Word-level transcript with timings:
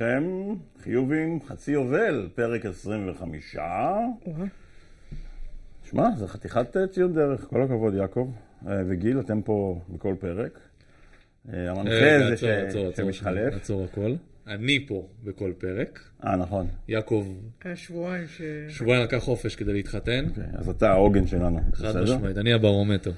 לפניכם 0.00 0.54
חיובים 0.82 1.38
חצי 1.46 1.72
יובל, 1.72 2.28
פרק 2.34 2.66
25. 2.66 3.56
שמע, 5.84 6.08
זה 6.16 6.28
חתיכת 6.28 6.76
אה, 6.76 6.86
ציון 6.86 7.14
דרך, 7.14 7.40
כל 7.50 7.62
הכבוד 7.62 7.94
יעקב 7.94 8.32
אה, 8.68 8.82
וגיל, 8.88 9.20
אתם 9.20 9.42
פה 9.42 9.80
בכל 9.88 10.14
פרק. 10.20 10.58
אה, 11.52 11.70
המנחה 11.70 11.90
זה 12.30 12.36
ש- 12.36 12.44
שמתחלף. 12.96 13.54
עצור 13.54 13.84
הכל. 13.84 14.14
אני 14.46 14.86
פה 14.88 15.08
בכל 15.24 15.52
פרק. 15.58 16.00
אה, 16.24 16.36
נכון. 16.36 16.66
יעקב 16.88 17.26
היה 17.64 17.76
שבועיים 17.76 18.26
ש... 18.28 18.42
שבועיים 18.68 19.04
לקח 19.04 19.18
חופש 19.18 19.56
כדי 19.56 19.72
להתחתן. 19.72 20.24
אוקיי, 20.28 20.44
אז 20.54 20.68
אתה 20.68 20.90
העוגן 20.90 21.26
שלנו, 21.26 21.60
חד? 21.72 21.96
משמעית, 22.02 22.36
אני 22.38 22.52
הברומטר. 22.52 23.12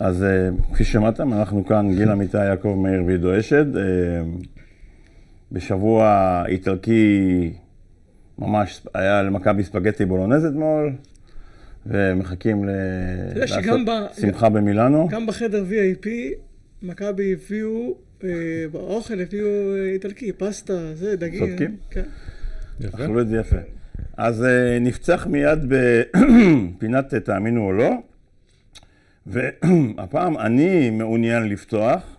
אז 0.00 0.24
כפי 0.72 0.84
ששמעתם, 0.84 1.32
אנחנו 1.32 1.66
כאן, 1.66 1.94
גיל 1.96 2.08
אמיתי, 2.10 2.44
יעקב 2.44 2.74
מאיר 2.82 3.04
ועידו 3.04 3.38
אשד. 3.38 3.66
בשבוע 5.52 6.42
איטלקי 6.48 7.52
ממש 8.38 8.86
היה 8.94 9.22
למכבי 9.22 9.64
ספגטי 9.64 10.04
בולונז 10.04 10.44
אתמול, 10.44 10.92
ומחכים 11.86 12.64
ל... 12.64 12.70
יודע 13.34 13.46
שגם 13.46 13.84
ב- 13.84 14.20
שמחה 14.20 14.48
במילאנו. 14.48 15.08
גם 15.10 15.26
בחדר 15.26 15.64
VIP, 15.70 16.06
מכבי 16.82 17.32
הביאו, 17.32 17.94
אה, 18.24 18.28
באוכל 18.72 19.20
הביאו 19.20 19.46
אה, 19.46 19.92
איטלקי, 19.92 20.32
פסטה, 20.32 20.94
זה, 20.94 21.16
דגים. 21.16 21.46
צודקים. 21.46 21.76
כן. 21.90 22.04
יפה. 22.80 23.04
אכלו 23.04 23.20
את 23.20 23.28
זה 23.28 23.36
יפה. 23.36 23.56
אז 24.16 24.44
אה, 24.44 24.78
נפצח 24.80 25.26
מיד 25.30 25.58
בפינת 25.68 27.14
תאמינו 27.24 27.66
או 27.66 27.72
לא, 27.72 27.90
והפעם 29.26 30.38
אני 30.38 30.90
מעוניין 30.90 31.48
לפתוח 31.48 32.16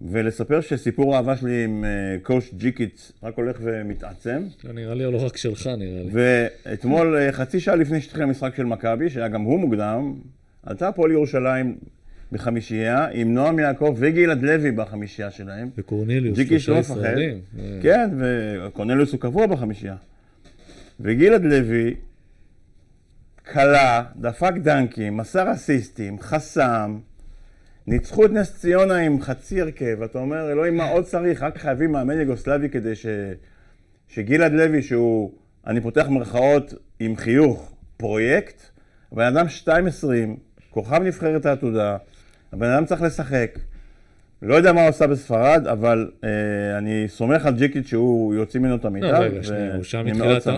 ולספר 0.00 0.60
שסיפור 0.60 1.14
האהבה 1.14 1.36
שלי 1.36 1.64
עם 1.64 1.84
אה, 1.84 1.90
קואוש 2.22 2.54
ג'יקיץ 2.54 3.12
רק 3.22 3.36
הולך 3.36 3.56
ומתעצם. 3.60 4.42
לא 4.64 4.72
נראה 4.72 4.94
לי, 4.94 5.12
לא 5.12 5.24
רק 5.24 5.36
שלך 5.36 5.66
נראה 5.66 6.02
לי. 6.02 6.10
ואתמול, 6.12 7.16
אה, 7.16 7.32
חצי 7.32 7.60
שעה 7.60 7.76
לפני 7.76 8.00
שהתחיל 8.00 8.22
המשחק 8.22 8.54
של 8.56 8.64
מכבי, 8.64 9.10
שהיה 9.10 9.28
גם 9.28 9.42
הוא 9.42 9.60
מוקדם, 9.60 10.14
עלתה 10.62 10.88
הפועל 10.88 11.10
ירושלים 11.10 11.76
בחמישייה 12.32 13.06
עם 13.12 13.34
נועם 13.34 13.58
יעקב 13.58 13.96
וגלעד 13.98 14.42
לוי 14.42 14.70
בחמישייה 14.70 15.30
שלהם. 15.30 15.70
וקורניליוס, 15.78 16.38
ג'יקיץ' 16.38 16.62
שלושה 16.62 16.72
לא 16.72 16.80
מפחד. 16.80 17.10
ישראלים. 17.10 17.40
אה, 17.58 17.78
כן, 17.82 18.10
וקורנליוס 18.18 19.12
הוא 19.12 19.20
קבוע 19.20 19.46
בחמישייה. 19.46 19.96
וגלעד 21.00 21.44
לוי 21.44 21.94
כלה, 23.52 24.04
דפק 24.16 24.52
דנקים, 24.62 25.16
מסר 25.16 25.52
אסיסטים, 25.52 26.20
חסם, 26.20 26.98
ניצחו 27.86 28.24
את 28.26 28.30
נס 28.30 28.56
ציונה 28.58 28.96
עם 28.96 29.20
חצי 29.20 29.60
הרכב, 29.60 30.02
אתה 30.02 30.18
אומר, 30.18 30.52
אלוהים, 30.52 30.76
מה 30.76 30.88
עוד 30.88 31.04
צריך? 31.04 31.42
רק 31.42 31.58
חייבים 31.58 31.92
מאמן 31.92 32.20
יוגוסלבי 32.20 32.68
כדי 32.68 32.94
ש... 32.94 33.06
שגלעד 34.08 34.52
לוי, 34.52 34.82
שהוא, 34.82 35.32
אני 35.66 35.80
פותח 35.80 36.06
מרכאות 36.08 36.74
עם 37.00 37.16
חיוך, 37.16 37.72
פרויקט, 37.96 38.62
הבן 39.12 39.36
אדם 39.36 39.46
2.20, 39.64 39.70
כוכב 40.70 41.02
נבחרת 41.02 41.46
העתודה, 41.46 41.96
הבן 42.52 42.70
אדם 42.70 42.84
צריך 42.84 43.02
לשחק. 43.02 43.58
לא 44.46 44.54
יודע 44.54 44.72
מה 44.72 44.80
הוא 44.80 44.88
עשה 44.88 45.06
בספרד, 45.06 45.66
אבל 45.66 46.08
אה, 46.24 46.28
אני 46.78 47.04
סומך 47.08 47.46
על 47.46 47.54
ג'יקיץ' 47.54 47.86
שהוא 47.88 48.34
יוציא 48.34 48.60
ממנו 48.60 48.74
את 48.76 48.84
לא, 48.84 48.88
המיטב. 48.88 49.06
רגע, 49.06 49.42
שנייה, 49.42 49.74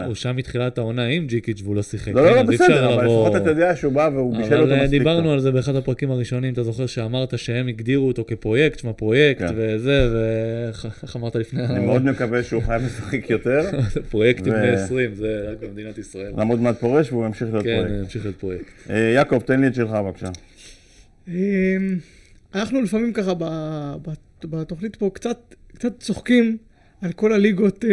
הוא 0.07 0.15
שם 0.15 0.37
מתחילת 0.37 0.79
העונה 0.79 1.07
עם 1.07 1.27
ג'יקיץ' 1.27 1.61
והוא 1.65 1.77
לא 1.77 1.83
שיחק. 1.83 2.13
לא, 2.15 2.25
לא, 2.25 2.31
כן, 2.31 2.37
לא, 2.37 2.43
בסדר, 2.43 2.95
אבל 2.95 3.05
לבוא- 3.05 3.27
לפחות 3.29 3.43
אתה 3.43 3.51
יודע 3.51 3.77
שהוא 3.77 3.93
בא 3.93 4.11
והוא 4.15 4.37
בישל 4.37 4.55
אותו 4.55 4.65
אבל 4.65 4.73
אה, 4.73 4.85
מספיק 4.85 4.99
דיברנו 4.99 5.23
טוב. 5.23 5.33
על 5.33 5.41
זה 5.41 5.51
באחד 5.53 5.77
הפרקים 5.77 6.11
הראשונים, 6.11 6.53
אתה 6.53 6.63
זוכר 6.63 6.87
שאמרת 6.87 7.39
שהם 7.39 7.69
הגדירו 7.69 8.09
אותו 8.09 8.25
כפרויקט, 8.27 8.79
שמע 8.79 8.93
פרויקט 8.93 9.41
כן. 9.43 9.55
וזה, 9.57 10.09
ואיך 10.15 10.87
איך 11.03 11.17
אמרת 11.17 11.37
לפני... 11.37 11.65
אני 11.65 11.87
מאוד 11.87 12.05
מקווה 12.05 12.43
שהוא 12.43 12.63
חייב 12.63 12.83
לשחק 12.85 13.31
יותר, 13.31 13.61
פרויקטים 14.11 14.53
ו- 14.53 14.57
בני 14.57 14.69
20, 14.71 15.15
זה 15.15 15.49
רק 15.51 15.57
במדינת 15.69 15.99
ישראל. 15.99 16.33
למה 16.37 16.51
עוד 16.51 16.61
מעט 16.61 16.79
פורש 16.81 17.13
והוא 17.13 17.27
ימשיך 17.27 17.49
להיות 17.53 17.65
כן, 17.65 17.77
פרויקט. 17.83 18.01
המשיך 18.05 18.25
להיות 18.25 18.37
פרויקט. 18.37 18.73
יעקב, 19.15 19.39
תן 19.39 19.61
לי 19.61 19.67
את 19.67 19.75
שלך 19.75 19.91
בבקשה. 19.91 20.29
אנחנו 22.55 22.83
לפעמים 22.83 23.13
ככה 23.13 23.35
ב- 23.35 23.45
ב- 24.03 24.11
בתוכנית 24.57 24.97
פה 24.97 25.11
קצת, 25.15 25.55
קצת 25.75 26.01
צוחקים 26.01 26.57
על 27.01 27.13
כל 27.13 27.33
הליגות, 27.33 27.85
אה, 27.85 27.91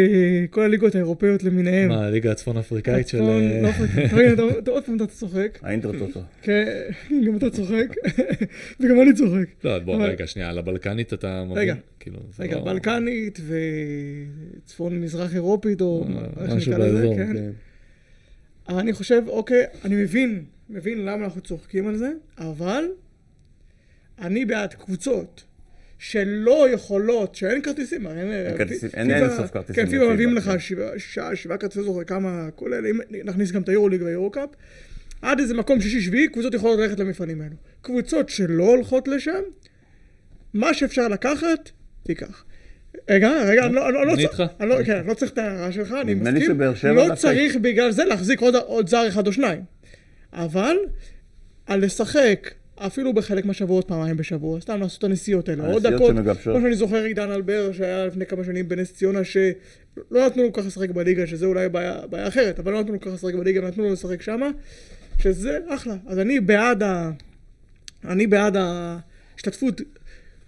כל 0.50 0.62
הליגות 0.62 0.96
האירופאיות 0.96 1.44
למיניהן. 1.44 1.88
מה, 1.90 2.06
הליגה 2.06 2.32
הצפון 2.32 2.58
אפריקאית 2.58 3.08
של... 3.08 3.18
הצפון, 3.18 3.42
אה, 3.42 3.62
לא 3.62 3.70
אפריקאית. 3.70 4.40
עוד 4.68 4.84
פעם 4.86 4.96
אתה 4.96 5.08
צוחק. 5.08 5.60
האינטרטוטו. 5.62 6.22
כן, 6.42 6.66
גם 7.28 7.38
אתה 7.38 7.50
צוחק, 7.50 7.88
וגם 8.80 9.02
אני 9.02 9.14
צוחק. 9.14 9.46
לא, 9.64 9.80
בוא, 9.80 10.06
רגע, 10.06 10.28
שנייה, 10.28 10.50
על 10.50 10.58
הבלקנית 10.58 11.14
אתה 11.14 11.44
מבין? 11.44 11.58
רגע. 11.58 11.76
כאילו, 12.00 12.20
רגע, 12.40 12.56
לא- 12.56 12.64
בלקנית 12.64 13.40
וצפון 14.66 15.02
מזרח 15.02 15.34
אירופית, 15.36 15.82
או 15.82 16.06
איך 16.42 16.50
משהו 16.54 16.62
שנקרא 16.62 16.88
לזה, 16.88 17.08
כן. 17.18 17.34
כן. 17.34 17.52
אני 18.78 18.94
חושב, 18.94 19.24
אוקיי, 19.28 19.64
אני 19.86 19.96
מבין, 19.96 20.44
מבין 20.70 21.06
למה 21.06 21.26
אנחנו 21.26 21.42
צוחקים 21.42 21.88
על 21.88 21.96
זה, 21.98 22.12
אבל 22.38 22.84
אני 24.22 24.46
בעד 24.46 24.74
קבוצות 24.74 25.44
שלא 26.00 26.70
יכולות, 26.70 27.36
שאין 27.36 27.62
כרטיסים, 27.62 28.08
הרי 28.08 28.22
אין 28.48 28.58
כרטיסים, 28.58 28.90
אין 28.94 29.08
פיפ"א- 29.08 29.24
אינסוף 29.32 29.52
כרטיסים 29.52 29.76
כן, 29.76 29.92
פיפ"א 29.92 29.96
לפיפ"א, 29.98 30.14
מביאים 30.14 30.30
כן. 30.30 30.36
לך 30.36 30.62
שבעה, 30.62 31.00
שישה, 31.00 31.36
שבעה 31.36 31.58
כרטיסי 31.58 31.84
זוכר 31.84 32.04
כמה, 32.04 32.48
כולל, 32.56 32.88
אם 32.88 33.00
נכניס 33.26 33.52
גם 33.52 33.62
את 33.62 33.70
היורוליג 33.70 34.02
והיורוקאפ, 34.02 34.50
עד 35.22 35.40
איזה 35.40 35.54
מקום 35.54 35.82
שישי-שביעי, 35.82 36.28
קבוצות 36.28 36.54
יכולות 36.54 36.80
ללכת 36.80 37.00
למפעלים 37.00 37.42
האלו. 37.42 37.56
קבוצות 37.82 38.30
שלא 38.30 38.64
הולכות 38.64 39.08
לשם, 39.08 39.42
מה 40.54 40.74
שאפשר 40.74 41.08
לקחת, 41.08 41.70
תיקח. 42.04 42.44
רגע, 43.10 43.32
רגע, 43.46 43.66
אני 43.66 43.74
לא, 43.76 43.90
אני 43.90 43.98
אני 43.98 44.12
צריך- 44.28 44.40
איתך. 44.40 44.44
אני 44.60 44.70
לא, 44.70 44.84
כן, 44.86 44.96
אני 44.98 45.08
לא 45.08 45.14
צריך 45.14 45.32
את 45.32 45.38
ההערה 45.38 45.72
שלך, 45.72 45.96
אני 46.02 46.14
נדמה 46.14 46.30
לי 46.32 46.40
מסכים. 46.40 46.56
שבאר 46.56 46.76
שבע 46.76 47.08
לא 47.08 47.16
צריך 47.16 47.56
בגלל 47.56 47.92
זה 47.92 48.04
להחזיק 48.06 48.40
עוד, 48.40 48.56
עוד 48.56 48.90
זר 48.90 49.08
אחד 49.08 49.28
או 49.28 49.34
שניים. 49.34 49.62
אבל, 50.34 50.76
על 51.66 51.86
לשחק, 51.86 52.52
אפילו 52.78 53.14
בחלק 53.14 53.46
מהשבועות 53.46 53.88
פעמיים 53.88 54.18
בשבוע, 54.18 54.62
סתם 54.62 54.80
לעשות 54.80 55.00
את 55.00 55.04
הנסיעות 55.04 55.50
האלה, 55.50 55.68
עוד 55.68 55.88
דקות. 55.88 56.16
כמו 56.44 56.62
שאני 56.62 56.76
זוכר 56.76 57.04
עידן 57.04 57.32
אלבר 57.32 57.72
שהיה 57.72 58.06
לפני 58.06 58.26
כמה 58.26 58.44
שנים 58.44 58.68
בנס 58.68 58.94
ציונה, 58.94 59.24
שלא 59.24 60.26
נתנו 60.26 60.44
לו 60.44 60.54
ככה 60.54 60.68
לשחק 60.68 60.90
בליגה, 60.90 61.28
שזה 61.28 61.46
אולי 61.46 61.70
בעיה, 61.70 62.08
בעיה 62.10 62.28
אחרת, 62.28 62.60
אבל 62.60 62.72
לא 62.72 62.80
נתנו 62.82 62.94
לו 62.94 63.00
ככה 63.00 63.10
לשחק 63.10 63.34
בליגה, 63.34 63.64
ונתנו 63.64 63.84
לו 63.84 63.94
לשחק 63.94 64.22
שמה, 64.22 64.50
שזה 65.20 65.60
אחלה. 65.68 65.96
אז 66.08 66.20
אני 66.20 66.40
בעד 66.40 66.84
ה... 66.84 67.12
אני 68.06 68.28
בעד 68.28 68.58
ההשתתפות. 68.58 69.82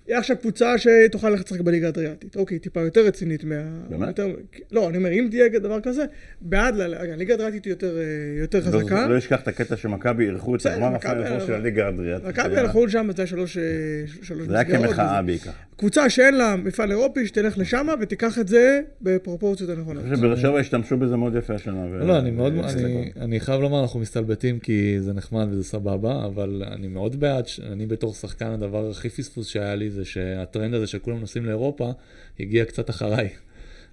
יהיה 0.08 0.20
עכשיו 0.20 0.38
קבוצה 0.38 0.74
שתוכל 0.78 1.30
ללכת 1.30 1.46
לשחק 1.46 1.62
בליגה 1.62 1.88
האדריאטית. 1.88 2.36
אוקיי, 2.36 2.60
טיפה 2.60 2.82
יותר 2.82 3.06
רצינית 3.06 3.44
מה... 3.44 3.56
באמת? 3.90 4.08
יותר... 4.08 4.36
לא, 4.72 4.90
אני 4.90 4.98
אומר, 4.98 5.12
אם 5.12 5.28
תהיה 5.32 5.50
דבר 5.50 5.82
כזה, 5.82 6.06
בעד, 6.42 6.76
ל... 6.76 6.94
הליגה 6.94 7.34
האדריאטית 7.34 7.66
היא 7.66 7.72
יותר, 7.72 7.98
אה, 7.98 8.04
יותר 8.40 8.60
לא- 8.60 8.64
חזקה. 8.64 9.08
לא 9.08 9.18
אשכח 9.18 9.42
את 9.42 9.48
הקטע 9.48 9.78
שמכבי 9.78 10.26
אירחו 10.26 10.56
את 10.56 10.66
הגמר 10.66 10.96
הפיינל 10.96 11.40
של 11.46 11.54
הליגה 11.54 11.86
האדריאטית. 11.86 12.28
מכבי 12.28 12.58
הלכו 12.58 12.86
לשם, 12.86 13.10
זה 13.16 13.22
היה 13.22 13.28
שלוש, 13.28 13.58
אה, 13.58 13.64
שלוש 14.22 14.48
זה 14.48 14.56
היה 14.56 14.66
כמחאה. 14.66 15.22
בעיקר. 15.22 15.52
קבוצה 15.78 16.10
שאין 16.10 16.36
לה 16.38 16.56
מפעל 16.56 16.92
אירופי, 16.92 17.28
שתלך 17.28 17.58
לשם 17.58 17.88
ותיקח 18.02 18.40
את 18.40 18.48
זה 18.48 18.82
בפרופורציות 19.02 19.70
הנכונות. 19.70 20.04
אני 20.04 20.16
חושב 20.16 20.28
שבאר 20.28 20.36
שבע 20.36 20.60
השתמשו 20.60 20.98
בזה 20.98 21.16
מאוד 21.18 21.36
יפה 21.36 21.54
השנה. 21.54 21.86
ו- 21.92 22.06
לא, 22.06 22.20
אני 22.20 22.32
מאוד. 22.32 22.54
אני, 22.54 23.12
אני 23.20 23.40
חייב 23.40 23.62
לומר, 23.62 23.82
אנחנו 23.82 24.00
מסתלבטים 24.00 24.60
כי 24.60 24.96
זה 25.00 25.14
נחמד 25.14 25.48
וזה 25.52 25.64
סבבה, 25.64 26.26
אבל 26.26 26.64
אני 26.68 26.88
מאוד 26.88 27.20
בעד, 27.20 27.46
אני 27.72 27.86
בתור 27.86 28.14
שחקן, 28.14 28.46
הדבר 28.46 28.90
הכי 28.90 29.10
פספוס 29.10 29.48
שהיה 29.48 29.76
לי 29.76 29.90
זה 29.90 30.06
שהטרנד 30.06 30.74
הזה 30.74 30.88
שכולם 30.88 31.20
נוסעים 31.20 31.46
לאירופה, 31.46 31.92
הגיע 32.40 32.66
קצת 32.66 32.90
אחריי. 32.90 33.30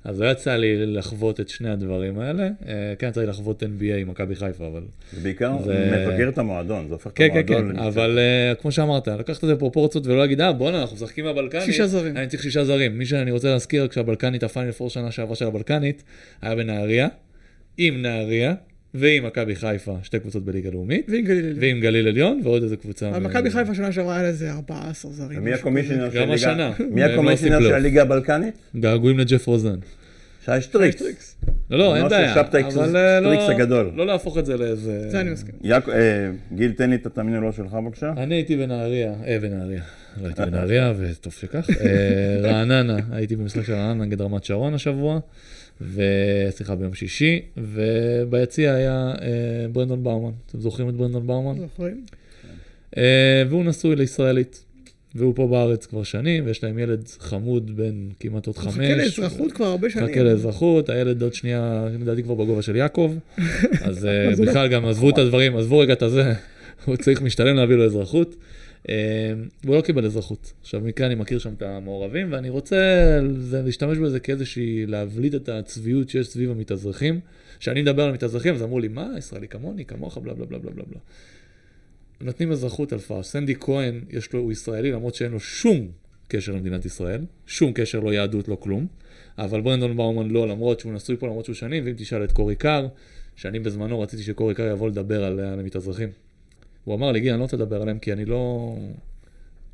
אז 0.05 0.21
לא 0.21 0.31
יצא 0.31 0.57
לי 0.57 0.87
לחוות 0.87 1.41
את 1.41 1.49
שני 1.49 1.71
הדברים 1.71 2.19
האלה. 2.19 2.43
אה, 2.69 2.73
כן, 2.99 3.09
יצא 3.09 3.21
לי 3.21 3.27
לחוות 3.27 3.63
NBA 3.63 3.95
עם 4.01 4.09
מכבי 4.11 4.37
חיפה, 4.37 4.67
אבל... 4.67 4.83
זה 5.13 5.21
בעיקר 5.21 5.53
זה- 5.65 6.07
מבגר 6.09 6.29
את 6.29 6.39
המועדון, 6.39 6.89
זה 6.89 6.95
הופך 6.95 7.07
את 7.07 7.13
כן, 7.17 7.29
כן, 7.29 7.35
המועדון. 7.55 7.57
כן, 7.77 7.83
למקצוע. 7.83 7.87
אבל 8.05 8.19
uh, 8.19 8.61
כמו 8.63 8.73
שאמרת, 8.73 9.09
לקחת 9.09 9.45
את 9.45 9.49
זה 9.49 9.55
בפרופורציות 9.55 10.07
ולא 10.07 10.19
להגיד, 10.19 10.41
אה, 10.41 10.53
בואנה, 10.53 10.81
אנחנו 10.81 10.97
משחקים 10.97 11.25
מהבלקנית. 11.25 11.65
שישה 11.65 11.87
זרים. 11.87 12.17
אני 12.17 12.27
צריך 12.27 12.43
שישה 12.43 12.65
זרים. 12.65 12.99
מי 12.99 13.07
שאני 13.07 13.31
רוצה 13.31 13.49
להזכיר, 13.51 13.89
כשהבלקנית, 13.89 14.43
הפיינל 14.43 14.73
פור 14.73 14.91
שנה 14.91 15.11
שעברה 15.11 15.37
של 15.37 15.47
הבלקנית, 15.47 16.03
היה 16.43 16.55
בנהריה, 16.55 17.09
עם 17.79 18.03
נהריה, 18.03 18.55
ועם 18.95 19.27
מכבי 19.27 19.57
חיפה, 19.57 19.97
שתי 20.03 20.19
קבוצות 20.19 20.45
בליגה 20.45 20.71
לאומית, 20.71 21.07
ועם 21.09 21.25
גליל 21.25 21.45
עליון. 21.45 21.59
ועם 21.61 21.81
גליל 21.81 22.09
עליון, 22.09 22.41
ועוד 22.45 22.63
איזה 22.63 22.77
קבוצה. 22.77 23.09
אבל 23.09 23.21
מכבי 23.21 23.51
חיפה 23.51 23.75
שנה 23.75 23.93
שעברה 23.93 24.17
היה 24.17 24.29
לזה 24.31 24.53
14 24.53 25.13
זרים. 25.13 25.39
ומי 25.39 25.53
הקומישיונר 25.53 26.11
של 26.11 26.17
גם 26.17 26.23
הליגה? 26.31 26.35
השנה. 26.35 26.73
מי 26.91 27.01
לא 27.01 27.07
הקומישיונר 27.07 27.61
של. 27.61 27.75
הליגה 27.75 28.03
הבלקנית? 28.03 28.55
געגועים 28.77 29.19
לג'ף 29.19 29.47
רוזן. 29.47 29.77
שי 30.45 30.61
שטריקס. 30.61 30.97
טריקס. 30.97 31.37
לא, 31.71 31.79
לא, 31.79 31.97
אין 31.97 32.09
בעיה. 32.09 32.35
אבל 32.67 32.97
אה, 32.97 33.21
לא- 33.21 33.51
הגדול. 33.51 33.91
לא 33.95 34.07
להפוך 34.07 34.39
את 34.39 34.47
זה 34.47 34.57
לאיזה... 34.57 35.11
זה 35.11 35.21
אני 35.21 35.31
מסכים. 35.31 35.55
אה, 35.71 36.31
גיל, 36.55 36.73
תן 36.73 36.91
לי 36.91 36.97
את 36.97 37.19
לא 37.19 37.53
שלך 37.53 37.73
בבקשה. 37.75 38.13
אני 38.17 38.35
הייתי 38.35 38.57
בנהריה, 38.57 39.13
אה, 39.27 39.39
בנהריה. 39.43 39.83
לא 40.23 40.27
הייתי 40.27 40.43
בנהריה, 40.43 40.93
וטוב 40.99 41.33
שכך. 41.33 41.71
אה, 41.81 42.37
רעננה, 42.43 42.97
הייתי 43.13 43.37
במשחק 43.37 43.63
של 43.63 43.73
רעננה 43.73 44.05
נגד 44.05 44.21
רמת 44.21 44.45
שרון 44.45 44.75
השבוע, 44.75 45.21
וסליחה, 45.81 46.75
ביום 46.75 46.95
שישי, 46.95 47.41
וביציע 47.57 48.75
היה 48.75 49.15
אה, 49.23 49.69
ברנדון 49.73 50.05
באומן. 50.05 50.33
אתם 50.47 50.61
זוכרים 50.61 50.89
את 50.89 50.95
ברנדון 50.95 51.27
באומן? 51.27 51.61
זוכרים? 51.61 52.05
אה, 52.97 53.43
והוא 53.49 53.65
נשוי 53.65 53.97
לישראלית. 53.97 54.65
והוא 55.15 55.35
פה 55.37 55.47
בארץ 55.47 55.87
כבר 55.87 56.03
שנים, 56.03 56.47
ויש 56.47 56.65
להם 56.65 56.79
ילד 56.79 57.09
חמוד 57.19 57.77
בן 57.77 58.09
כמעט 58.21 58.47
עוד 58.47 58.59
חמש. 58.59 58.77
מחכה 58.77 58.95
לאזרחות 58.95 59.53
כבר 59.53 59.67
הרבה 59.67 59.91
שנים. 59.91 60.05
מחכה 60.05 60.23
לאזרחות, 60.23 60.89
הילד 60.89 61.23
עוד 61.23 61.35
שנייה, 61.35 61.89
לדעתי 62.01 62.23
כבר 62.23 62.35
בגובה 62.35 62.63
של 62.63 62.77
יעקב. 62.77 63.15
אז 63.89 64.07
אה, 64.07 64.31
בכלל 64.39 64.69
גם 64.69 64.87
עזבו 64.87 65.11
את 65.11 65.19
הדברים, 65.19 65.57
עזבו 65.57 65.79
רגע 65.79 65.93
את 65.93 66.03
הזה, 66.03 66.33
הוא 66.85 66.97
צריך 66.97 67.23
משתלם 67.23 67.57
להביא 67.57 67.77
לו 67.77 67.85
אזרחות. 67.85 68.37
אה, 68.89 69.33
והוא 69.65 69.77
לא 69.77 69.81
קיבל 69.81 70.05
אזרחות. 70.05 70.53
עכשיו, 70.61 70.81
מכאן 70.81 71.05
אני 71.05 71.15
מכיר 71.15 71.39
שם 71.39 71.53
את 71.55 71.63
המעורבים, 71.63 72.33
ואני 72.33 72.49
רוצה 72.49 73.19
להשתמש 73.65 73.99
בזה 73.99 74.21
כאיזושהי, 74.21 74.87
להבליט 74.87 75.35
את 75.35 75.49
הצביעות 75.49 76.09
שיש 76.09 76.27
סביב 76.27 76.51
המתאזרחים. 76.51 77.21
כשאני 77.59 77.83
מדבר 77.83 78.03
על 78.03 78.13
מתאזרחים, 78.13 78.55
אז 78.55 78.63
אמרו 78.63 78.81
לי, 78.81 78.89
מה, 78.89 79.11
ישראלי 79.19 79.49
כמוני, 79.49 79.85
כמוך, 79.85 80.19
בלה 80.19 80.35
בלה 80.35 80.47
בלה 80.47 80.59
בלה 80.59 80.71
בלה. 80.73 81.01
נותנים 82.21 82.53
אזרחות 82.53 82.93
על 82.93 82.99
פארש. 82.99 83.27
סנדי 83.27 83.55
כהן, 83.61 84.01
יש 84.11 84.33
לו, 84.33 84.41
הוא 84.41 84.53
ישראלי, 84.53 84.93
למרות 84.93 85.15
שאין 85.15 85.33
לו 85.33 85.41
שום 85.41 85.89
קשר 86.29 86.53
למדינת 86.53 86.85
ישראל, 86.85 87.21
שום 87.47 87.73
קשר, 87.73 88.01
לא 88.01 88.13
יהדות, 88.13 88.49
לא 88.49 88.57
כלום. 88.61 88.87
אבל 89.39 89.61
ברנדון 89.61 89.97
באומן 89.97 90.31
לא, 90.31 90.49
למרות 90.49 90.81
שהוא 90.81 90.93
נשוי 90.93 91.17
פה, 91.17 91.27
למרות 91.27 91.45
שהוא 91.45 91.55
שנים, 91.55 91.85
ואם 91.87 91.95
תשאל 91.97 92.25
את 92.25 92.33
קורי 92.33 92.57
קאר, 92.57 92.87
שאני 93.37 93.59
בזמנו 93.61 94.01
רציתי 94.01 94.23
שקורי 94.23 94.55
קאר 94.55 94.67
יבוא 94.67 94.89
לדבר 94.89 95.25
על, 95.25 95.41
על 95.41 95.61
המתאזרחים. 95.61 96.09
הוא 96.85 96.95
אמר 96.95 97.13
לי, 97.13 97.21
גיל, 97.21 97.31
אני 97.31 97.39
לא 97.39 97.43
רוצה 97.43 97.57
לדבר 97.57 97.83
עליהם, 97.83 97.99
כי 97.99 98.13
אני 98.13 98.25
לא... 98.25 98.75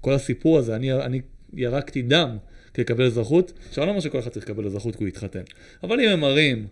כל 0.00 0.12
הסיפור 0.12 0.58
הזה, 0.58 0.76
אני, 0.76 0.92
אני 0.92 1.20
ירקתי 1.54 2.02
דם 2.02 2.36
כדי 2.74 2.82
לקבל 2.84 3.04
אזרחות. 3.04 3.52
עכשיו, 3.68 3.84
אני 3.84 3.86
לא 3.86 3.90
אומר 3.90 4.00
שכל 4.00 4.18
אחד 4.18 4.30
צריך 4.30 4.44
לקבל 4.44 4.66
אזרחות 4.66 4.96
כי 4.96 5.04
הוא 5.04 5.08
יתחתן. 5.08 5.42
אבל 5.82 6.00
אם 6.00 6.08
הם 6.08 6.20
מראים 6.20 6.66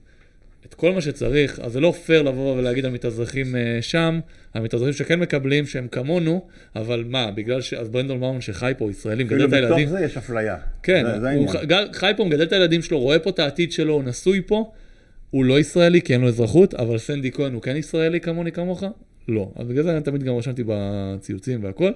את 0.66 0.74
כל 0.74 0.92
מה 0.92 1.00
שצריך, 1.00 1.60
אז 1.60 1.72
זה 1.72 1.80
לא 1.80 1.94
פייר 2.06 2.22
לבוא 2.22 2.56
ולהגיד 2.56 2.84
על 2.84 2.92
מתאזרחים 2.92 3.54
uh, 3.54 3.58
שם, 3.82 4.20
על 4.54 4.62
מתאזרחים 4.62 4.92
שכן 4.92 5.20
מקבלים, 5.20 5.66
שהם 5.66 5.88
כמונו, 5.88 6.46
אבל 6.76 7.04
מה, 7.08 7.30
בגלל 7.30 7.60
ש... 7.60 7.74
אז 7.74 7.88
ברנדון 7.88 8.20
מאון 8.20 8.40
שחי 8.40 8.72
פה, 8.78 8.90
ישראלים, 8.90 9.26
גדל 9.26 9.44
את 9.44 9.52
הילדים. 9.52 9.72
אפילו 9.74 9.88
בתוך 9.88 9.98
זה 9.98 10.04
יש 10.04 10.16
אפליה. 10.16 10.56
כן, 10.82 11.04
זה, 11.06 11.20
זה 11.20 11.30
הוא 11.30 11.48
ח... 11.48 11.56
חי 11.92 12.12
פה, 12.16 12.24
מגדל 12.24 12.42
את 12.42 12.52
הילדים 12.52 12.82
שלו, 12.82 12.98
רואה 12.98 13.18
פה 13.18 13.30
את 13.30 13.38
העתיד 13.38 13.72
שלו, 13.72 13.94
הוא 13.94 14.04
נשוי 14.04 14.42
פה, 14.46 14.72
הוא 15.30 15.44
לא 15.44 15.60
ישראלי 15.60 16.02
כי 16.02 16.12
אין 16.12 16.20
לו 16.20 16.28
אזרחות, 16.28 16.74
אבל 16.74 16.98
סנדי 16.98 17.32
כהן 17.32 17.52
הוא 17.52 17.62
כן 17.62 17.76
ישראלי 17.76 18.20
כמוני 18.20 18.52
כמוך? 18.52 18.84
לא. 19.28 19.50
אז 19.56 19.66
בגלל 19.66 19.82
זה 19.84 19.92
אני 19.92 20.00
תמיד 20.00 20.22
גם 20.22 20.36
רשמתי 20.36 20.64
בציוצים 20.66 21.64
והכל. 21.64 21.90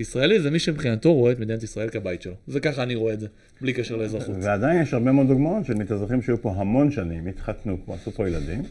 ישראלי 0.00 0.40
זה 0.40 0.50
מי 0.50 0.58
שמבחינתו 0.58 1.14
רואה 1.14 1.32
את 1.32 1.38
מדינת 1.40 1.62
ישראל 1.62 1.88
כבית 1.88 2.22
שלו. 2.22 2.34
זה 2.46 2.60
ככה 2.60 2.82
אני 2.82 2.94
רואה 2.94 3.12
את 3.12 3.20
זה, 3.20 3.26
בלי 3.60 3.72
קשר 3.72 3.96
לאזרחות. 3.96 4.36
ועדיין 4.42 4.82
יש 4.82 4.94
הרבה 4.94 5.12
מאוד 5.12 5.26
דוגמאות 5.28 5.66
של 5.66 5.74
מתאזרחים 5.74 6.22
שהיו 6.22 6.42
פה 6.42 6.54
המון 6.56 6.90
שנים, 6.90 7.26
התחתנו 7.26 7.76
פה, 7.84 7.94
עשו 7.94 8.10
פה 8.10 8.28
ילדים, 8.28 8.62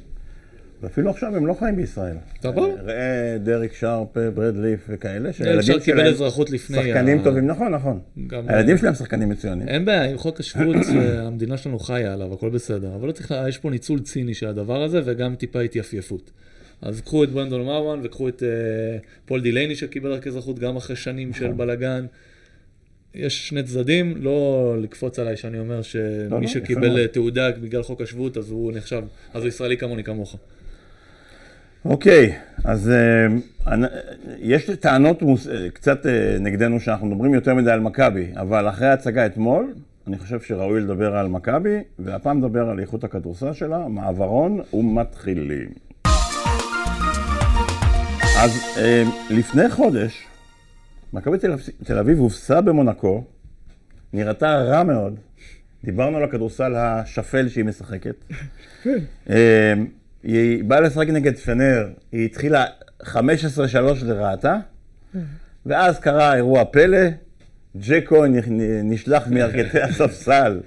ואפילו 0.82 1.10
עכשיו 1.10 1.36
הם 1.36 1.46
לא 1.46 1.54
חיים 1.54 1.76
בישראל. 1.76 2.16
סבבה. 2.42 2.62
ראה 2.84 3.38
דריק 3.44 3.74
שרפ, 3.74 4.18
ברד 4.18 4.56
ליף 4.58 4.86
וכאלה, 4.90 5.34
שהילדים 5.34 5.62
שלהם 5.62 5.80
קיבל 5.80 6.08
אזרחות 6.08 6.50
לפני... 6.50 6.78
שחקנים 6.78 7.24
טובים, 7.24 7.48
נכון, 7.48 7.72
נכון. 7.72 8.00
הילדים 8.48 8.78
שלהם 8.78 8.94
שחקנים 8.94 9.30
מצוינים. 9.30 9.68
אין 9.68 9.86
בעיה, 9.86 10.10
עם 10.10 10.18
חוק 10.18 10.40
השבות, 10.40 10.76
המדינה 11.18 11.58
שלנו 11.58 11.80
חיה 11.80 12.14
עליו, 12.14 12.34
הכל 12.34 12.50
בסדר. 12.50 12.96
אבל 12.96 13.08
לא 13.08 13.12
צריך, 13.12 13.34
יש 13.48 13.58
פה 13.58 13.70
ניצול 13.70 14.00
ציני 14.00 14.34
של 14.34 14.48
הדבר 14.48 14.84
הזה, 14.84 15.02
וגם 15.06 15.36
טיפה 15.36 15.62
התייפייפות. 15.62 16.32
אז 16.82 17.02
קחו 17.02 17.24
את 17.24 17.30
ברנדון 17.30 17.66
באומן 17.66 18.00
וקחו 18.04 18.30
את 18.30 18.44
אה, 18.44 19.06
פול 19.26 19.42
דילייני 19.42 19.76
שקיבל 19.76 20.14
רק 20.14 20.28
אזרחות 20.28 20.60
גם 20.60 20.76
אחרי 20.76 20.96
שנים 20.96 21.34
של 21.34 21.46
נכון. 21.46 21.58
בלאגן. 21.58 22.06
יש 23.16 23.48
שני 23.48 23.64
צדדים, 23.64 24.14
לא 24.18 24.76
לקפוץ 24.82 25.20
עליי 25.20 25.38
שאני 25.38 25.60
אומר 25.60 25.82
שמי 25.82 26.02
לא, 26.30 26.42
לא, 26.42 26.48
שקיבל 26.48 27.00
אה, 27.00 27.08
תעודה 27.08 27.52
בגלל 27.52 27.84
חוק 27.84 28.02
השבות 28.02 28.38
אז 28.38 28.50
הוא 28.50 28.74
נחשב, 28.74 29.02
אז 29.34 29.42
הוא 29.42 29.50
ישראלי 29.50 29.78
כמוני 29.78 30.04
כמוך. 30.04 30.36
אוקיי, 31.86 32.36
אז 32.64 32.92
uh, 33.66 33.72
יש 34.40 34.70
טענות 34.70 35.22
מוס, 35.22 35.48
קצת 35.74 36.06
נגדנו 36.40 36.80
שאנחנו 36.80 37.08
מדברים 37.08 37.34
יותר 37.34 37.54
מדי 37.54 37.72
על 37.72 37.80
מכבי, 37.80 38.26
אבל 38.36 38.70
אחרי 38.70 38.88
ההצגה 38.88 39.26
אתמול, 39.26 39.74
אני 40.08 40.18
חושב 40.18 40.42
שראוי 40.42 40.82
לדבר 40.82 41.16
על 41.16 41.28
מכבי, 41.28 41.78
והפעם 42.00 42.38
נדבר 42.38 42.70
על 42.70 42.80
איכות 42.80 43.04
הכדורסל 43.04 43.54
שלה, 43.54 43.88
מעברון 43.88 44.62
ומתחילים. 44.74 45.87
אז 48.40 48.52
אה, 48.78 49.04
לפני 49.30 49.70
חודש, 49.70 50.28
מכבי 51.14 51.38
תל 51.84 52.00
אביב 52.00 52.20
הופסה 52.20 52.62
במונקו, 52.62 53.24
נראתה 54.14 54.56
רע 54.56 54.84
מאוד. 54.84 55.20
דיברנו 55.84 56.18
על 56.18 56.24
הכדורסל 56.24 56.76
השפל 56.76 57.50
שהיא 57.50 57.66
משחקת. 57.66 58.16
כן. 58.84 58.98
אה, 59.30 59.74
היא 60.24 60.64
באה 60.64 60.82
לשחק 60.82 61.08
נגד 61.08 61.38
פנר, 61.38 61.88
היא 62.12 62.26
התחילה 62.26 62.66
15-3 63.04 63.14
לרעתה, 64.04 64.58
ואז 65.66 66.00
קרה 66.00 66.36
אירוע 66.36 66.66
פלא, 66.66 67.08
ג'קו 67.78 68.24
נשלח 68.84 69.28
מירכתי 69.28 69.82
הספסל 69.82 70.60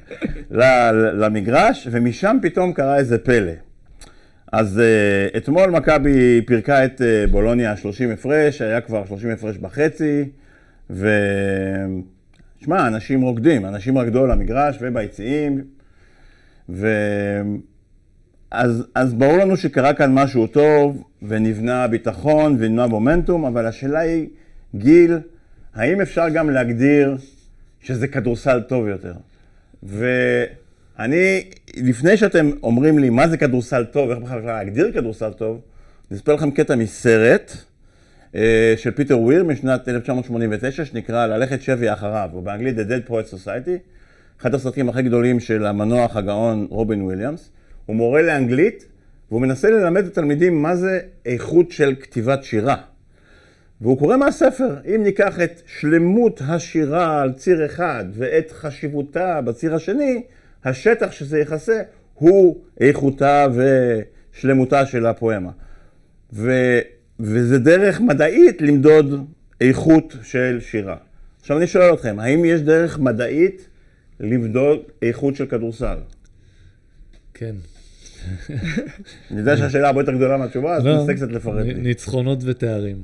למגרש, 1.21 1.89
ומשם 1.91 2.37
פתאום 2.43 2.73
קרה 2.73 2.97
איזה 2.97 3.19
פלא. 3.19 3.53
אז 4.53 4.81
uh, 4.81 5.37
אתמול 5.37 5.71
מכבי 5.71 6.41
פירקה 6.47 6.85
את 6.85 7.01
uh, 7.01 7.31
בולוניה 7.31 7.77
30 7.77 8.11
הפרש, 8.11 8.63
היה 8.63 8.81
כבר 8.81 9.05
30 9.07 9.31
הפרש 9.31 9.57
בחצי, 9.57 10.25
ו... 10.91 11.09
שמע, 12.65 12.87
אנשים 12.87 13.23
רוקדים, 13.23 13.67
אנשים 13.67 13.99
רקדו 13.99 14.25
על 14.25 14.31
המגרש 14.31 14.79
וביציעים, 14.81 15.65
ו... 16.69 16.89
אז, 18.51 18.87
אז 18.95 19.15
ברור 19.15 19.37
לנו 19.39 19.57
שקרה 19.57 19.95
כאן 19.95 20.15
משהו 20.15 20.47
טוב, 20.47 21.05
ונבנה 21.23 21.89
ביטחון, 21.89 22.57
ונבנה 22.59 22.87
מומנטום, 22.87 23.45
אבל 23.45 23.67
השאלה 23.67 23.99
היא, 23.99 24.29
גיל, 24.75 25.19
האם 25.75 26.01
אפשר 26.01 26.29
גם 26.29 26.51
להגדיר 26.51 27.17
שזה 27.81 28.09
כדורסל 28.09 28.61
טוב 28.61 28.89
יותר? 28.89 29.15
ו... 29.83 30.07
לפני 31.77 32.17
שאתם 32.17 32.51
אומרים 32.63 32.99
לי 32.99 33.11
מה 33.11 33.29
זה 33.29 33.37
כדורסל 33.37 33.85
טוב, 33.85 34.11
איך 34.11 34.19
בכלל 34.19 34.39
אפשר 34.39 34.47
להגדיר 34.47 34.93
כדורסל 34.93 35.33
טוב, 35.33 35.61
אני 36.11 36.19
אספר 36.19 36.35
לכם 36.35 36.51
קטע 36.51 36.77
מסרט 36.77 37.53
אה, 38.35 38.75
של 38.77 38.91
פיטר 38.91 39.19
וויר 39.19 39.45
משנת 39.45 39.89
1989, 39.89 40.85
שנקרא 40.85 41.27
ללכת 41.27 41.63
שבי 41.63 41.93
אחריו, 41.93 42.31
או 42.33 42.43
באנגלית 42.43 42.77
The 42.77 42.81
Dead 42.81 43.11
Poet 43.11 43.35
Society, 43.35 43.71
אחד 44.41 44.55
הסרטים 44.55 44.89
הכי 44.89 45.03
גדולים 45.03 45.41
של 45.41 45.67
המנוח 45.67 46.17
הגאון 46.17 46.67
רובין 46.71 47.03
וויליאמס. 47.03 47.51
הוא 47.87 47.97
מורה 47.97 48.23
לאנגלית, 48.23 48.87
והוא 49.31 49.41
מנסה 49.41 49.71
ללמד 49.71 50.05
את 50.05 50.13
התלמידים 50.13 50.63
מה 50.63 50.77
זה 50.77 51.01
איכות 51.27 51.71
של 51.71 51.95
כתיבת 52.01 52.45
שירה. 52.45 52.77
והוא 53.81 53.99
קורא 53.99 54.17
מהספר, 54.17 54.77
אם 54.95 55.01
ניקח 55.03 55.41
את 55.41 55.63
שלמות 55.67 56.43
השירה 56.49 57.23
על 57.23 57.33
ציר 57.33 57.67
אחד 57.67 58.05
ואת 58.13 58.51
חשיבותה 58.51 59.41
בציר 59.41 59.75
השני, 59.75 60.23
השטח 60.65 61.13
שזה 61.13 61.39
יכסה 61.39 61.83
הוא 62.15 62.61
איכותה 62.81 63.47
ושלמותה 63.55 64.87
של 64.87 65.07
הפואמה. 65.07 65.51
ו, 66.33 66.53
וזה 67.21 67.59
דרך 67.59 68.01
מדעית 68.01 68.63
למדוד 68.63 69.27
איכות 69.61 70.17
של 70.23 70.59
שירה. 70.61 70.97
עכשיו 71.41 71.59
אני 71.59 71.67
שואל 71.67 71.95
אתכם, 71.95 72.21
האם 72.21 72.45
יש 72.45 72.61
דרך 72.61 72.99
מדעית 72.99 73.69
למדוד 74.21 74.79
איכות 75.03 75.37
של 75.37 75.47
כדורסל? 75.47 75.99
כן. 77.35 77.55
אני 79.31 79.39
יודע 79.39 79.57
שהשאלה 79.57 79.87
הרבה 79.87 80.01
יותר 80.01 80.13
גדולה 80.13 80.37
מהתשובה, 80.37 80.77
אז 80.77 80.87
לא, 80.87 80.97
ננסה 80.97 81.15
קצת 81.15 81.33
לפרט 81.33 81.67
לי. 81.67 81.75
ניצחונות 81.75 82.39
ותארים. 82.45 82.97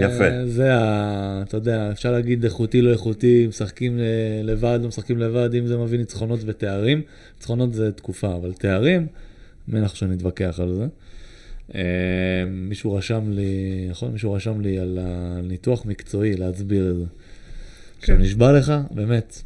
יפה. 0.00 0.46
זה 0.46 0.74
ה... 0.74 1.42
אתה 1.48 1.56
יודע, 1.56 1.90
אפשר 1.92 2.12
להגיד 2.12 2.44
איכותי, 2.44 2.82
לא 2.82 2.90
איכותי, 2.90 3.46
משחקים 3.48 3.98
לבד, 4.44 4.78
לא 4.82 4.88
משחקים 4.88 5.18
לבד, 5.18 5.54
אם 5.54 5.66
זה 5.66 5.76
מביא 5.76 5.98
ניצחונות 5.98 6.40
ותארים. 6.46 7.02
ניצחונות 7.34 7.74
זה 7.74 7.92
תקופה, 7.92 8.34
אבל 8.34 8.52
תארים, 8.52 9.06
מנח 9.68 9.94
שנתווכח 9.94 10.60
על 10.62 10.74
זה. 10.74 10.86
אה, 11.74 11.80
מישהו 12.50 12.94
רשם 12.94 13.30
לי, 13.30 13.86
נכון? 13.90 14.12
מישהו 14.12 14.32
רשם 14.32 14.60
לי 14.60 14.78
על 14.78 14.98
הניתוח 15.02 15.86
מקצועי 15.86 16.36
להסביר 16.36 16.90
את 16.90 16.96
זה. 16.96 17.04
עכשיו 17.98 18.16
כן. 18.16 18.22
נשבע 18.22 18.52
לך, 18.52 18.72
באמת. 18.90 19.42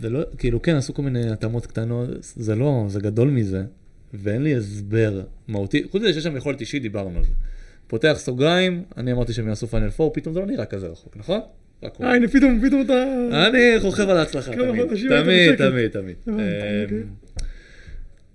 זה 0.00 0.10
לא, 0.10 0.20
כאילו 0.38 0.62
כן, 0.62 0.76
עשו 0.76 0.94
כל 0.94 1.02
מיני 1.02 1.30
התאמות 1.30 1.66
קטנות, 1.66 2.08
זה 2.20 2.54
לא, 2.54 2.84
זה 2.88 3.00
גדול 3.00 3.30
מזה. 3.30 3.64
ואין 4.14 4.42
לי 4.42 4.54
הסבר 4.54 5.22
מהותי, 5.48 5.82
חוץ 5.90 6.02
מזה 6.02 6.12
שיש 6.12 6.24
שם 6.24 6.36
יכולת 6.36 6.60
אישית, 6.60 6.82
דיברנו 6.82 7.18
על 7.18 7.24
זה. 7.24 7.30
פותח 7.86 8.14
סוגריים, 8.16 8.82
אני 8.96 9.12
אמרתי 9.12 9.32
שהם 9.32 9.48
יעשו 9.48 9.66
פיינל 9.66 9.90
פור, 9.90 10.12
פתאום 10.12 10.34
זה 10.34 10.40
לא 10.40 10.46
נראה 10.46 10.64
כזה 10.64 10.86
רחוק, 10.86 11.16
נכון? 11.16 11.40
אה, 11.84 12.14
הנה 12.14 12.28
פתאום, 12.28 12.60
פתאום 12.66 12.82
אתה... 12.82 13.04
אני 13.46 13.80
חוכב 13.80 14.08
על 14.08 14.16
ההצלחה, 14.16 14.52
תמיד, 14.52 14.86
תמיד, 15.08 15.56
תמיד, 15.56 15.90
תמיד. 15.90 16.16
אמ, 16.28 16.34
אוקיי. 16.84 17.02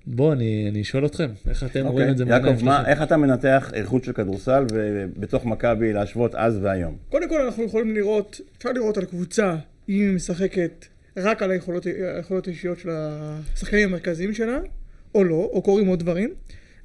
בואו, 0.07 0.33
אני 0.33 0.83
שואל 0.83 1.05
אתכם, 1.05 1.29
איך 1.49 1.63
אתם 1.63 1.87
רואים 1.87 2.09
את 2.09 2.17
זה 2.17 2.23
אוקיי, 2.23 2.49
יעקב, 2.49 2.69
איך 2.87 3.01
אתה 3.01 3.17
מנתח 3.17 3.71
איכות 3.73 4.03
של 4.03 4.13
כדורסל 4.13 4.65
ובתוך 4.71 5.45
מכבי 5.45 5.93
להשוות 5.93 6.35
אז 6.35 6.59
והיום? 6.61 6.97
קודם 7.09 7.29
כל 7.29 7.41
אנחנו 7.41 7.63
יכולים 7.63 7.95
לראות, 7.95 8.41
אפשר 8.57 8.71
לראות 8.71 8.97
על 8.97 9.05
קבוצה, 9.05 9.55
אם 9.89 9.95
היא 9.95 10.15
משחקת 10.15 10.85
רק 11.17 11.43
על 11.43 11.51
היכולות 11.51 12.47
האישיות 12.47 12.79
של 12.79 12.89
השחקנים 12.91 13.89
המרכזיים 13.89 14.33
שלה, 14.33 14.59
או 15.15 15.23
לא, 15.23 15.49
או 15.53 15.61
קורים 15.61 15.87
עוד 15.87 15.99
דברים. 15.99 16.33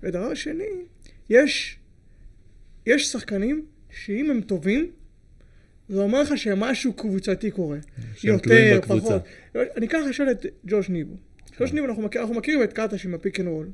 ודבר 0.02 0.34
שני, 0.34 0.64
יש, 1.30 1.78
יש 2.86 3.12
שחקנים 3.12 3.66
שאם 3.90 4.30
הם 4.30 4.40
טובים, 4.40 4.90
זה 5.88 6.00
אומר 6.00 6.22
לך 6.22 6.38
שמשהו 6.38 6.92
קבוצתי 6.92 7.50
קורה. 7.50 7.78
יותר. 8.24 8.80
פחות. 8.82 9.22
אני 9.54 9.86
אקח 9.86 9.98
למשל 10.06 10.30
את 10.30 10.46
ג'וש 10.66 10.88
ניבו. 10.88 11.14
ג'וש 11.60 11.72
ניבו, 11.72 11.86
אנחנו, 11.86 12.02
מכיר, 12.02 12.20
אנחנו 12.20 12.34
מכירים 12.34 12.62
את 12.62 12.72
קטש 12.72 13.06
עם 13.06 13.14
ה 13.14 13.20
pick 13.20 13.40
and 13.40 13.48
roll. 13.48 13.66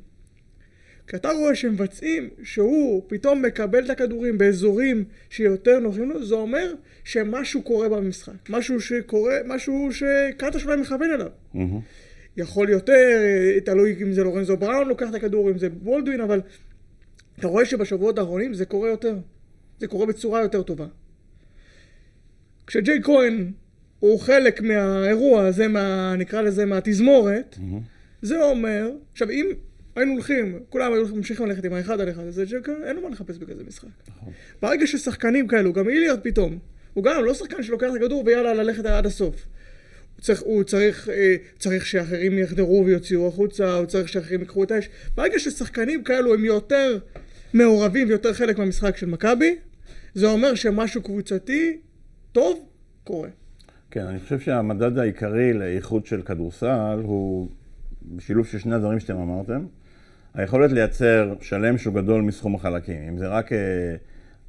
כשאתה 1.07 1.29
רואה 1.31 1.55
שמבצעים, 1.55 2.29
שהוא 2.43 3.03
פתאום 3.07 3.41
מקבל 3.41 3.85
את 3.85 3.89
הכדורים 3.89 4.37
באזורים 4.37 5.03
שיותר 5.29 5.79
נוחים 5.79 6.09
לו, 6.09 6.25
זה 6.25 6.35
אומר 6.35 6.73
שמשהו 7.03 7.61
קורה 7.61 7.89
במשחק. 7.89 8.49
משהו 8.49 8.81
שקורה, 8.81 9.35
משהו 9.45 9.89
שקטש 9.91 10.65
אולי 10.65 10.81
מכוון 10.81 11.11
אליו. 11.11 11.29
מהמם. 11.53 11.79
יכול 12.37 12.69
יותר, 12.69 13.19
אה, 13.23 13.59
תלוי 13.65 13.95
אם 14.01 14.13
זה 14.13 14.23
לורנזו 14.23 14.57
בראון 14.57 14.87
לוקח 14.87 15.09
את 15.09 15.15
הכדור, 15.15 15.49
אם 15.49 15.57
זה 15.57 15.69
בולדווין, 15.69 16.21
אבל 16.21 16.41
אתה 17.39 17.47
רואה 17.47 17.65
שבשבועות 17.65 18.17
האחרונים 18.17 18.53
זה 18.53 18.65
קורה 18.65 18.89
יותר. 18.89 19.15
זה 19.79 19.87
קורה 19.87 20.05
בצורה 20.05 20.41
יותר 20.41 20.63
טובה. 20.63 20.85
כשג'יי 22.67 23.03
כהן 23.03 23.51
הוא 23.99 24.19
חלק 24.19 24.61
מהאירוע 24.61 25.45
הזה, 25.45 25.67
מה, 25.67 26.15
נקרא 26.17 26.41
לזה 26.41 26.65
מהתזמורת, 26.65 27.55
מהמם. 27.59 27.79
זה 28.21 28.43
אומר, 28.43 28.91
עכשיו 29.11 29.29
אם 29.29 29.45
היינו 29.95 30.11
הולכים, 30.11 30.59
כולם 30.69 30.93
היו 30.93 31.15
ממשיכים 31.15 31.45
ללכת 31.45 31.65
עם 31.65 31.73
האחד 31.73 32.01
על 32.01 32.09
אחד, 32.09 32.27
אז 32.27 32.41
ג'יי 32.47 32.63
כהן 32.63 32.83
אין 32.83 32.95
לו 32.95 33.01
מה 33.01 33.09
לחפש 33.09 33.37
בכזה 33.37 33.63
משחק. 33.67 33.87
נכון. 34.07 34.33
ברגע 34.61 34.87
ששחקנים 34.87 35.47
כאלו, 35.47 35.73
גם 35.73 35.89
איליארד 35.89 36.19
פתאום, 36.23 36.59
הוא 36.93 37.03
גם 37.03 37.23
לא 37.25 37.33
שחקן 37.33 37.63
שלוקח 37.63 37.87
את 37.91 37.95
הכדור 37.95 38.23
ויאללה 38.25 38.53
ללכת 38.53 38.85
עד 38.85 39.05
הסוף. 39.05 39.45
צריך, 40.23 40.41
הוא 40.41 40.63
צריך, 40.63 41.09
אה, 41.09 41.35
צריך 41.59 41.85
שאחרים 41.85 42.39
יחדרו 42.39 42.83
ויוציאו 42.85 43.27
החוצה, 43.27 43.75
הוא 43.75 43.85
צריך 43.85 44.09
שאחרים 44.09 44.39
ייקחו 44.39 44.63
את 44.63 44.71
האש. 44.71 44.89
ברגע 45.15 45.39
ששחקנים 45.39 46.03
כאלו 46.03 46.33
הם 46.33 46.45
יותר 46.45 46.97
מעורבים 47.53 48.07
ויותר 48.07 48.33
חלק 48.33 48.57
מהמשחק 48.57 48.97
של 48.97 49.05
מכבי, 49.05 49.55
זה 50.13 50.27
אומר 50.27 50.55
שמשהו 50.55 51.01
קבוצתי 51.01 51.77
טוב 52.31 52.65
קורה. 53.03 53.29
כן, 53.91 54.05
אני 54.05 54.19
חושב 54.19 54.39
שהמדד 54.39 54.97
העיקרי 54.97 55.53
לאיכות 55.53 56.05
של 56.05 56.21
כדורסל 56.21 56.99
הוא 57.03 57.49
שילוב 58.19 58.47
של 58.47 58.59
שני 58.59 58.75
הדברים 58.75 58.99
שאתם 58.99 59.17
אמרתם. 59.17 59.65
היכולת 60.33 60.71
לייצר 60.71 61.33
שלם 61.41 61.77
שהוא 61.77 61.95
גדול 61.95 62.21
מסכום 62.21 62.55
החלקים. 62.55 63.03
אם 63.07 63.17
זה 63.17 63.27
רק 63.27 63.53
אה, 63.53 63.57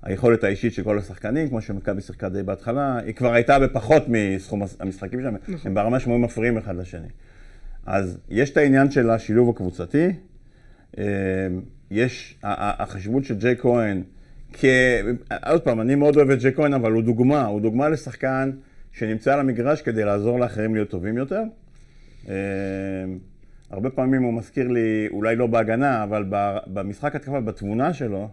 היכולת 0.05 0.45
האישית 0.45 0.73
של 0.73 0.83
כל 0.83 0.99
השחקנים, 0.99 1.49
כמו 1.49 1.61
שמכבי 1.61 2.01
שיחקה 2.01 2.29
די 2.29 2.43
בהתחלה, 2.43 2.99
היא 2.99 3.15
כבר 3.15 3.33
הייתה 3.33 3.59
בפחות 3.59 4.03
מסכום 4.09 4.63
המשחקים 4.81 5.21
שלהם, 5.21 5.37
נכון. 5.49 5.57
הם 5.65 5.75
ברמה 5.75 6.01
שהם 6.01 6.23
מפריעים 6.23 6.59
אחד 6.59 6.77
לשני. 6.77 7.09
אז 7.87 8.19
יש 8.29 8.51
את 8.51 8.57
העניין 8.57 8.91
של 8.91 9.11
השילוב 9.11 9.51
הקבוצתי, 9.51 10.09
אה, 10.99 11.05
יש 11.91 12.39
החשיבות 12.43 13.25
של 13.25 13.39
ג'יי 13.39 13.57
כהן, 13.57 14.03
כ... 14.53 14.65
עוד 15.47 15.63
פעם, 15.63 15.81
אני 15.81 15.95
מאוד 15.95 16.17
אוהב 16.17 16.31
את 16.31 16.39
ג'יי 16.39 16.55
כהן, 16.55 16.75
אבל 16.75 16.93
הוא 16.93 17.03
דוגמה, 17.03 17.45
הוא 17.45 17.61
דוגמה 17.61 17.89
לשחקן 17.89 18.51
שנמצא 18.93 19.35
על 19.35 19.41
המגרש 19.41 19.83
כדי 19.83 20.05
לעזור 20.05 20.41
לאחרים 20.41 20.75
להיות 20.75 20.91
טובים 20.91 21.17
יותר. 21.17 21.43
אה, 22.29 22.35
הרבה 23.71 23.91
פעמים 23.91 24.23
הוא 24.23 24.35
מזכיר 24.35 24.69
לי, 24.69 25.09
אולי 25.11 25.37
לא 25.37 25.47
בהגנה, 25.47 26.03
אבל 26.03 26.25
במשחק 26.67 27.17
התקפה, 27.17 27.41
בתבונה 27.41 27.93
שלו, 27.93 28.29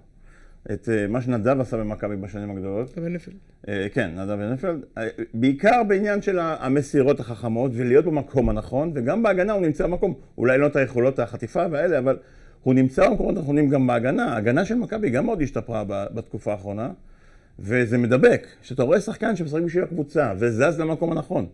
את 0.73 0.89
אה, 0.89 1.07
מה 1.07 1.21
שנדב 1.21 1.61
עשה 1.61 1.77
במכבי 1.77 2.15
בשנים 2.15 2.51
הגדולות. 2.51 2.97
נפל. 2.97 3.31
אה, 3.67 3.87
כן, 3.93 4.11
נדב 4.15 4.37
ינפלד. 4.41 4.79
אה, 4.97 5.07
בעיקר 5.33 5.83
בעניין 5.87 6.21
של 6.21 6.39
המסירות 6.39 7.19
החכמות 7.19 7.71
ולהיות 7.75 8.05
במקום 8.05 8.49
הנכון, 8.49 8.91
וגם 8.95 9.23
בהגנה 9.23 9.53
הוא 9.53 9.61
נמצא 9.61 9.87
במקום, 9.87 10.13
אולי 10.37 10.57
לא 10.57 10.67
את 10.67 10.75
היכולות 10.75 11.19
החטיפה 11.19 11.65
והאלה, 11.71 11.97
אבל 11.99 12.17
הוא 12.63 12.73
נמצא 12.73 13.09
במקומות 13.09 13.37
הנכונים 13.37 13.69
גם 13.69 13.87
בהגנה. 13.87 14.33
ההגנה 14.33 14.65
של 14.65 14.75
מכבי 14.75 15.09
גם 15.09 15.25
מאוד 15.25 15.41
השתפרה 15.41 15.83
בתקופה 15.87 16.51
האחרונה, 16.51 16.89
וזה 17.59 17.97
מדבק. 17.97 18.47
כשאתה 18.61 18.83
רואה 18.83 19.01
שחקן 19.01 19.35
שמשחק 19.35 19.61
בשביל 19.61 19.83
הקבוצה 19.83 20.33
וזז 20.37 20.79
למקום 20.79 21.11
הנכון, 21.11 21.45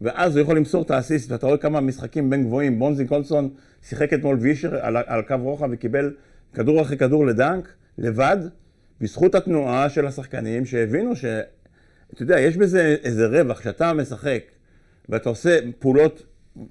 ואז 0.00 0.36
הוא 0.36 0.42
יכול 0.42 0.56
למסור 0.56 0.82
את 0.82 0.90
האסיסט, 0.90 1.32
ואתה 1.32 1.46
רואה 1.46 1.58
כמה 1.58 1.80
משחקים 1.80 2.30
בין 2.30 2.44
גבוהים. 2.44 2.78
בונזי 2.78 3.06
קולסון 3.06 3.48
שיחק 3.82 4.12
אתמול 4.12 4.36
וישר 4.40 4.76
על, 4.80 4.96
על 5.06 5.22
קו 5.22 5.34
רוחב 5.42 5.68
וקיבל 5.72 6.14
כדור 6.54 6.82
אחרי 6.82 6.96
כדור 6.96 7.26
לדנק, 7.26 7.68
לבד, 7.98 8.36
בזכות 9.00 9.34
התנועה 9.34 9.88
של 9.90 10.06
השחקנים 10.06 10.66
שהבינו 10.66 11.16
ש... 11.16 11.24
אתה 12.14 12.22
יודע, 12.22 12.40
יש 12.40 12.56
בזה 12.56 12.96
איזה 13.04 13.26
רווח, 13.26 13.60
כשאתה 13.60 13.92
משחק 13.92 14.42
ואתה 15.08 15.28
עושה 15.28 15.58
פעולות 15.78 16.22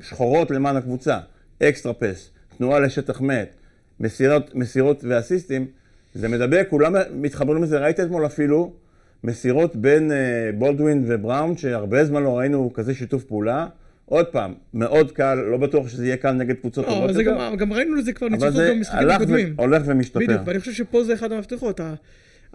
שחורות 0.02 0.52
למען 0.52 0.76
הקבוצה, 0.76 1.20
אקסטרה 1.64 1.94
פס, 1.94 2.30
תנועה 2.58 2.80
לשטח 2.80 3.22
מת, 3.22 3.50
מסירות, 4.00 4.56
מסירות 4.56 5.04
ואסיסטים, 5.04 5.68
זה 6.14 6.28
מדבק, 6.28 6.68
כולם 6.70 6.96
מתחברים 7.12 7.64
לזה, 7.64 7.80
ראית 7.80 8.00
אתמול 8.00 8.26
אפילו 8.26 8.74
מסירות 9.24 9.76
בין 9.76 10.12
אה, 10.12 10.50
בולדווין 10.58 11.04
ובראון, 11.08 11.58
שהרבה 11.58 12.06
זמן 12.06 12.24
לא 12.24 12.38
ראינו 12.38 12.74
כזה 12.74 12.94
שיתוף 12.94 13.24
פעולה. 13.24 13.68
עוד 14.12 14.26
פעם, 14.26 14.54
מאוד 14.74 15.12
קל, 15.12 15.36
לא 15.36 15.58
בטוח 15.58 15.88
שזה 15.88 16.06
יהיה 16.06 16.18
קל 16.18 16.32
נגד 16.32 16.56
קבוצות 16.56 16.86
לא, 16.86 16.90
טובות 16.90 17.04
אבל 17.04 17.14
זה 17.14 17.24
יותר, 17.24 17.38
גם, 17.38 17.56
גם 17.56 17.74
ראינו 17.74 17.96
לזה 17.96 18.14
כבר 18.14 18.28
אבל 18.28 18.36
ניצוצות 18.36 18.56
זה 18.56 18.68
גם 18.70 18.76
במשחקים 18.78 19.00
הלך 19.00 19.16
הקודמים. 19.16 19.54
והולך 19.58 19.84
ומשתפר. 19.86 20.20
בדיוק, 20.20 20.42
ואני 20.46 20.60
חושב 20.60 20.74
שפה 20.74 21.04
זה 21.04 21.14
אחד 21.14 21.32
המפתחות. 21.32 21.80
ה- 21.80 21.94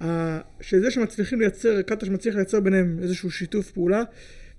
ה- 0.05 0.39
שזה 0.61 0.91
שמצליחים 0.91 1.41
לייצר, 1.41 1.83
קטש 1.83 2.09
מצליח 2.09 2.35
לייצר 2.35 2.61
ביניהם 2.61 2.99
איזשהו 3.03 3.31
שיתוף 3.31 3.71
פעולה, 3.71 4.03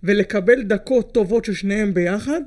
ולקבל 0.03 0.63
דקות 0.63 1.13
טובות 1.13 1.45
של 1.45 1.53
שניהם 1.53 1.93
ביחד, 1.93 2.41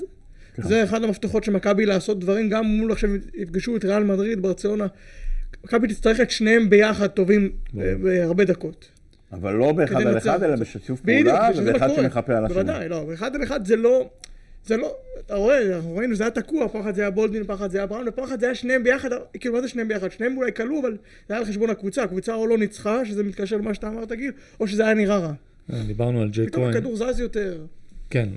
כן. 0.54 0.62
זה 0.62 0.84
אחד 0.84 1.04
המפתחות 1.04 1.44
של 1.44 1.52
מכבי 1.52 1.86
לעשות 1.86 2.20
דברים, 2.20 2.48
גם 2.48 2.64
מול 2.64 2.92
עכשיו 2.92 3.10
יפגשו 3.34 3.76
את 3.76 3.84
ריאל 3.84 4.04
מדריד, 4.04 4.42
ברצלונה. 4.42 4.86
מכבי 5.64 5.88
תצטרך 5.88 6.20
את 6.20 6.30
שניהם 6.30 6.70
ביחד 6.70 7.06
טובים. 7.06 7.50
בהרבה 7.74 8.44
דקות. 8.44 8.88
אבל 9.32 9.54
לא 9.54 9.72
באחד 9.72 10.06
על 10.06 10.18
אחד, 10.18 10.42
אלא. 10.42 10.56
בשיתוף 10.56 11.00
פעולה, 11.00 11.50
ובאחד. 11.56 11.88
שמחפה 11.96 12.36
על 12.36 12.44
השני. 12.44 12.54
בוודאי, 12.54 12.88
לא, 12.88 13.04
באחד 13.04 13.34
על 13.34 13.42
אחד 13.42 13.66
זה 13.66 13.76
לא... 13.76 14.10
זה 14.66 14.76
לא, 14.76 14.96
אתה 15.26 15.34
רואה, 15.34 15.76
אנחנו 15.76 15.96
ראינו, 15.96 16.14
זה 16.14 16.24
היה 16.24 16.30
תקוע, 16.30 16.68
פעם 16.68 16.80
אחת 16.80 16.94
זה 16.94 17.00
היה 17.00 17.10
בולדווין, 17.10 17.44
פעם 17.44 17.56
אחת 17.56 17.70
זה 17.70 17.78
היה 17.78 17.86
בראון, 17.86 18.08
ופעם 18.08 18.24
אחת 18.24 18.40
זה 18.40 18.46
היה 18.46 18.54
שניהם 18.54 18.84
ביחד, 18.84 19.08
כאילו, 19.40 19.54
מה 19.54 19.60
זה 19.60 19.68
שניהם 19.68 19.88
ביחד? 19.88 20.10
שניהם 20.10 20.36
אולי 20.36 20.52
כלו, 20.52 20.80
אבל 20.80 20.96
זה 21.28 21.34
היה 21.34 21.38
על 21.38 21.44
חשבון 21.44 21.70
הקבוצה, 21.70 22.02
הקבוצה 22.02 22.34
או 22.34 22.46
לא 22.46 22.58
ניצחה, 22.58 23.04
שזה 23.04 23.22
מתקשר 23.22 23.56
למה 23.56 23.74
שאתה 23.74 23.88
אמרת, 23.88 24.12
גיל, 24.12 24.32
או 24.60 24.68
שזה 24.68 24.84
היה 24.84 24.94
נראה 24.94 25.18
רע. 25.18 25.32
אה, 25.72 25.82
דיברנו 25.86 26.22
על 26.22 26.28
ג'יי 26.28 26.46
פתאום 26.46 26.64
כהן. 26.64 26.74
הכדור 26.74 26.96
זז 26.96 27.20
יותר. 27.20 27.66
כן, 28.10 28.28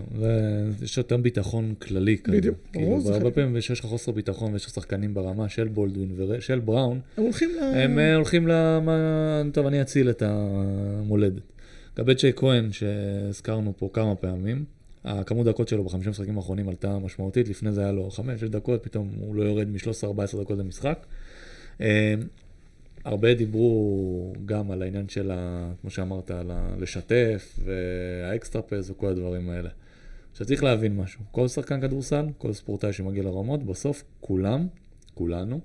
ויש 0.80 0.98
יותר 0.98 1.18
ביטחון 1.18 1.74
כללי. 1.82 2.18
בדיוק, 2.27 2.58
ברור, 2.74 3.01
כאילו, 3.01 3.20
חלק. 3.20 3.34
פעמים 3.34 3.62
שיש 3.62 3.80
לך 3.80 3.86
חוסר 3.86 4.12
ביטחון 4.12 4.53
ויש 4.53 4.65
לך 4.65 4.72
שחקנים 4.72 5.13
ברמה 5.13 5.50
של 5.50 5.68
בולדווין 5.68 6.15
ושל 6.18 6.60
בראון, 6.60 7.00
הם 7.18 7.24
הולכים 7.24 7.50
ל... 7.50 7.60
הם 7.63 8.00
אה, 8.00 8.15
הולכים 8.15 8.48
למה... 8.48 9.42
טוב, 9.53 9.65
אני 9.65 9.82
אציל 9.82 10.10
את 10.10 10.24
המולדת. 10.25 11.42
לגבי 11.98 12.13
ג'יי 12.13 12.34
כהן, 12.36 12.72
שהזכרנו 12.72 13.74
פה 13.77 13.89
כמה 13.94 14.15
פעמים, 14.15 14.65
הכמות 15.06 15.46
דקות 15.46 15.68
שלו 15.68 15.84
בחמישה 15.84 16.10
משחקים 16.10 16.38
האחרונים 16.38 16.70
עלתה 16.70 17.00
משמעותית, 17.00 17.48
לפני 17.48 17.72
זה 17.72 17.82
היה 17.82 17.92
לו 17.92 18.10
חמש, 18.10 18.42
שש 18.42 18.48
דקות, 18.48 18.84
פתאום 18.84 19.10
הוא 19.20 19.36
לא 19.36 19.44
יורד 19.44 19.68
מ-13-14 19.68 20.42
דקות 20.42 20.58
למשחק. 20.58 21.06
אה, 21.82 22.16
הרבה 23.06 23.34
דיברו 23.34 24.34
גם 24.46 24.72
על 24.72 24.82
העניין 24.82 25.10
של, 25.10 25.32
ה, 25.32 25.72
כמו 25.82 25.90
שאמרת, 25.90 26.32
על 26.32 26.52
ה- 26.52 26.76
לשתף, 26.80 27.60
והאקסטרה 27.66 28.62
וכל 28.72 29.08
הדברים 29.08 29.50
האלה. 29.50 29.70
עכשיו 30.32 30.48
צריך 30.48 30.64
להבין 30.64 30.96
משהו, 30.96 31.22
כל 31.32 31.48
שחקן 31.48 31.82
כדורסל, 31.82 32.26
כל 32.38 32.54
ספורטאי 32.54 32.94
שמגיע 32.94 33.24
לרמות, 33.24 33.64
בסוף 33.64 34.04
כולם, 34.20 34.68
כולנו, 35.14 35.60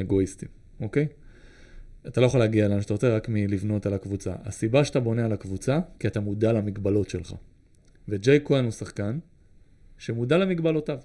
אגואיסטים, 0.00 0.48
אוקיי? 0.80 1.06
אתה 2.08 2.20
לא 2.20 2.26
יכול 2.26 2.40
להגיע 2.40 2.68
לאן 2.68 2.80
שאתה 2.80 2.94
רוצה 2.94 3.16
רק 3.16 3.28
מלבנות 3.28 3.86
על 3.86 3.94
הקבוצה. 3.94 4.34
הסיבה 4.44 4.84
שאתה 4.84 5.00
בונה 5.00 5.24
על 5.24 5.32
הקבוצה, 5.32 5.78
כי 5.98 6.06
אתה 6.06 6.20
מודע 6.20 6.52
למגבלות 6.52 7.10
שלך. 7.10 7.34
וג'יי 8.08 8.40
כהן 8.44 8.64
הוא 8.64 8.72
שחקן 8.72 9.18
שמודע 9.98 10.38
למגבלותיו. 10.38 10.98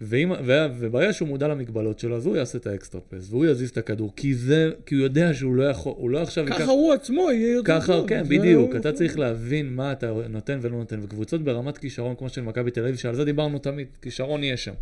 ואם, 0.00 0.30
ו, 0.44 0.52
וברגע 0.78 1.12
שהוא 1.12 1.28
מודע 1.28 1.48
למגבלות 1.48 1.98
שלו, 1.98 2.16
אז 2.16 2.26
הוא 2.26 2.36
יעשה 2.36 2.58
את 2.58 2.66
האקסטרה 2.66 3.00
פס, 3.00 3.30
והוא 3.30 3.46
יזיז 3.46 3.70
את 3.70 3.78
הכדור, 3.78 4.12
כי, 4.16 4.34
זה, 4.34 4.70
כי 4.86 4.94
הוא 4.94 5.02
יודע 5.02 5.34
שהוא 5.34 5.54
לא 5.54 5.62
יכול, 5.62 5.92
הוא 5.96 6.10
לא 6.10 6.22
עכשיו... 6.22 6.44
ייקח- 6.44 6.58
ככה 6.58 6.70
הוא 6.70 6.92
עצמו 6.92 7.30
יהיה 7.32 7.52
יותר 7.52 7.80
ככה, 7.80 7.92
טוב. 7.92 8.08
כן, 8.08 8.24
בדיוק. 8.28 8.76
אתה 8.76 8.92
צריך 8.92 9.18
להבין 9.18 9.74
מה 9.74 9.92
אתה 9.92 10.12
נותן 10.28 10.58
ולא 10.62 10.78
נותן. 10.78 11.00
וקבוצות 11.02 11.42
ברמת 11.44 11.78
כישרון, 11.78 12.14
כמו 12.16 12.28
של 12.28 12.42
מכבי 12.42 12.70
תל 12.70 12.80
אביב, 12.80 12.96
שעל 12.96 13.14
זה 13.14 13.24
דיברנו 13.24 13.58
תמיד, 13.58 13.86
כישרון 14.02 14.44
יהיה 14.44 14.56
שם. 14.56 14.74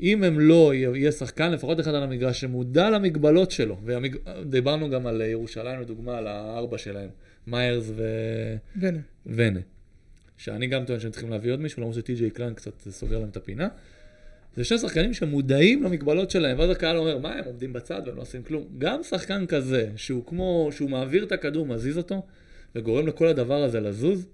אם 0.00 0.24
הם 0.24 0.40
לא, 0.40 0.74
יהיה 0.74 1.12
שחקן, 1.12 1.50
לפחות 1.52 1.80
אחד 1.80 1.94
על 1.94 2.02
המגרש, 2.02 2.40
שמודע 2.40 2.90
למגבלות 2.90 3.50
שלו. 3.50 3.76
ודיברנו 3.84 4.90
גם 4.90 5.06
על 5.06 5.20
ירושלים, 5.20 5.80
לדוגמה, 5.80 6.18
על 6.18 6.26
הארבע 6.26 6.78
שלהם, 6.78 7.08
מיירס 7.46 7.90
ו... 7.96 8.04
והנה. 8.76 8.98
ונה. 9.26 9.60
שאני 10.42 10.66
גם 10.66 10.84
טוען 10.84 11.00
שהם 11.00 11.10
צריכים 11.10 11.30
להביא 11.30 11.52
עוד 11.52 11.60
מישהו, 11.60 11.80
למרות 11.80 11.94
שטי.ג'יי 11.94 12.30
קליין 12.30 12.54
קצת 12.54 12.88
סוגר 12.90 13.18
להם 13.18 13.28
את 13.28 13.36
הפינה. 13.36 13.68
זה 14.56 14.64
שני 14.64 14.78
שחקנים 14.78 15.14
שמודעים 15.14 15.82
למגבלות 15.82 16.30
שלהם, 16.30 16.58
ואז 16.58 16.70
הקהל 16.70 16.96
אומר, 16.96 17.18
מה, 17.18 17.32
הם 17.32 17.44
עומדים 17.44 17.72
בצד 17.72 18.02
והם 18.06 18.16
לא 18.16 18.22
עושים 18.22 18.42
כלום. 18.42 18.64
גם 18.78 19.02
שחקן 19.02 19.46
כזה, 19.46 19.90
שהוא 19.96 20.26
כמו, 20.26 20.68
שהוא 20.72 20.90
מעביר 20.90 21.24
את 21.24 21.32
הכדור, 21.32 21.66
מזיז 21.66 21.98
אותו, 21.98 22.26
וגורם 22.74 23.06
לכל 23.06 23.26
הדבר 23.26 23.62
הזה 23.62 23.80
לזוז, 23.80 24.26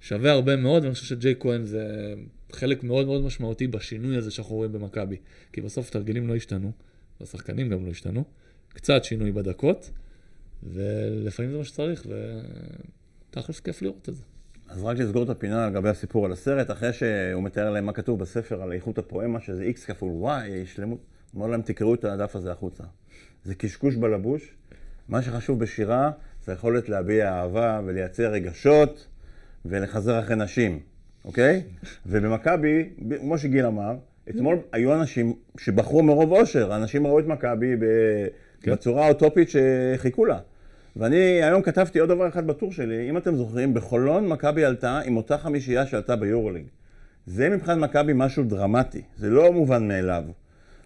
שווה 0.00 0.32
הרבה 0.32 0.56
מאוד, 0.56 0.82
ואני 0.82 0.94
חושב 0.94 1.06
שג'יי 1.06 1.34
כהן 1.40 1.64
זה 1.64 2.14
חלק 2.52 2.84
מאוד 2.84 3.06
מאוד 3.06 3.22
משמעותי 3.22 3.66
בשינוי 3.66 4.16
הזה 4.16 4.30
שאנחנו 4.30 4.56
רואים 4.56 4.72
במכבי. 4.72 5.16
כי 5.52 5.60
בסוף 5.60 5.90
תרגילים 5.90 6.28
לא 6.28 6.36
השתנו, 6.36 6.72
והשחקנים 7.20 7.68
גם 7.68 7.86
לא 7.86 7.90
השתנו, 7.90 8.24
קצת 8.68 9.04
שינוי 9.04 9.32
בדקות, 9.32 9.90
ולפעמים 10.62 11.52
זה 11.52 11.58
מה 11.58 11.64
שצריך, 11.64 12.06
ותכלס 13.30 13.60
כיף 13.60 13.82
לראות 13.82 14.08
את 14.08 14.14
זה. 14.14 14.22
אז 14.68 14.84
רק 14.84 14.98
לסגור 14.98 15.22
את 15.22 15.28
הפינה 15.28 15.66
לגבי 15.66 15.88
הסיפור 15.88 16.26
על 16.26 16.32
הסרט, 16.32 16.70
אחרי 16.70 16.92
שהוא 16.92 17.42
מתאר 17.42 17.70
להם 17.70 17.86
מה 17.86 17.92
כתוב 17.92 18.18
בספר 18.18 18.62
על 18.62 18.72
איכות 18.72 18.98
הפואמה, 18.98 19.40
שזה 19.40 19.70
x 19.74 19.86
כפול 19.86 20.30
y, 20.30 20.66
שלמות, 20.66 20.98
הוא 21.32 21.40
אומר 21.40 21.50
להם, 21.50 21.62
תקראו 21.62 21.94
את 21.94 22.04
הדף 22.04 22.36
הזה 22.36 22.52
החוצה. 22.52 22.84
זה 23.44 23.54
קשקוש 23.54 23.96
בלבוש. 23.96 24.54
מה 25.08 25.22
שחשוב 25.22 25.58
בשירה 25.60 26.10
זה 26.44 26.52
היכולת 26.52 26.88
להביע 26.88 27.28
אהבה 27.28 27.80
ולייצר 27.84 28.30
רגשות 28.30 29.06
ולחזר 29.64 30.18
אחרי 30.18 30.36
נשים, 30.36 30.80
אוקיי? 31.24 31.62
ובמכבי, 32.06 32.90
כמו 33.20 33.38
שגיל 33.38 33.66
אמר, 33.66 33.96
אתמול 34.30 34.58
היו 34.72 34.94
אנשים 34.94 35.32
שבחרו 35.58 36.02
מרוב 36.02 36.32
אושר, 36.32 36.76
אנשים 36.76 37.06
ראו 37.06 37.20
את 37.20 37.26
מכבי 37.26 37.76
כן. 38.62 38.72
בצורה 38.72 39.04
האוטופית 39.04 39.48
שחיכו 39.48 40.24
לה. 40.24 40.38
ואני 40.98 41.16
היום 41.16 41.62
כתבתי 41.62 41.98
עוד 41.98 42.08
דבר 42.08 42.28
אחד 42.28 42.46
בטור 42.46 42.72
שלי, 42.72 43.10
אם 43.10 43.16
אתם 43.16 43.36
זוכרים, 43.36 43.74
בחולון 43.74 44.28
מכבי 44.28 44.64
עלתה 44.64 45.00
עם 45.04 45.16
אותה 45.16 45.38
חמישייה 45.38 45.86
שעלתה 45.86 46.16
ביורוליג. 46.16 46.66
זה 47.26 47.48
מבחינת 47.48 47.78
מכבי 47.78 48.12
משהו 48.14 48.44
דרמטי, 48.44 49.02
זה 49.16 49.30
לא 49.30 49.52
מובן 49.52 49.88
מאליו. 49.88 50.24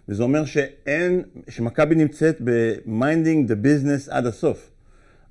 וזה 0.09 0.23
אומר 0.23 0.45
שאין, 0.45 1.21
שמכבי 1.49 1.95
נמצאת 1.95 2.41
ב-minding 2.43 3.49
the 3.49 3.65
business 3.65 4.11
עד 4.11 4.25
הסוף. 4.25 4.71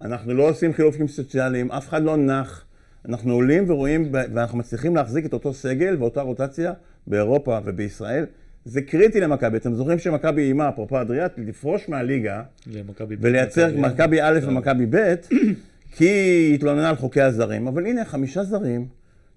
אנחנו 0.00 0.34
לא 0.34 0.48
עושים 0.48 0.72
חילופים 0.72 1.08
סוציאליים, 1.08 1.72
אף 1.72 1.88
אחד 1.88 2.02
לא 2.02 2.16
נח. 2.16 2.64
אנחנו 3.08 3.34
עולים 3.34 3.70
ורואים, 3.70 4.08
ואנחנו 4.12 4.58
מצליחים 4.58 4.96
להחזיק 4.96 5.26
את 5.26 5.32
אותו 5.32 5.54
סגל 5.54 5.96
ואותה 5.98 6.20
רוטציה 6.20 6.72
באירופה 7.06 7.58
ובישראל. 7.64 8.26
זה 8.64 8.82
קריטי 8.82 9.20
למכבי. 9.20 9.56
אתם 9.56 9.74
זוכרים 9.74 9.98
שמכבי 9.98 10.42
איימה, 10.42 10.68
אפרופו 10.68 11.00
אדריאט, 11.00 11.32
לפרוש 11.38 11.88
מהליגה 11.88 12.42
ולייצר 13.20 13.76
מכבי 13.76 14.22
א' 14.22 14.40
כן. 14.40 14.48
ומכבי 14.48 14.86
ב', 14.90 15.14
כי 15.96 16.04
היא 16.04 16.54
התלוננה 16.54 16.88
על 16.88 16.96
חוקי 16.96 17.20
הזרים. 17.20 17.66
אבל 17.66 17.86
הנה, 17.86 18.04
חמישה 18.04 18.44
זרים 18.44 18.86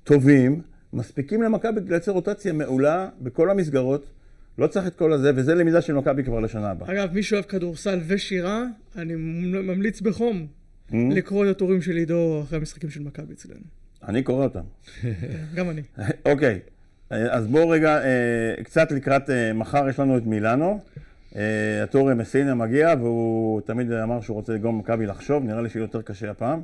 טובים, 0.04 0.62
מספיקים 0.94 1.42
למכבי 1.42 1.82
לייצר 1.90 2.12
רוטציה 2.12 2.54
מעולה 2.54 3.10
בכל 3.22 3.50
המסגרות. 3.50 4.06
לא 4.58 4.68
צריך 4.68 4.88
את 4.88 4.96
כל 4.96 5.14
הזה, 5.14 5.32
וזה 5.36 5.56
למידה 5.56 5.82
של 5.82 5.94
מכבי 5.94 6.24
כבר 6.24 6.40
לשנה 6.40 6.72
הבאה. 6.72 6.92
אגב, 6.92 7.14
מי 7.14 7.24
שאוהב 7.24 7.44
כדורסל 7.46 8.00
ושירה, 8.08 8.64
אני 8.96 9.16
ממליץ 9.16 10.02
בחום 10.02 10.48
Mm-hmm. 10.92 10.96
לקרוא 11.16 11.46
את 11.46 11.50
הטורים 11.50 11.82
של 11.82 11.96
עידו 11.96 12.42
אחרי 12.44 12.58
המשחקים 12.58 12.90
של 12.90 13.04
מכבי 13.04 13.34
אצלנו. 13.34 13.60
אני 14.08 14.24
קורא 14.24 14.44
אותם. 14.44 14.64
גם 15.56 15.70
אני. 15.70 15.82
אוקיי, 16.32 16.60
אז 17.10 17.48
בואו 17.48 17.70
רגע, 17.70 18.04
אה, 18.04 18.64
קצת 18.64 18.92
לקראת 18.92 19.30
אה, 19.30 19.54
מחר 19.54 19.90
יש 19.90 20.00
לנו 20.00 20.18
את 20.18 20.26
מילאנו. 20.26 20.80
אה, 21.36 21.84
הטורי 21.84 22.14
מסינה 22.14 22.56
מגיע, 22.56 22.94
והוא 23.00 23.62
תמיד 23.62 23.92
אמר 23.92 24.22
שהוא 24.22 24.36
רוצה 24.36 24.54
לגרום 24.54 24.80
מכבי 24.80 25.06
לחשוב, 25.06 25.44
נראה 25.44 25.62
לי 25.62 25.70
שיהיה 25.70 25.84
יותר 25.84 26.02
קשה 26.02 26.32
הפעם. 26.32 26.62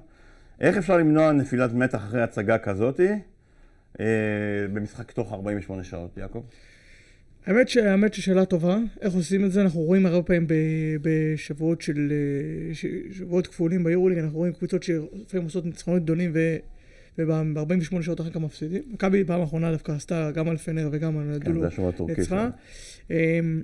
איך 0.61 0.77
אפשר 0.77 0.97
למנוע 0.97 1.31
נפילת 1.31 1.73
מתח 1.73 1.97
אחרי 1.97 2.21
הצגה 2.21 2.57
כזאתי 2.57 3.09
אה, 3.99 4.05
במשחק 4.73 5.11
תוך 5.11 5.33
48 5.33 5.83
שעות, 5.83 6.17
יעקב? 6.17 6.43
האמת, 7.45 7.69
ש... 7.69 7.77
האמת 7.77 8.13
ששאלה 8.13 8.45
טובה, 8.45 8.77
איך 9.01 9.13
עושים 9.13 9.45
את 9.45 9.51
זה? 9.51 9.61
אנחנו 9.61 9.79
רואים 9.81 10.05
הרבה 10.05 10.23
פעמים. 10.23 10.47
בשבועות 11.01 11.81
של... 11.81 12.11
אה. 12.11 12.73
שבועות 13.11 13.47
כפולים 13.47 13.83
ביורוליג, 13.83 14.17
אנחנו 14.17 14.37
רואים 14.37 14.53
קבוצות 14.53 14.83
שלפעמים 14.83 15.43
עושות 15.43 15.65
ניצחונות 15.65 16.03
גדולים. 16.03 16.33
וב-48 17.17 18.01
שעות 18.01 18.21
אחר 18.21 18.29
כך 18.29 18.37
מפסידים. 18.37 18.81
מכבי 18.93 19.23
פעם 19.23 19.41
האחרונה 19.41 19.71
דווקא 19.71 19.91
עשתה 19.91 20.31
גם 20.31 20.49
על 20.49 20.57
פנר 20.57 20.89
וגם 20.91 21.17
על 21.17 21.39
כן, 21.43 21.51
דולו. 21.51 21.61
ניצחה. 22.17 22.23
שלנו. 22.23 22.51
אמ, 23.11 23.61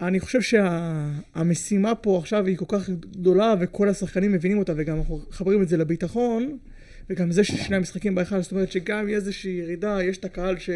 אני 0.00 0.20
חושב 0.20 0.40
שהמשימה 0.42 1.94
פה 1.94 2.18
עכשיו 2.18 2.46
היא 2.46 2.56
כל 2.56 2.64
כך 2.68 2.90
גדולה 2.90 3.54
וכל 3.60 3.88
השחקנים 3.88 4.32
מבינים 4.32 4.58
אותה 4.58 4.72
וגם 4.76 4.98
אנחנו 4.98 5.20
מחברים 5.28 5.62
את 5.62 5.68
זה 5.68 5.76
לביטחון 5.76 6.58
וגם 7.10 7.32
זה 7.32 7.44
ששני 7.44 7.76
המשחקים 7.76 8.14
בהיכל, 8.14 8.42
זאת 8.42 8.52
אומרת 8.52 8.72
שגם 8.72 9.08
יהיה 9.08 9.16
איזושהי 9.16 9.52
ירידה, 9.52 9.98
יש 10.02 10.18
את 10.18 10.24
הקהל 10.24 10.58
ש... 10.58 10.70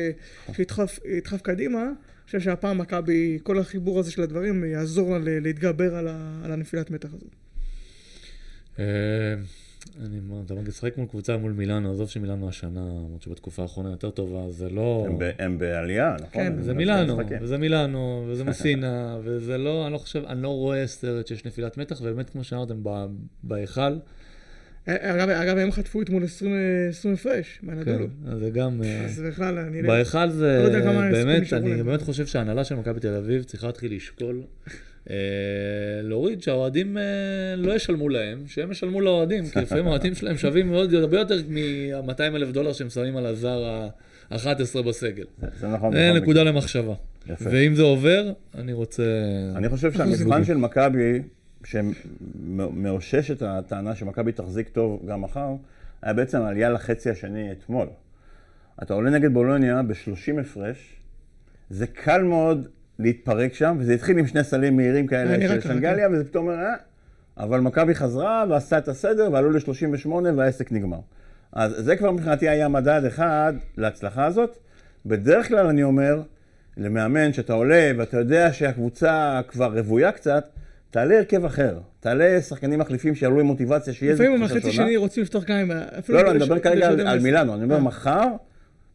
שידחף 0.53 0.99
ידחף 1.05 1.43
קדימה, 1.43 1.83
אני 1.83 2.27
חושב 2.27 2.41
שהפעם 2.41 2.79
מכבי, 2.79 3.39
כל 3.43 3.59
החיבור 3.59 4.01
הזה 4.01 4.11
של 4.11 4.23
הדברים 4.23 4.65
יעזור 4.65 5.19
לה 5.19 5.41
להתגבר 5.41 5.95
על, 5.95 6.09
ה... 6.09 6.41
על 6.45 6.53
הנפילת 6.53 6.91
מתח 6.91 7.09
הזאת. 7.15 7.35
אה, 10.01 10.07
אני 10.07 10.19
אומר, 10.19 10.43
אתה 10.47 10.55
משחק 10.55 10.97
מול 10.97 11.07
קבוצה 11.07 11.37
מול 11.37 11.53
מילאנו, 11.53 11.93
עזוב 11.93 12.09
שמילאנו 12.09 12.49
השנה, 12.49 12.81
למרות 12.81 13.23
שבתקופה 13.23 13.63
האחרונה 13.63 13.91
יותר 13.91 14.11
טובה, 14.11 14.51
זה 14.51 14.69
לא... 14.71 15.05
הם 15.09 15.19
ב- 15.19 15.31
הם 15.39 15.59
בעלייה, 15.59 16.15
נכון? 16.15 16.29
כן, 16.33 16.63
זה 16.63 16.75
מילאנו. 16.75 17.19
וזה 17.41 17.59
מילאנו, 17.59 18.27
וזה 18.29 18.45
מסינה, 18.51 19.19
וזה 19.25 19.59
לא, 19.59 19.85
אני 19.87 19.93
לא 19.93 19.99
חושב, 19.99 20.25
אני 20.25 20.43
לא 20.43 20.49
רואה 20.49 20.87
סרט 20.87 21.27
שיש 21.27 21.45
נפילת 21.45 21.77
מתח, 21.79 22.01
ובאמת, 22.01 22.31
כמו 22.31 22.45
שאמרתם, 22.45 22.77
ב- 22.83 23.07
בהיכל, 23.43 23.97
אגב, 24.87 25.29
אגב 25.29 25.59
הם 25.59 25.73
חטפו 25.73 26.03
אתמול 26.03 26.25
20 26.25 26.55
20 26.89 27.15
הפרש 27.15 27.59
כן, 27.61 27.67
מהנדולו. 27.67 28.07
אז 28.27 28.39
זה 28.39 28.51
גם... 28.51 28.83
אה, 28.83 29.05
אז 29.05 29.21
בכלל, 29.21 29.59
אני... 29.59 29.83
בהיכל 29.83 30.31
זה, 30.31 30.59
לא 30.63 30.67
יודע 30.67 30.83
כמה 30.83 30.93
סיכוי 30.93 31.25
באמת, 31.25 31.53
אני. 31.53 31.83
באמת 31.83 32.03
חושב 32.03 32.27
שההנהלה 32.27 32.65
של 32.65 32.75
מכבי 32.75 33.01
תל 33.01 33.15
אביב 33.15 33.43
צריכה 33.43 33.67
להתחיל 33.67 33.97
לשקול, 33.97 34.43
אה, 34.69 34.73
להוריד 36.03 36.43
שהאוהדים 36.43 36.99
אה, 36.99 37.03
לא 37.57 37.73
ישלמו 37.73 38.09
להם, 38.09 38.43
שהם 38.47 38.71
ישלמו 38.71 39.01
לאוהדים, 39.01 39.45
כי 39.49 39.59
לפעמים 39.61 39.87
האוהדים 39.87 40.15
שלהם 40.19 40.37
שווים 40.37 40.71
מאוד, 40.71 40.95
הרבה 40.95 41.19
יותר 41.19 41.35
מ-200 41.49 42.21
אלף 42.21 42.49
דולר 42.51 42.73
שהם 42.73 42.91
שמים 42.91 43.17
על 43.17 43.27
הזר 43.27 43.65
ה-11 43.65 44.37
בסגל. 44.87 45.25
זה- 45.61 45.69
נכון. 45.69 45.93
זה 45.93 46.11
בכל 46.11 46.21
נקודה 46.23 46.41
מקרה. 46.41 46.53
למחשבה. 46.53 46.95
יפה. 47.27 47.45
ואם 47.53 47.75
זה 47.75 47.83
עובר, 47.83 48.33
אני 48.55 48.73
רוצה... 48.73 49.03
אני 49.57 49.69
חושב 49.69 49.93
שהמבחן 49.93 50.45
של 50.45 50.57
מכבי, 50.57 51.23
שמאושש 51.65 53.31
את 53.31 53.43
הטענה 53.43 53.95
שמכבי 53.95 54.33
תחזיק 54.33 54.69
טוב 54.69 55.07
גם 55.07 55.21
מחר, 55.23 55.49
היה 56.03 56.13
בעצם 56.13 56.43
עלייה 56.43 56.71
לחצי 56.71 57.11
השני 57.11 57.53
אתמול. 57.53 57.87
אתה 58.83 58.95
עולה 58.95 59.11
נגד 59.11 59.33
בולוניה 59.33 59.83
ב-30 59.83 60.41
הפרש, 60.41 60.97
זה 61.71 61.87
קל 61.87 62.23
מאוד 62.23 62.69
להתפרק 62.99 63.55
שם, 63.55 63.77
וזה 63.81 63.95
התחיל 63.95 64.19
עם 64.19 64.27
שני 64.27 64.45
סלים 64.45 64.77
מהירים 64.77 65.07
כאלה 65.07 65.37
נראה 65.37 65.55
של 65.55 65.61
שנגליה, 65.61 66.09
וזה 66.13 66.25
פתאום 66.25 66.49
אומר, 66.49 66.59
אה, 66.59 66.75
אבל 67.37 67.61
מכבי 67.61 67.95
חזרה 67.95 68.45
ועשתה 68.49 68.79
את 68.79 68.89
הסדר, 68.89 69.29
ועלו 69.33 69.51
ל-38 69.51 70.09
והעסק 70.37 70.73
נגמר. 70.73 70.99
אז 71.53 71.75
זה 71.79 71.97
כבר 71.97 72.11
מבחינתי 72.11 72.49
היה 72.49 72.69
מדד 72.69 73.03
אחד 73.07 73.53
להצלחה 73.77 74.25
הזאת. 74.25 74.59
בדרך 75.07 75.49
כלל 75.49 75.67
אני 75.67 75.83
אומר, 75.83 76.23
למאמן 76.77 77.33
שאתה 77.33 77.53
עולה 77.53 77.91
ואתה 77.99 78.19
יודע 78.19 78.53
שהקבוצה 78.53 79.41
כבר 79.49 79.79
רוויה 79.79 80.13
קצת, 80.13 80.49
תעלה 80.91 81.19
הרכב 81.19 81.45
אחר. 81.45 81.79
תעלה 82.01 82.43
שחקנים 82.43 82.79
מחליפים 82.79 83.15
שיעלו 83.15 83.41
עם 83.41 83.47
מוטיבציה, 83.47 83.93
שיהיה 83.93 84.13
איזה 84.13 84.23
לפעמים 84.25 84.41
במחצית 84.41 84.63
שונה. 84.63 84.73
שני 84.73 84.97
רוצים 84.97 85.23
לפתוח 85.23 85.45
גם 85.45 85.57
עם... 85.57 85.71
אפילו 85.71 86.19
לא, 86.19 86.25
לא, 86.25 86.31
אני 86.31 86.39
מדבר 86.39 86.59
כרגע 86.59 86.89
על, 86.89 87.21
מילאנו, 87.21 87.55
אני 87.55 87.65
אומר 87.65 87.75
אה. 87.75 87.81
מחר, 87.81 88.27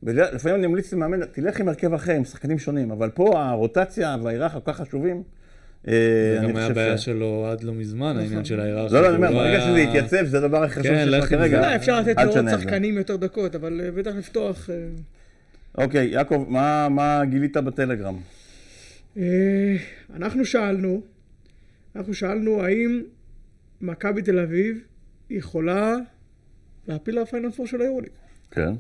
בדרך- 0.04 0.34
לפעמים 0.34 0.58
אני 0.60 0.68
ממליץ 0.68 0.94
למאמן, 0.94 1.26
תלך 1.26 1.60
עם 1.60 1.68
הרכב 1.68 1.94
אחר, 1.94 2.12
עם 2.14 2.26
שחקנים 2.26 2.60
שונים, 2.60 2.92
אבל 2.92 3.10
פה 3.10 3.40
הרוטציה 3.44 4.16
וההיררכיה 4.24 4.60
כל 4.60 4.72
כך 4.74 4.82
חשובים. 4.82 5.24
אה, 5.88 5.94
זה 6.34 6.40
אני 6.40 6.48
גם 6.50 6.56
היה 6.58 6.66
חושב 6.68 6.76
בעיה 6.76 6.98
ש- 6.98 7.06
שלו 7.06 7.48
עד 7.52 7.64
לא 7.64 7.74
מזמן, 7.74 8.18
העניין 8.18 8.46
של 8.46 8.60
ההיררכיה. 8.60 8.98
לא, 8.98 9.04
לא, 9.04 9.08
אני 9.10 9.16
אומר, 9.16 9.28
הוא 9.28 9.36
ברגע 9.38 9.62
שזה 9.62 9.80
יתייצב, 9.80 10.26
זה 10.26 10.38
הדבר 10.38 10.64
הכי 10.64 10.74
חשוב 10.80 10.92
כן, 10.92 11.06
שיש 11.06 11.14
לך 11.14 11.30
כרגע. 11.30 11.76
אפשר 11.76 12.00
לתת 12.00 12.16
לעוד 12.18 12.30
תשנה 12.30 12.54
את 12.54 12.58
זה. 12.60 12.64
שחקנים 12.64 12.98
יותר 12.98 13.16
דקות, 13.16 13.56
אבל 13.56 13.82
אה, 13.84 13.92
בטח 13.92 14.12
לפתוח... 14.18 14.70
אה, 14.70 14.76
אוקיי, 15.84 16.08
יעקב, 16.08 16.46
מה- 16.50 16.90
מה 16.90 17.22
גילית 17.26 17.58
בטלגרם? 17.58 18.18
אנחנו 20.16 20.46
שאלנו, 20.46 21.02
אנחנו 21.96 22.14
שאלנו 22.14 22.64
האם 22.64 23.02
מכבי 23.82 24.22
תל 24.22 24.40
אביב 24.40 24.78
יכולה 25.30 25.96
להפיל 26.88 27.22
לפיינל 27.22 27.52
פור 27.52 27.68
של 27.68 27.82
היורוליג. 27.82 28.10
כן. 28.52 28.74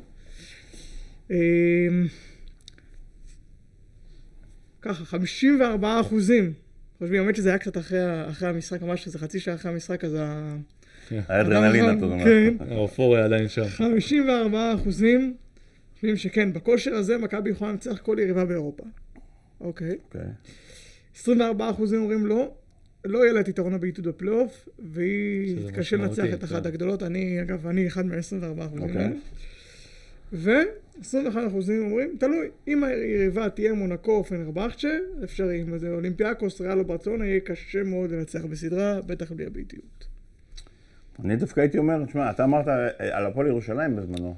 אה, 1.32 1.38
ככה, 4.82 5.06
54 5.06 6.00
אחוזים. 6.02 6.54
חושבים, 7.00 7.24
האמת 7.24 7.36
שזה 7.36 7.50
היה 7.50 7.58
קצת 7.58 7.78
אחרי, 7.78 8.30
אחרי 8.30 8.50
המשחק, 8.50 8.82
ממש 8.82 9.08
איזה 9.08 9.20
חצי 9.20 9.40
שעה 9.40 9.56
אחרי 9.56 9.72
המשחק, 9.72 10.04
אז 10.04 10.14
ה... 10.20 10.56
האדרנלין, 11.12 11.86
אדם 11.86 11.98
אתה 11.98 12.06
אומר. 12.06 12.24
כן. 12.24 12.56
האופוריה 12.60 13.26
עדיין 13.26 13.48
שם. 13.48 13.68
54 13.68 14.74
אחוזים 14.76 15.36
חושבים 16.00 16.18
שכן, 16.18 16.54
בכושר 16.54 16.94
הזה 16.94 17.18
מכבי 17.18 17.50
יכולה 17.50 17.72
לנצח 17.72 17.98
כל 17.98 18.18
יריבה 18.20 18.46
באירופה. 18.46 18.84
אוקיי. 19.62 19.96
אוקיי. 20.06 20.22
24 21.16 21.70
אחוזים 21.70 22.02
אומרים 22.02 22.26
לא, 22.26 22.54
לא 23.06 23.20
יהיה 23.20 23.34
לה 23.34 23.40
את 23.40 23.48
יתרון 23.48 23.74
הבעיטות 23.74 24.06
בפלייאוף, 24.06 24.70
והיא 24.80 25.58
תתקשה 25.68 25.98
לנצח 25.98 26.24
את 26.34 26.44
אחת 26.44 26.64
כן. 26.64 26.70
הגדולות. 26.70 27.04
אני, 27.04 27.42
אגב, 27.42 27.68
אני 27.68 27.88
אחד 27.88 28.06
מה-24 28.06 28.66
אחוזים 28.66 28.84
אוקיי. 28.84 29.04
האלה. 29.04 29.16
ו-21 30.34 31.38
אחוזים 31.48 31.86
אומרים, 31.86 32.16
תלוי, 32.20 32.48
אם 32.68 32.84
היריבה 32.84 33.50
תהיה 33.50 33.74
מונקו 33.74 34.12
או 34.12 34.24
פנרבכצ'ה, 34.24 34.98
אפשרי, 35.24 35.62
אם 35.62 35.78
זה 35.78 35.94
אולימפיאקוס, 35.94 36.62
ריאל 36.62 36.80
או 36.80 36.86
ברצלונה, 36.86 37.26
יהיה 37.26 37.40
קשה 37.40 37.84
מאוד 37.84 38.12
לנצח 38.12 38.46
בסדרה, 38.46 39.02
בטח 39.02 39.32
בלי 39.32 39.46
הבעיטיות. 39.46 40.06
אני 41.26 41.36
דווקא 41.36 41.60
הייתי 41.60 41.78
אומר, 41.78 42.06
תשמע, 42.06 42.30
אתה 42.30 42.44
אמרת 42.44 42.68
אה, 42.68 43.18
על 43.18 43.26
הפועל 43.26 43.48
ירושלים 43.48 43.96
בזמנו, 43.96 44.36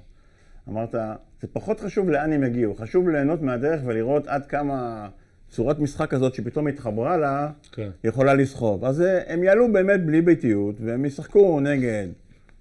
אמרת, 0.70 0.96
זה 1.42 1.48
פחות 1.54 1.80
חשוב 1.80 2.10
לאן 2.10 2.34
הם 2.34 2.44
יגיעו, 2.44 2.76
חשוב 2.76 3.10
ליהנות 3.10 3.42
מהדרך 3.42 3.82
ולראות 3.86 4.28
עד 4.28 4.46
כמה 4.46 5.10
צורת 5.50 5.80
משחק 5.80 6.10
כזאת 6.10 6.34
שפתאום 6.34 6.68
התחברה 6.68 7.18
לה, 7.18 7.50
כן. 7.72 7.90
יכולה 8.04 8.34
לסחוב. 8.34 8.86
אז 8.86 9.02
אה, 9.02 9.34
הם 9.34 9.44
יעלו 9.44 9.72
באמת 9.74 10.06
בלי 10.06 10.22
ביתיות, 10.22 10.76
והם 10.82 11.06
ישחקו 11.06 11.60
נגד 11.60 12.08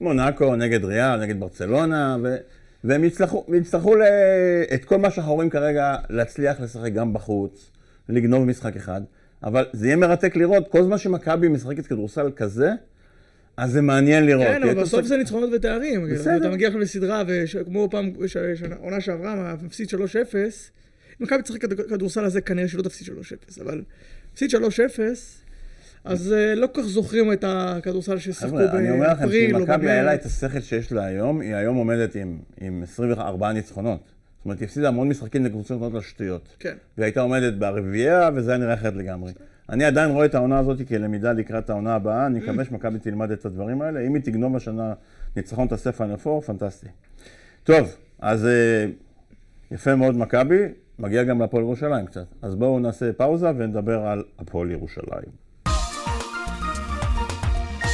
מונאקו, 0.00 0.56
נגד 0.56 0.84
ריאל, 0.84 1.20
נגד 1.22 1.40
ברצלונה, 1.40 2.16
ו... 2.22 2.36
והם 2.84 3.04
יצטרכו, 3.04 3.46
יצטרכו 3.54 3.96
ל... 3.96 4.02
את 4.74 4.84
כל 4.84 4.96
מה 4.98 5.10
שאנחנו 5.10 5.34
רואים 5.34 5.50
כרגע, 5.50 5.96
להצליח 6.10 6.60
לשחק 6.60 6.92
גם 6.92 7.12
בחוץ, 7.12 7.70
לגנוב 8.08 8.44
משחק 8.44 8.76
אחד, 8.76 9.00
אבל 9.42 9.64
זה 9.72 9.86
יהיה 9.86 9.96
מרתק 9.96 10.36
לראות, 10.36 10.68
כל 10.68 10.82
זמן 10.82 10.98
שמכבי 10.98 11.48
משחקת 11.48 11.86
כדורסל 11.86 12.30
כזה, 12.36 12.70
אז 13.56 13.72
זה 13.72 13.80
מעניין 13.82 14.26
לראות. 14.26 14.46
כן, 14.46 14.62
אבל 14.62 14.82
בסוף 14.82 15.04
זה 15.06 15.16
ניצחונות 15.16 15.50
ותארים. 15.52 16.06
בסדר. 16.14 16.36
אתה 16.36 16.50
מגיע 16.50 16.68
עכשיו 16.68 16.80
לסדרה, 16.80 17.22
וכמו 17.26 17.88
פעם, 17.90 18.12
עונה 18.78 19.00
שעברה, 19.00 19.54
מפסיד 19.62 19.88
3-0, 19.88 19.94
אם 19.94 20.00
מכבי 21.20 21.42
תשחק 21.42 21.60
כד- 21.62 21.80
כדורסל 21.88 22.24
הזה, 22.24 22.40
כנראה 22.40 22.68
שלא 22.68 22.82
תפסיד 22.82 23.08
3-0, 23.08 23.62
אבל 23.62 23.82
תפסיד 24.34 24.50
3-0, 24.50 24.54
אז 26.04 26.32
אה, 26.32 26.54
לא 26.54 26.66
כל 26.66 26.82
כך 26.82 26.88
זוכרים 26.88 27.32
את 27.32 27.44
הכדורסל 27.48 28.18
ששיחקו 28.18 28.46
חבר'ה, 28.48 28.78
אני 28.78 28.90
אומר 28.90 29.12
לכם 29.12 29.22
באפריל 29.22 29.50
שאם 29.50 29.56
או 29.56 29.60
מכבי 29.60 29.90
היה 29.90 30.02
לה 30.02 30.14
את. 30.14 30.24
השכל 30.24 30.60
שיש 30.60 30.92
לה 30.92 31.04
היום, 31.04 31.40
היא 31.40 31.54
היום 31.54 31.76
עומדת 31.76 32.14
עם, 32.14 32.38
עם 32.60 32.82
24 32.82 33.52
ניצחונות. 33.52 34.00
זאת 34.00 34.44
אומרת, 34.44 34.58
היא 34.58 34.66
הפסידה 34.66 34.88
המון 34.88 35.08
משחקים 35.08 35.44
לקבוצות 35.44 35.80
מאוד 35.80 35.94
על 35.94 36.00
שטויות. 36.00 36.56
כן. 36.58 36.74
והיא 36.98 37.04
הייתה 37.04 37.20
עומדת 37.20 37.54
ברביעייה, 37.54 38.30
וזה 38.34 38.50
היה 38.50 38.58
נראה 38.58 38.74
אחרת 38.74 38.94
לגמרי. 38.94 39.32
אני 39.68 39.84
עדיין 39.84 40.10
רואה 40.10 40.26
את 40.26 40.34
העונה 40.34 40.58
הזאת 40.58 40.88
כלמידה 40.88 41.32
לקראת 41.32 41.70
העונה 41.70 41.94
הבאה, 41.94 42.26
אני 42.26 42.38
מקווה 42.38 42.64
שמכבי 42.64 42.98
תלמד 42.98 43.30
את 43.30 43.44
הדברים 43.44 43.82
האלה. 43.82 44.00
אם 44.00 44.14
היא 44.14 44.22
תגנוב 44.22 44.56
השנה 44.56 44.92
ניצחון 45.36 45.66
את 45.66 45.72
הספר 45.72 46.04
הנפור, 46.04 46.40
פנטסטי. 46.40 46.86
טוב, 47.64 47.96
אז 48.18 48.46
אה, 48.46 48.86
יפה 49.70 49.94
מאוד 49.94 50.16
מכבי, 50.16 50.64
מגיע 50.98 51.24
גם 51.24 51.40
להפועל 51.40 51.62
ירושלים 51.62 52.06
קצת. 52.06 52.24
אז 52.42 52.54
בואו 52.54 52.78
נעשה 52.78 53.12
פאוזה 53.12 53.50
ונדבר 53.56 54.06
על 54.06 54.22
הפועל 54.38 54.70
ירושלים. 54.70 55.49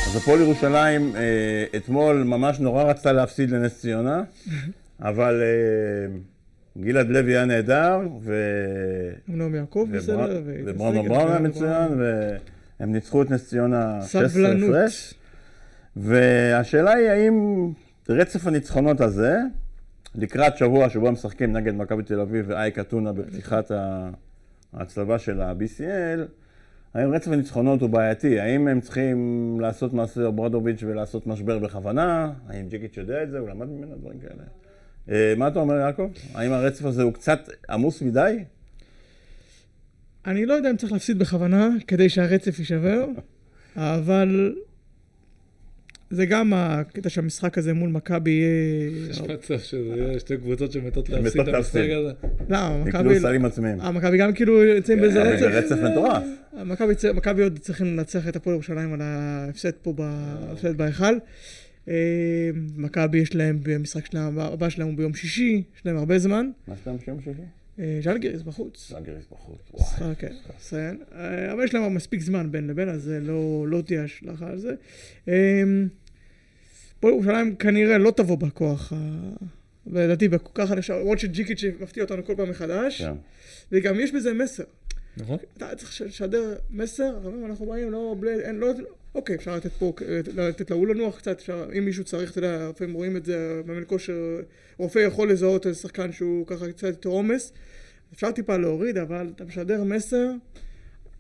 אז 0.06 0.16
הפועל 0.16 0.40
ירושלים 0.40 1.16
אה, 1.16 1.64
אתמול 1.76 2.22
ממש 2.22 2.60
נורא 2.60 2.82
רצתה 2.82 3.12
להפסיד 3.12 3.50
לנס 3.50 3.80
ציונה, 3.80 4.22
אבל 5.00 5.42
אה, 5.42 6.16
גלעד 6.82 7.08
לוי 7.08 7.32
היה 7.32 7.44
נהדר, 7.44 7.98
ו... 8.20 8.34
אמנון 9.30 9.54
יעקב 9.54 9.88
בסדר, 9.92 10.42
והתעסק, 10.46 10.76
בראון 10.76 11.30
היה 11.30 11.38
מצוין, 11.38 11.88
והם 11.98 12.92
ניצחו 12.92 13.22
את 13.22 13.30
נס 13.30 13.48
ציונה 13.48 13.98
16 14.02 14.28
סבלנות. 14.28 14.70
הפרש. 14.70 15.14
והשאלה 15.96 16.92
היא 16.92 17.08
האם 17.08 17.68
רצף 18.08 18.46
הניצחונות 18.46 19.00
הזה, 19.00 19.36
לקראת 20.14 20.56
שבוע 20.56 20.90
שבו 20.90 21.08
הם 21.08 21.12
משחקים 21.12 21.52
נגד 21.52 21.74
מכבי 21.74 22.02
תל 22.02 22.20
אביב 22.20 22.44
ואייק 22.48 22.78
אתונה 22.78 23.12
בפתיחת 23.12 23.70
ההצלבה 24.72 25.18
של 25.18 25.40
ה-BCL, 25.40 26.45
האם 26.96 27.12
רצף 27.12 27.30
הניצחונות 27.30 27.80
הוא 27.80 27.90
בעייתי? 27.90 28.40
האם 28.40 28.68
הם 28.68 28.80
צריכים 28.80 29.58
לעשות 29.60 29.92
מעשה 29.92 30.30
ברודוביץ' 30.30 30.82
ולעשות 30.82 31.26
משבר 31.26 31.58
בכוונה? 31.58 32.32
האם 32.48 32.68
ג'יקיץ' 32.68 32.96
יודע 32.96 33.22
את 33.22 33.30
זה? 33.30 33.38
הוא 33.38 33.48
למד 33.48 33.68
ממנו 33.68 33.96
דברים 33.96 34.18
כאלה? 34.18 34.42
אה, 35.10 35.34
מה 35.36 35.48
אתה 35.48 35.58
אומר, 35.58 35.74
יעקב? 35.74 36.10
האם 36.34 36.52
הרצף 36.52 36.84
הזה 36.84 37.02
הוא 37.02 37.12
קצת 37.12 37.48
עמוס 37.70 38.02
מדי? 38.02 38.44
אני 40.26 40.46
לא 40.46 40.54
יודע 40.54 40.70
אם 40.70 40.76
צריך 40.76 40.92
להפסיד 40.92 41.18
בכוונה 41.18 41.68
כדי 41.86 42.08
שהרצף 42.08 42.58
יישבר, 42.58 43.06
אבל 43.76 44.54
זה 46.10 46.26
גם 46.26 46.52
הקטע 46.56 47.08
שהמשחק 47.08 47.58
הזה 47.58 47.72
מול 47.72 47.90
מכבי 47.90 48.30
יש 49.10 49.18
יהיה... 49.18 49.32
מצב 49.32 49.58
שזה 49.58 49.94
יהיה 49.96 50.20
שתי 50.20 50.36
קבוצות 50.36 50.72
שמתות 50.72 51.08
להפסיד 51.08 51.40
את 51.40 51.54
המשחק. 51.54 51.80
הזה. 51.98 52.12
לא, 52.48 52.78
מכבי... 52.78 52.88
יקנו 52.88 53.20
סלים 53.20 53.44
עצמיים. 53.44 53.80
אה, 53.80 53.90
מכבי 53.90 54.18
גם 54.18 54.32
כאילו 54.32 54.64
יוצאים 54.64 55.00
באיזה 55.00 55.22
אבל 55.22 55.30
רצף. 55.30 55.40
זה 55.40 55.58
רצף 55.58 55.76
מטורף. 55.90 56.22
מכבי 57.14 57.42
עוד 57.42 57.58
צריכים 57.58 57.86
לנצח 57.86 58.28
את 58.28 58.36
הפועל 58.36 58.54
ירושלים 58.54 58.92
על 58.92 59.00
ההפסד 59.02 59.72
פה, 59.82 59.92
בהפסד 59.92 60.76
בהיכל. 60.76 61.14
אה, 61.88 62.50
מכבי 62.76 63.18
יש 63.18 63.34
להם 63.34 63.58
במשחק 63.62 64.06
שלהם, 64.06 64.38
הבא 64.38 64.68
שלהם 64.68 64.88
הוא 64.88 64.96
ביום 64.96 65.14
שישי, 65.14 65.62
יש 65.76 65.86
להם 65.86 65.96
הרבה 65.96 66.18
זמן. 66.18 66.50
מה 66.68 66.74
שאתה 66.76 66.90
ביום 67.06 67.20
שישי? 67.20 67.42
אה, 67.78 68.00
ז'לגיריס 68.02 68.42
בחוץ. 68.42 68.88
זאגריס 68.90 69.24
בחוץ. 69.30 69.60
משחק, 69.74 70.18
כן, 70.18 70.32
מצוין. 70.56 70.98
אה, 71.14 71.52
אבל 71.52 71.64
יש 71.64 71.74
להם 71.74 71.94
מספיק 71.94 72.20
זמן 72.20 72.52
בין 72.52 72.66
לבין, 72.66 72.88
אז 72.88 73.12
לא, 73.20 73.64
לא 73.68 73.80
תהיה 73.80 74.04
השלכה 74.04 74.46
על 74.48 74.58
זה. 74.58 74.74
אה, 75.28 75.62
הפועל 76.98 77.14
ירושלים 77.14 77.56
כנראה 77.56 77.98
לא 77.98 78.10
תבוא 78.10 78.38
בכוח, 78.38 78.92
לדעתי, 79.86 80.28
ככה, 80.54 80.74
למרות 81.00 81.18
שג'יקיץ' 81.18 81.64
מפתיע 81.80 82.02
אותנו 82.02 82.24
כל 82.24 82.34
פעם 82.36 82.50
מחדש, 82.50 83.02
כן. 83.02 83.12
וגם 83.72 84.00
יש 84.00 84.12
בזה 84.12 84.32
מסר. 84.32 84.64
נכון? 85.16 85.38
אתה 85.56 85.76
צריך 85.76 86.00
לשדר 86.00 86.54
מסר, 86.70 87.18
אנחנו 87.46 87.66
באים, 87.66 87.90
לא, 87.90 88.16
בלי, 88.20 88.40
אין, 88.40 88.56
לא, 88.56 88.72
אוקיי, 89.16 89.36
אפשר 89.36 89.56
לתת 89.56 89.72
פה, 89.72 89.92
לתת 90.36 90.70
להוא 90.70 90.86
לנוח 90.86 91.18
קצת, 91.18 91.38
אפשר, 91.38 91.68
אם 91.78 91.84
מישהו 91.84 92.04
צריך, 92.04 92.30
אתה 92.30 92.38
יודע, 92.38 92.68
לפעמים 92.70 92.94
רואים 92.94 93.16
את 93.16 93.24
זה, 93.24 93.62
מאמן 93.66 93.82
כושר, 93.86 94.40
רופא 94.78 94.98
יכול 94.98 95.30
לזהות 95.30 95.66
איזה 95.66 95.78
שחקן 95.78 96.12
שהוא 96.12 96.46
ככה 96.46 96.72
קצת 96.72 96.86
יותר 96.86 97.08
עומס, 97.08 97.52
אפשר 98.14 98.30
טיפה 98.30 98.56
להוריד, 98.56 98.98
אבל 98.98 99.30
אתה 99.36 99.44
משדר 99.44 99.84
מסר, 99.84 100.30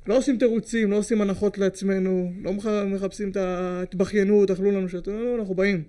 לא 0.06 0.18
עושים 0.18 0.38
תירוצים, 0.38 0.90
לא 0.90 0.96
עושים 0.96 1.22
הנחות 1.22 1.58
לעצמנו, 1.58 2.32
לא 2.42 2.52
מח- 2.52 2.66
מחפשים 2.66 3.30
את 3.30 3.36
ההתבכיינות, 3.36 4.50
אכלו 4.50 4.70
לנו 4.70 4.88
שאתה, 4.88 5.10
לא, 5.10 5.24
לא, 5.24 5.40
אנחנו 5.40 5.54
באים. 5.54 5.82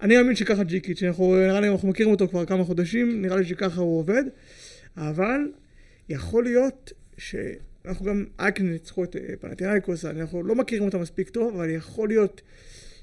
אני 0.00 0.16
מאמין 0.16 0.36
שככה 0.36 0.64
ג'יקיץ', 0.64 1.02
אנחנו, 1.02 1.36
נראה 1.36 1.60
לי 1.60 1.68
אנחנו 1.68 1.88
מכירים 1.88 2.12
אותו 2.12 2.28
כבר 2.28 2.44
כמה 2.44 2.64
חודשים, 2.64 3.22
נראה 3.22 3.36
לי 3.36 3.44
שככה 3.44 3.80
הוא 3.80 3.98
עובד, 3.98 4.24
אבל 4.96 5.40
יכול 6.08 6.44
להיות 6.44 6.92
שאנחנו 7.84 8.06
גם, 8.06 8.24
אייק 8.38 8.60
ניצחו 8.60 9.04
את 9.04 9.16
אה, 9.16 9.34
פנטינאיקוס, 9.40 10.04
אנחנו 10.04 10.42
לא 10.42 10.54
מכירים 10.54 10.84
אותה 10.84 10.98
מספיק 10.98 11.30
טוב, 11.30 11.54
אבל 11.54 11.70
יכול 11.70 12.08
להיות 12.08 12.40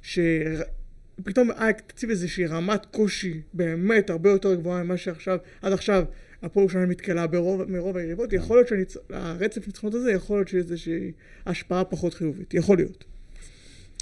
שפתאום 0.01 1.51
אייק 1.51 1.81
תציב 1.87 2.09
איזושהי 2.09 2.45
רמת 2.45 2.85
קושי 2.85 3.41
באמת 3.53 4.09
הרבה 4.09 4.29
יותר 4.29 4.55
גבוהה 4.55 4.83
ממה 4.83 4.97
שעכשיו, 4.97 5.37
עד 5.61 5.73
עכשיו 5.73 6.03
הפועל 6.43 6.63
ירושלים 6.63 6.91
נתקלה 6.91 7.27
ברוב, 7.27 7.71
מרוב 7.71 7.97
היריבות, 7.97 8.33
יכול 8.33 8.57
להיות 8.57 8.89
שהרצף 8.89 9.67
ניצחונות 9.67 9.93
הזה, 9.95 10.11
יכול 10.11 10.37
להיות 10.37 10.47
שיש 10.47 10.63
איזושהי 10.63 11.11
השפעה 11.45 11.83
פחות 11.83 12.13
חיובית, 12.13 12.53
יכול 12.53 12.77
להיות. 12.77 13.03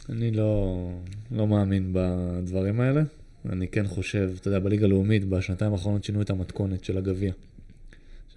אני 0.10 0.32
לא, 0.32 0.92
לא 1.32 1.48
מאמין 1.48 1.90
בדברים 1.94 2.80
האלה. 2.80 3.04
אני 3.50 3.68
כן 3.68 3.88
חושב, 3.88 4.30
אתה 4.40 4.48
יודע, 4.48 4.60
בליגה 4.60 4.86
הלאומית, 4.86 5.26
בשנתיים 5.26 5.72
האחרונות 5.72 6.04
שינו 6.04 6.22
את 6.22 6.30
המתכונת 6.30 6.84
של 6.84 6.98
הגביע. 6.98 7.32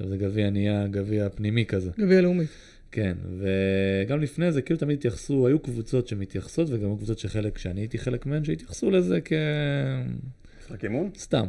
עכשיו 0.00 0.10
זה 0.10 0.16
גביע 0.16 0.50
נהיה 0.50 0.86
גביע 0.86 1.28
פנימי 1.28 1.66
כזה. 1.66 1.90
גביע 1.98 2.20
לאומי. 2.20 2.44
כן, 2.92 3.16
וגם 3.38 4.20
לפני 4.20 4.52
זה 4.52 4.62
כאילו 4.62 4.78
תמיד 4.80 4.98
התייחסו, 4.98 5.46
היו 5.46 5.58
קבוצות 5.58 6.08
שמתייחסות 6.08 6.68
וגם 6.70 6.84
היו 6.84 6.96
קבוצות 6.96 7.18
שחלק, 7.18 7.58
שאני 7.58 7.80
הייתי 7.80 7.98
חלק 7.98 8.26
מהן, 8.26 8.44
שהתייחסו 8.44 8.90
לזה 8.90 9.18
משחק 10.60 10.84
אימון? 10.84 11.10
כסתם. 11.10 11.46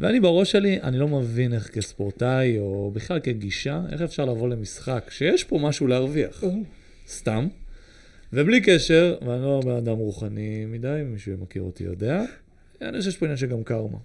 ואני 0.00 0.20
בראש 0.20 0.52
שלי, 0.52 0.80
אני 0.82 0.98
לא 0.98 1.08
מבין 1.08 1.52
איך 1.52 1.68
כספורטאי, 1.68 2.58
או 2.58 2.90
בכלל 2.94 3.20
כגישה, 3.20 3.82
איך 3.92 4.00
אפשר 4.00 4.24
לבוא 4.24 4.48
למשחק 4.48 5.10
שיש 5.10 5.44
פה 5.44 5.58
משהו 5.62 5.86
להרוויח. 5.86 6.44
סתם. 7.08 7.48
ובלי 8.32 8.60
קשר, 8.60 9.16
ואני 9.26 9.42
לא 9.42 9.60
בן 9.64 9.76
אדם 9.76 9.96
רוחני 9.96 10.66
מדי, 10.66 11.02
מישהו 11.06 11.36
מכיר 11.42 11.62
אותי 11.62 11.84
יודע, 11.84 12.24
אני 12.82 12.98
חושב 12.98 13.10
שיש 13.10 13.18
פה 13.18 13.26
עניין 13.26 13.36
שגם 13.36 13.64
קרמה. 13.64 13.98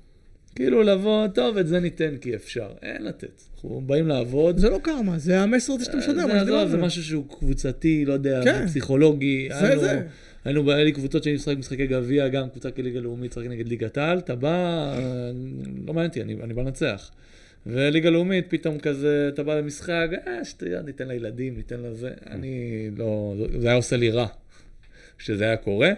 כאילו 0.55 0.83
לבוא, 0.83 1.27
טוב, 1.27 1.57
את 1.57 1.67
זה 1.67 1.79
ניתן 1.79 2.17
כי 2.21 2.35
אפשר. 2.35 2.67
אין 2.81 3.03
לתת. 3.05 3.41
אנחנו 3.55 3.81
באים 3.85 4.07
לעבוד. 4.07 4.57
זה 4.57 4.69
לא 4.69 4.79
קרמה, 4.83 5.17
זה 5.17 5.41
המסר 5.41 5.73
הזה 5.73 5.85
שאתה 5.85 5.97
משדר, 5.97 6.13
זה, 6.13 6.27
מה 6.27 6.33
עזוב, 6.33 6.41
שדיברנו. 6.43 6.69
זה 6.69 6.77
משהו 6.77 7.03
שהוא 7.03 7.25
קבוצתי, 7.29 8.05
לא 8.05 8.13
יודע, 8.13 8.41
כן. 8.43 8.65
פסיכולוגי. 8.67 9.49
זה 9.59 9.67
היינו- 9.67 9.81
זה. 9.81 10.01
היינו, 10.45 10.71
היה 10.71 10.83
לי 10.83 10.91
קבוצות 10.91 11.23
שאני 11.23 11.35
משחק 11.35 11.57
משחקי 11.57 11.87
גביע, 11.87 12.27
גם 12.27 12.49
קבוצה 12.49 12.71
כליגה 12.71 12.99
לאומית, 12.99 13.31
משחק 13.31 13.45
נגד 13.49 13.67
ליגת 13.67 13.97
העל, 13.97 14.17
אתה 14.17 14.35
בא, 14.35 14.49
אה, 14.97 15.31
לא 15.87 15.93
מעניין 15.93 16.07
אותי, 16.09 16.21
אני, 16.21 16.35
אני 16.43 16.53
בא 16.53 16.61
לנצח. 16.61 17.11
וליגה 17.65 18.09
לאומית, 18.09 18.45
פתאום 18.49 18.79
כזה, 18.79 19.29
אתה 19.33 19.43
בא 19.43 19.55
למשחק, 19.59 20.07
אה, 20.27 20.45
שטויות, 20.45 20.85
ניתן 20.85 21.07
לילדים, 21.07 21.55
ניתן 21.57 21.79
לזה. 21.79 22.11
אני 22.29 22.59
לא, 22.97 23.35
זה 23.59 23.67
היה 23.67 23.75
עושה 23.75 23.97
לי 23.97 24.09
רע 24.09 24.27
שזה 25.17 25.43
היה 25.43 25.57
קורה. 25.57 25.91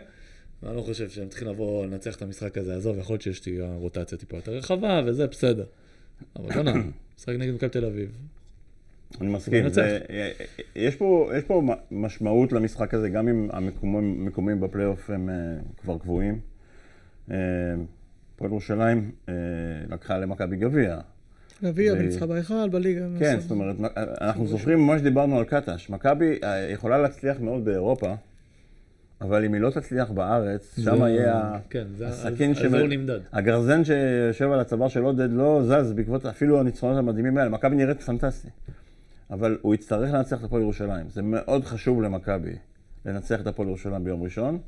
ואני 0.63 0.75
לא 0.77 0.81
חושב 0.81 1.09
שהם 1.09 1.27
צריכים 1.29 1.47
לבוא 1.47 1.85
לנצח 1.85 2.15
את 2.15 2.21
המשחק 2.21 2.57
הזה, 2.57 2.75
עזוב, 2.75 2.97
יכול 2.97 3.13
להיות 3.13 3.21
שיש 3.21 3.45
לי 3.45 3.57
רוטציה 3.61 4.17
טיפה 4.17 4.37
יותר 4.37 4.51
רחבה, 4.51 5.01
וזה 5.05 5.27
בסדר. 5.27 5.65
אבל 6.35 6.53
בוא'נה, 6.53 6.73
משחק 7.17 7.33
נגד 7.39 7.53
מכבי 7.53 7.69
תל 7.69 7.85
אביב. 7.85 8.09
אני 9.21 9.29
מסכים. 9.29 9.63
מנצח. 9.63 9.75
זה- 9.75 9.99
יש 10.75 10.95
פה, 10.95 11.31
יש 11.37 11.43
פה 11.43 11.61
משמעות 11.91 12.51
למשחק 12.51 12.93
הזה, 12.93 13.09
גם 13.09 13.27
אם 13.27 13.47
המקומים 13.51 14.59
בפלייאוף 14.61 15.09
הם 15.09 15.29
אה, 15.29 15.35
כבר 15.81 15.97
קבועים. 15.97 16.39
אה, 17.31 17.35
הפועל 18.35 18.51
ירושלים 18.51 19.11
אה, 19.29 19.33
לקחה 19.89 20.17
למכבי 20.17 20.55
גביע. 20.57 20.99
גביע 21.63 21.93
וניצחה 21.93 22.25
בהיכל, 22.25 22.69
בליגה. 22.69 23.05
כן, 23.19 23.39
זאת 23.39 23.51
אומרת, 23.51 23.75
אנחנו 24.21 24.47
זוכרים 24.47 24.79
ממש 24.79 25.01
דיברנו 25.01 25.37
על 25.37 25.43
קטש. 25.45 25.89
מכבי 25.89 26.39
אה, 26.43 26.69
יכולה 26.71 26.97
להצליח 26.97 27.39
מאוד 27.39 27.65
באירופה, 27.65 28.13
אבל 29.21 29.45
אם 29.45 29.53
היא 29.53 29.61
לא 29.61 29.69
תצליח 29.69 30.11
בארץ, 30.11 30.79
שם 30.79 30.97
זה- 30.97 31.09
יהיה 31.09 31.57
כן, 31.69 31.83
הסכין 32.05 32.53
נמדד. 32.89 33.19
הגרזן 33.33 33.83
שיושב 33.83 34.51
על 34.51 34.59
הצוואר 34.59 34.87
של 34.87 35.03
עודד 35.03 35.31
לא 35.31 35.61
זז 35.63 35.93
בעקבות 35.93 36.25
אפילו 36.25 36.59
הניצחונות 36.59 36.97
המדהימים 36.97 37.37
האלה. 37.37 37.49
מכבי 37.49 37.75
נראית 37.75 38.01
פנטסטי. 38.01 38.47
אבל 39.31 39.57
הוא 39.61 39.73
יצטרך 39.75 40.13
לנצח 40.13 40.39
את 40.39 40.43
הפועל 40.43 40.61
ירושלים. 40.61 41.05
זה 41.09 41.21
מאוד 41.21 41.65
חשוב 41.65 42.01
למכבי 42.01 42.55
לנצח 43.05 43.41
את 43.41 43.47
הפועל 43.47 43.67
ירושלים 43.67 44.03
ביום 44.03 44.23
ראשון, 44.23 44.59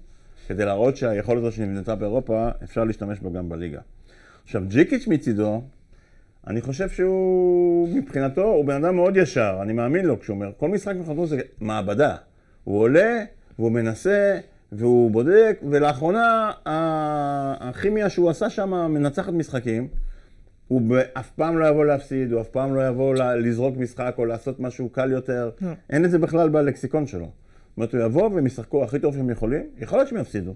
כדי 0.48 0.66
להראות 0.66 0.98
שהיכולת 0.98 1.38
הזו 1.44 1.52
שנבנתה 1.52 1.96
באירופה, 1.96 2.50
אפשר 2.64 2.84
להשתמש 2.84 3.20
בה 3.20 3.30
גם 3.30 3.50
בליגה. 3.50 3.80
עכשיו, 4.44 4.62
ג'יקיץ' 4.68 5.08
מצידו, 5.08 5.62
אני 6.48 6.62
חושב 6.62 6.90
שהוא, 6.90 7.90
מבחינתו, 7.96 8.44
הוא 8.44 8.66
בן 8.66 8.84
אדם 8.84 8.96
מאוד 8.96 9.18
ישר, 9.18 9.60
אני 9.62 9.74
מאמין 9.74 10.06
לו 10.06 10.20
כשהוא 10.20 10.36
אומר, 10.36 10.52
כל 10.58 10.70
משחק 10.70 10.96
מבחינתו 10.96 11.26
זה 11.28 11.40
מעבדה. 11.62 12.16
הוא 12.64 12.80
עולה, 12.80 13.24
והוא 13.60 13.72
מנסה, 13.72 14.39
והוא 14.72 15.12
בודק, 15.12 15.60
ולאחרונה 15.69 16.52
הכימיה 17.60 18.10
שהוא 18.10 18.30
עשה 18.30 18.50
שם 18.50 18.69
מנצחת 18.69 19.34
משחקים. 19.34 19.88
הוא 20.67 20.98
אף 21.13 21.30
פעם 21.32 21.58
לא 21.58 21.65
יבוא 21.65 21.86
להפסיד, 21.86 22.32
הוא 22.32 22.41
אף 22.41 22.48
פעם 22.48 22.76
לא 22.76 22.88
יבוא 22.88 23.15
לזרוק 23.15 23.78
משחק 23.78 24.15
או 24.17 24.26
לעשות 24.26 24.60
משהו 24.60 24.89
קל 24.89 25.12
יותר. 25.12 25.50
לא. 25.62 25.69
אין 25.89 26.06
את 26.06 26.12
זה 26.12 26.19
בכלל 26.19 26.50
בלקסיקון 26.50 27.08
שלו. 27.08 27.26
זאת 27.26 27.78
אומרת, 27.78 27.93
הוא 27.93 28.02
יבוא 28.02 28.30
והם 28.30 28.48
ישחקו 28.48 28.84
הכי 28.84 29.00
טוב 29.00 29.13
שהם 29.13 29.30
יכולים, 29.30 29.63
יכול 29.78 30.00
להיות 30.00 30.08
שהם 30.08 30.17
יפסידו. 30.17 30.54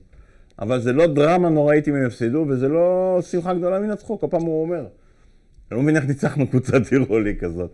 אבל 0.60 0.80
זה 0.80 0.94
לא 0.94 1.08
דרמה 1.08 1.50
נוראית 1.50 1.88
אם 1.88 1.96
הם 1.96 2.08
יפסידו, 2.08 2.46
וזה 2.50 2.68
לא 2.68 3.20
שמחה 3.22 3.54
גדולה 3.54 3.78
אם 3.78 3.84
ינצחו, 3.84 4.20
כל 4.20 4.28
פעם 4.30 4.42
הוא 4.42 4.62
אומר. 4.62 4.80
אני 4.80 5.78
לא 5.78 5.82
מבין 5.82 5.96
איך 5.96 6.06
ניצחנו 6.06 6.48
קבוצה 6.48 6.80
טירולי 6.90 7.36
כזאת. 7.40 7.72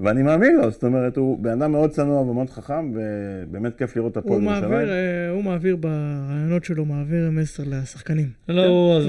ואני 0.00 0.22
מאמין 0.22 0.56
לו, 0.56 0.70
זאת 0.70 0.84
אומרת, 0.84 1.16
הוא 1.16 1.38
בן 1.38 1.62
אדם 1.62 1.72
מאוד 1.72 1.90
צנוע 1.90 2.20
ומאוד 2.20 2.50
חכם, 2.50 2.92
ובאמת 2.94 3.78
כיף 3.78 3.96
לראות 3.96 4.12
את 4.12 4.16
הפועל 4.16 4.42
ירושלים. 4.42 4.72
אה, 4.72 5.30
הוא 5.30 5.44
מעביר 5.44 5.76
ברעיונות 5.76 6.64
שלו, 6.64 6.84
מעביר 6.84 7.30
מסר 7.30 7.62
לשחקנים. 7.66 8.28
לא, 8.48 8.64
הוא, 8.66 8.96
עזבו, 8.96 9.08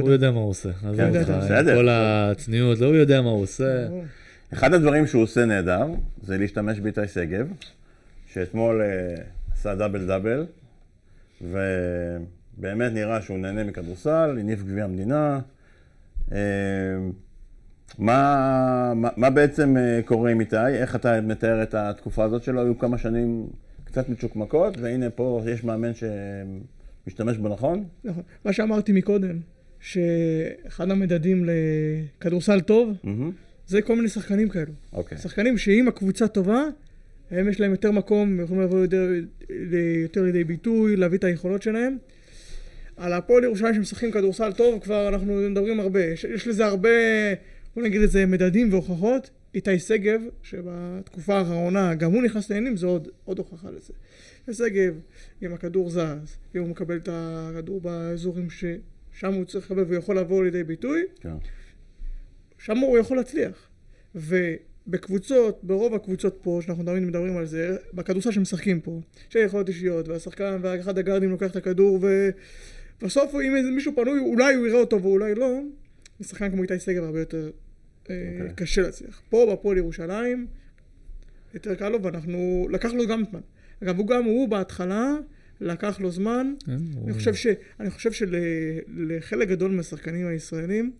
הוא 0.00 0.10
יודע 0.10 0.30
מה 0.30 0.38
הוא 0.40 0.50
עושה. 0.50 0.72
כן, 0.96 1.12
בסדר. 1.12 1.76
כל 1.76 1.88
הצניעות, 1.90 2.78
לא, 2.78 2.86
הוא 2.86 2.94
יודע 2.94 3.22
מה 3.22 3.30
הוא 3.30 3.42
עושה. 3.42 3.88
אחד 4.52 4.74
הדברים 4.74 5.06
שהוא 5.06 5.22
עושה 5.22 5.44
נהדר, 5.44 5.86
זה 6.22 6.38
להשתמש 6.38 6.80
באיתי 6.80 7.08
שגב, 7.08 7.48
שאתמול 8.26 8.82
אה, 8.82 9.14
עשה 9.52 9.74
דאבל 9.74 10.06
דאבל, 10.06 10.46
ובאמת 11.42 12.92
נראה 12.92 13.22
שהוא 13.22 13.38
נהנה 13.38 13.64
מכדורסל, 13.64 14.36
הניף 14.40 14.62
גביע 14.62 14.84
המדינה. 14.84 15.40
מה, 17.98 18.92
מה, 18.96 19.08
מה 19.16 19.30
בעצם 19.30 19.76
אה, 19.76 20.00
קורה 20.04 20.30
עם 20.30 20.40
איתי? 20.40 20.56
איך 20.56 20.96
אתה 20.96 21.20
מתאר 21.20 21.62
את 21.62 21.74
התקופה 21.74 22.24
הזאת 22.24 22.42
שלו? 22.42 22.60
היו 22.60 22.78
כמה 22.78 22.98
שנים 22.98 23.46
קצת 23.84 24.08
מצ'וקמקות, 24.08 24.78
והנה 24.78 25.10
פה 25.10 25.42
יש 25.46 25.64
מאמן 25.64 25.90
שמשתמש 25.94 27.36
בו 27.36 27.48
נכון? 27.48 27.84
נכון. 28.04 28.22
מה 28.44 28.52
שאמרתי 28.52 28.92
מקודם, 28.92 29.38
שאחד 29.80 30.90
המדדים 30.90 31.44
לכדורסל 32.18 32.60
טוב, 32.60 32.90
mm-hmm. 33.04 33.08
זה 33.66 33.82
כל 33.82 33.96
מיני 33.96 34.08
שחקנים 34.08 34.48
כאלו. 34.48 34.64
Okay. 34.66 34.96
אוקיי. 34.96 35.18
שחקנים 35.18 35.58
שאם 35.58 35.88
הקבוצה 35.88 36.28
טובה, 36.28 36.62
הם 37.30 37.48
יש 37.48 37.60
להם 37.60 37.70
יותר 37.70 37.90
מקום, 37.90 38.40
יכולים 38.40 38.62
לבוא 38.62 38.78
יותר, 38.78 39.08
יותר 40.02 40.22
לידי 40.22 40.44
ביטוי, 40.44 40.96
להביא 40.96 41.18
את 41.18 41.24
היכולות 41.24 41.62
שלהם. 41.62 41.96
על 42.96 43.12
הפועל 43.12 43.44
ירושלים 43.44 43.74
שמשחקים 43.74 44.10
כדורסל 44.10 44.52
טוב, 44.52 44.80
כבר 44.82 45.08
אנחנו 45.08 45.34
מדברים 45.50 45.80
הרבה. 45.80 46.04
יש, 46.04 46.24
יש 46.24 46.48
לזה 46.48 46.66
הרבה... 46.66 46.88
בוא 47.76 47.82
נגיד 47.82 48.02
את 48.02 48.10
זה, 48.10 48.26
מדדים 48.26 48.72
והוכחות. 48.72 49.30
איתי 49.54 49.78
שגב, 49.78 50.20
שבתקופה 50.42 51.38
האחרונה 51.38 51.94
גם 51.94 52.12
הוא 52.12 52.22
נכנס 52.22 52.50
לעניינים, 52.50 52.76
זה 52.76 52.86
עוד, 52.86 53.08
עוד 53.24 53.38
הוכחה 53.38 53.70
לזה. 53.70 53.92
ושגב, 54.48 54.94
אם 55.42 55.52
הכדור 55.54 55.90
זז, 55.90 56.36
אם 56.56 56.60
הוא 56.60 56.68
מקבל 56.68 56.96
את 56.96 57.08
הכדור 57.12 57.80
באזורים 57.80 58.48
ששם 58.50 59.34
הוא 59.34 59.44
צריך 59.44 59.70
לקבל 59.70 59.82
והוא 59.82 59.94
יכול 59.94 60.18
לבוא 60.18 60.44
לידי 60.44 60.64
ביטוי, 60.64 61.02
כן. 61.20 61.34
שם 62.58 62.78
הוא 62.78 62.98
יכול 62.98 63.16
להצליח. 63.16 63.68
ובקבוצות, 64.14 65.60
ברוב 65.62 65.94
הקבוצות 65.94 66.38
פה, 66.42 66.60
שאנחנו 66.62 66.84
תמיד 66.84 67.02
מדברים 67.02 67.36
על 67.36 67.46
זה, 67.46 67.76
בכדורסל 67.94 68.30
שמשחקים 68.30 68.80
פה, 68.80 69.00
שיכולות 69.30 69.68
אישיות, 69.68 70.08
והשחקן 70.08 70.58
ואחד 70.62 70.98
הגארדים 70.98 71.30
לוקח 71.30 71.50
את 71.50 71.56
הכדור, 71.56 72.00
ובסוף 73.00 73.34
אם 73.34 73.74
מישהו 73.74 73.92
פנוי, 73.96 74.20
אולי 74.20 74.54
הוא 74.54 74.66
יראה 74.66 74.80
אותו 74.80 75.02
ואולי 75.02 75.34
לא, 75.34 75.60
לשחקן 76.20 76.50
כמו 76.50 76.62
איתי 76.62 76.78
שגב 76.78 77.02
הרבה 77.02 77.18
יותר 77.18 77.50
okay. 78.06 78.10
אה, 78.10 78.40
אוקיי. 78.40 78.54
קשה 78.54 78.82
להצליח. 78.82 79.22
פה 79.30 79.52
בפועל 79.52 79.76
ירושלים, 79.76 80.46
יותר 81.54 81.74
קל 81.74 81.88
לו, 81.88 82.02
ואנחנו, 82.02 82.68
לקח 82.70 82.92
לו 82.92 83.06
גם 83.06 83.22
זמן. 83.30 83.40
אגב, 83.82 83.98
הוא 83.98 84.06
גם, 84.06 84.24
הוא 84.24 84.48
בהתחלה, 84.48 85.14
לקח 85.60 86.00
לו 86.00 86.10
זמן. 86.10 86.54
כן, 86.66 86.72
אני 87.04 87.12
חושב, 87.12 87.34
ש, 87.34 87.46
אני 87.80 87.90
חושב 87.90 88.12
שלחלק 88.12 89.48
גדול 89.48 89.70
מהשחקנים 89.70 90.26
הישראלים, 90.26 90.92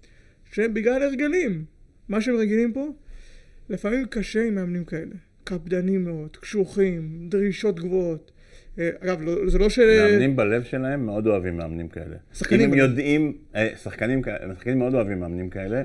שהם 0.53 0.75
בגלל 0.75 1.03
הרגלים, 1.03 1.65
מה 2.09 2.21
שהם 2.21 2.37
רגילים 2.37 2.73
פה, 2.73 2.89
לפעמים 3.69 4.07
קשה 4.07 4.45
עם 4.45 4.55
מאמנים 4.55 4.85
כאלה. 4.85 5.15
קפדנים 5.45 6.05
מאוד, 6.05 6.37
קשוחים, 6.37 7.29
דרישות 7.29 7.81
גבוהות. 7.81 8.33
אה, 8.79 8.91
אגב, 9.01 9.23
לא, 9.23 9.51
זה 9.51 9.59
לא 9.59 9.69
ש... 9.69 9.79
מאמנים 9.79 10.37
בלב 10.37 10.63
שלהם 10.63 11.07
מאוד 11.07 11.27
אוהבים 11.27 11.57
מאמנים 11.57 11.89
כאלה. 11.89 12.17
שחקנים... 12.35 12.61
אם 12.61 12.73
הם 12.73 12.79
יודעים, 12.79 13.37
אה, 13.55 13.69
שחקנים, 13.83 14.23
שחקנים 14.55 14.79
מאוד 14.79 14.95
אוהבים 14.95 15.21
מאמנים 15.21 15.51
כאלה. 15.51 15.83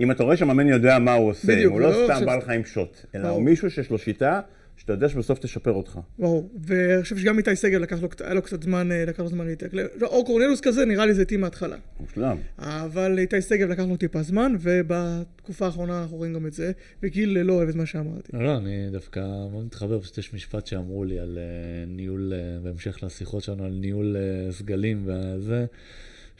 אם 0.00 0.10
אתה 0.10 0.22
רואה 0.22 0.36
שהמאמן 0.36 0.68
יודע 0.68 0.98
מה 0.98 1.14
הוא 1.14 1.30
עושה, 1.30 1.52
בדיוק, 1.52 1.72
הוא 1.72 1.80
לא, 1.80 1.90
לא 1.90 2.04
סתם 2.04 2.26
בא 2.26 2.36
לך 2.36 2.48
עם 2.48 2.64
שוט, 2.64 3.06
אלא 3.14 3.28
הוא 3.28 3.42
מישהו 3.42 3.70
שיש 3.70 3.90
לו 3.90 3.98
שיטה, 3.98 4.40
שאתה 4.80 4.92
יודע 4.92 5.08
שבסוף 5.08 5.38
תשפר 5.38 5.72
אותך. 5.72 5.98
ברור, 6.18 6.50
ואני 6.64 7.02
חושב 7.02 7.18
שגם 7.18 7.38
איתי 7.38 7.56
סגל 7.56 7.78
לקח 7.78 8.02
לו, 8.02 8.08
היה 8.20 8.34
לו 8.34 8.42
קצת 8.42 8.62
זמן, 8.62 8.92
אה, 8.92 9.04
לקח 9.04 9.20
לו 9.20 9.28
זמן 9.28 9.46
להתאק. 9.46 9.74
לא, 9.74 10.06
אור 10.06 10.26
קורנלוס 10.26 10.60
כזה, 10.60 10.84
נראה 10.84 11.06
לי 11.06 11.14
זה 11.14 11.20
איתי 11.20 11.36
מההתחלה. 11.36 11.76
מושלם. 12.00 12.36
אבל 12.58 13.18
איתי 13.18 13.40
סגל 13.40 13.66
לקח 13.66 13.82
לו 13.82 13.96
טיפה 13.96 14.22
זמן, 14.22 14.52
ובתקופה 14.60 15.66
האחרונה 15.66 16.02
אנחנו 16.02 16.16
רואים 16.16 16.34
גם 16.34 16.46
את 16.46 16.52
זה, 16.52 16.72
וגיל 17.02 17.38
לא 17.38 17.52
אוהב 17.52 17.68
את 17.68 17.74
מה 17.74 17.86
שאמרתי. 17.86 18.32
לא, 18.32 18.56
אני 18.56 18.88
דווקא 18.92 19.20
מאוד 19.50 19.64
מתחבר, 19.64 20.00
פשוט 20.00 20.18
יש 20.18 20.34
משפט 20.34 20.66
שאמרו 20.66 21.04
לי 21.04 21.18
על 21.18 21.38
אה, 21.38 21.86
ניהול, 21.86 22.32
אה, 22.32 22.60
בהמשך 22.62 23.02
לשיחות 23.02 23.42
שלנו, 23.42 23.64
על 23.64 23.72
ניהול 23.72 24.16
סגלים 24.50 25.02
וזה. 25.06 25.66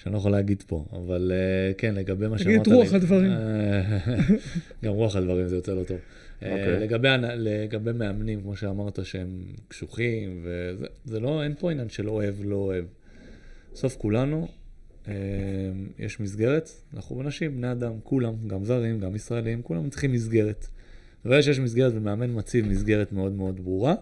שאני 0.03 0.13
לא 0.13 0.19
יכול 0.19 0.33
להגיד 0.33 0.63
פה, 0.67 0.85
אבל 0.93 1.33
uh, 1.33 1.75
כן, 1.79 1.95
לגבי 1.95 2.29
מה 2.29 2.39
שאמרת... 2.39 2.65
תגיד 2.65 2.75
רוח 2.75 2.93
הדברים. 2.93 3.33
גם 4.85 4.93
רוח 4.93 5.17
הדברים 5.17 5.49
זה 5.49 5.57
יוצא 5.57 5.75
לא 5.75 5.85
טוב. 5.85 5.97
Okay. 5.97 6.45
אה, 6.45 6.53
אוקיי. 6.53 6.81
לגבי, 6.81 7.09
לגבי 7.37 7.93
מאמנים, 7.93 8.41
כמו 8.41 8.57
שאמרת, 8.57 8.99
שהם 9.05 9.43
קשוחים, 9.69 10.41
וזה 10.43 10.87
זה 11.05 11.21
לא, 11.21 11.43
אין 11.43 11.55
פה 11.59 11.71
עניין 11.71 11.89
של 11.89 12.09
אוהב, 12.09 12.35
לא 12.45 12.57
אוהב. 12.57 12.85
בסוף 13.73 13.97
כולנו, 13.97 14.49
אה, 15.09 15.15
יש 15.99 16.21
מסגרת, 16.21 16.71
אנחנו 16.95 17.21
אנשים, 17.21 17.57
בני 17.57 17.73
אדם, 17.73 17.93
כולם, 18.05 18.35
גם 18.47 18.65
זרים, 18.65 19.01
גם 19.01 19.17
ישראלים, 19.17 19.63
כולם 19.63 19.91
צריכים 19.91 20.13
מסגרת. 20.13 20.67
ברגע 21.25 21.43
שיש 21.43 21.59
מסגרת 21.59 21.93
ומאמן 21.97 22.39
מציב 22.39 22.69
מסגרת 22.69 23.13
מאוד 23.13 23.33
מאוד 23.33 23.61
ברורה, 23.61 23.95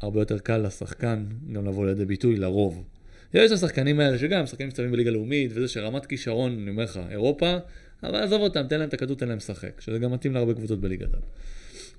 הרבה 0.00 0.20
יותר 0.20 0.38
קל 0.38 0.58
לשחקן 0.58 1.24
גם 1.52 1.66
לבוא 1.66 1.86
לידי 1.86 2.04
ביטוי, 2.04 2.36
לרוב. 2.36 2.84
יש 3.34 3.52
את 3.52 3.56
השחקנים 3.56 4.00
האלה 4.00 4.18
שגם 4.18 4.46
שחקנים 4.46 4.68
מצטיינים 4.68 4.92
בליגה 4.92 5.10
לאומית, 5.10 5.50
וזה 5.54 5.68
שרמת 5.68 6.06
כישרון, 6.06 6.58
אני 6.62 6.70
אומר 6.70 6.84
לך, 6.84 7.00
אירופה, 7.10 7.56
אבל 8.02 8.22
עזוב 8.22 8.42
אותם, 8.42 8.66
תן 8.68 8.78
להם 8.78 8.88
את 8.88 8.94
הכדור, 8.94 9.16
תן 9.16 9.28
להם 9.28 9.36
לשחק, 9.36 9.80
שזה 9.80 9.98
גם 9.98 10.12
מתאים 10.12 10.34
להרבה 10.34 10.54
קבוצות 10.54 10.80
בליגת 10.80 11.14
העל. 11.14 11.22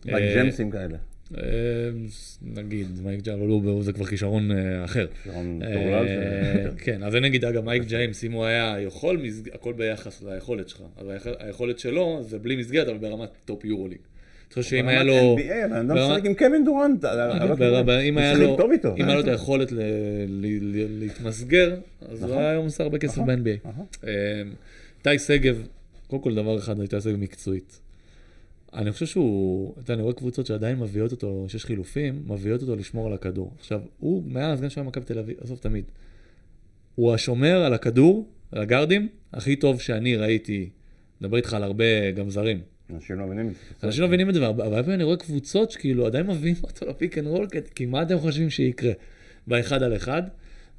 מייק 0.05 0.37
ג'מסים 0.37 0.71
כאלה. 0.71 0.97
אה, 1.37 1.43
נגיד, 2.41 2.87
מייק 3.03 3.21
ג'מסים, 3.21 3.81
זה 3.81 3.93
כבר 3.93 4.05
כישרון 4.05 4.51
אה, 4.51 4.85
אחר. 4.85 5.07
אה, 5.61 6.65
כן, 6.77 7.03
אז 7.03 7.15
נגיד, 7.15 7.45
אגב, 7.45 7.65
מייק 7.65 7.83
ג'יימס, 7.83 8.23
אם 8.23 8.31
הוא 8.31 8.45
היה 8.45 8.75
יכול, 8.79 9.25
הכל 9.53 9.73
ביחס 9.73 10.23
ליכולת 10.23 10.69
שלך. 10.69 10.81
אז 10.97 11.07
היכולת 11.39 11.79
שלו 11.79 12.19
זה 12.23 12.39
בלי 12.39 12.55
מסגרת, 12.55 12.87
אבל 12.87 12.97
ברמת 12.97 13.29
top 13.45 13.65
יורוליג. 13.65 13.99
אני 14.45 14.63
חושב 14.63 14.69
שאם 14.69 14.87
היה 14.87 15.03
לו... 15.03 15.37
NBA, 15.37 15.65
הבן 15.65 15.91
אדם 15.91 15.97
משחק 15.97 16.25
עם 16.25 16.33
קווין 16.33 16.65
דורנט. 16.65 17.05
אם 17.05 18.17
היה 18.17 19.15
לו 19.15 19.19
את 19.19 19.27
היכולת 19.27 19.73
להתמסגר, 20.89 21.75
אז 22.01 22.23
הוא 22.23 22.29
נכון. 22.29 22.43
היה 22.43 22.55
עושה 22.55 22.83
הרבה 22.83 22.97
כסף 22.97 23.17
נכון. 23.17 23.43
ב-NBA. 23.43 23.69
איתי 25.07 25.19
שגב, 25.19 25.67
קודם 26.07 26.21
כל 26.21 26.35
דבר 26.35 26.57
אחד, 26.57 26.81
איתי 26.81 27.01
שגב 27.01 27.15
מקצועית. 27.15 27.79
אני 28.73 28.91
חושב 28.91 29.05
שהוא, 29.05 29.71
אתה 29.73 29.79
יודע, 29.81 29.93
אני 29.93 30.01
רואה 30.01 30.13
קבוצות 30.13 30.45
שעדיין 30.45 30.79
מביאות 30.79 31.11
אותו, 31.11 31.45
שיש 31.47 31.65
חילופים, 31.65 32.23
מביאות 32.27 32.61
אותו 32.61 32.75
לשמור 32.75 33.07
על 33.07 33.13
הכדור. 33.13 33.51
עכשיו, 33.59 33.81
הוא, 33.99 34.23
מאז 34.27 34.61
גם 34.61 34.69
שהיה 34.69 34.87
מכבי 34.87 35.05
תל 35.05 35.19
אביב, 35.19 35.37
עזוב 35.41 35.57
תמיד, 35.61 35.85
הוא 36.95 37.13
השומר 37.13 37.63
על 37.63 37.73
הכדור, 37.73 38.27
על 38.51 38.61
הגארדים, 38.61 39.07
הכי 39.33 39.55
טוב 39.55 39.81
שאני 39.81 40.15
ראיתי, 40.15 40.69
מדבר 41.21 41.37
איתך 41.37 41.53
על 41.53 41.63
הרבה 41.63 42.11
גם 42.11 42.29
זרים. 42.29 42.59
אנשים 42.93 43.19
לא 43.19 43.25
מבינים 43.25 43.47
את 43.47 43.53
זה. 43.53 43.87
אנשים 43.87 44.01
לא 44.01 44.07
מבינים 44.07 44.29
את 44.29 44.33
זה, 44.33 44.41
והרבה 44.41 44.83
פעמים 44.83 44.91
אני 44.91 45.03
רואה 45.03 45.17
קבוצות 45.17 45.71
שכאילו 45.71 46.05
עדיין 46.05 46.27
מביאים 46.27 46.55
אותו 46.63 46.85
ל 46.85 46.92
pick 46.92 47.17
and 47.17 47.27
roll, 47.27 47.47
כי 47.75 47.85
מה 47.85 48.01
אתם 48.01 48.19
חושבים 48.19 48.49
שיקרה? 48.49 48.91
באחד 49.47 49.83
על 49.83 49.95
אחד, 49.95 50.23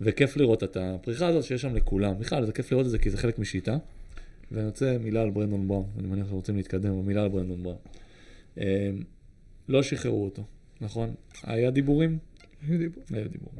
וכיף 0.01 0.37
לראות 0.37 0.62
את 0.62 0.77
הפריחה 0.81 1.27
הזאת 1.27 1.45
שיש 1.45 1.62
שם 1.62 1.75
לכולם. 1.75 2.19
בכלל, 2.19 2.47
זה 2.47 2.53
כיף 2.53 2.73
לראות 2.73 2.87
את 2.87 2.90
זה 2.90 2.99
כי 2.99 3.11
זה 3.11 3.16
חלק 3.16 3.38
משיטה. 3.38 3.77
ואני 4.53 4.66
רוצה 4.66 4.97
מילה 5.01 5.23
על 5.23 5.31
ברנדון 5.31 5.69
בראון, 5.69 5.87
אני 5.99 6.09
מניח 6.09 6.27
שרוצים 6.29 6.57
להתקדם, 6.57 7.07
מילה 7.07 7.23
על 7.23 7.29
ברנדון 7.29 7.62
בראון. 7.62 7.79
אמ, 8.59 8.64
לא 9.69 9.83
שחררו 9.83 10.25
אותו, 10.25 10.45
נכון? 10.81 11.14
היה 11.42 11.71
דיבורים? 11.71 12.19
היו 12.69 12.79
דיבורים. 12.79 13.07
היו 13.11 13.29
דיבורים. 13.29 13.59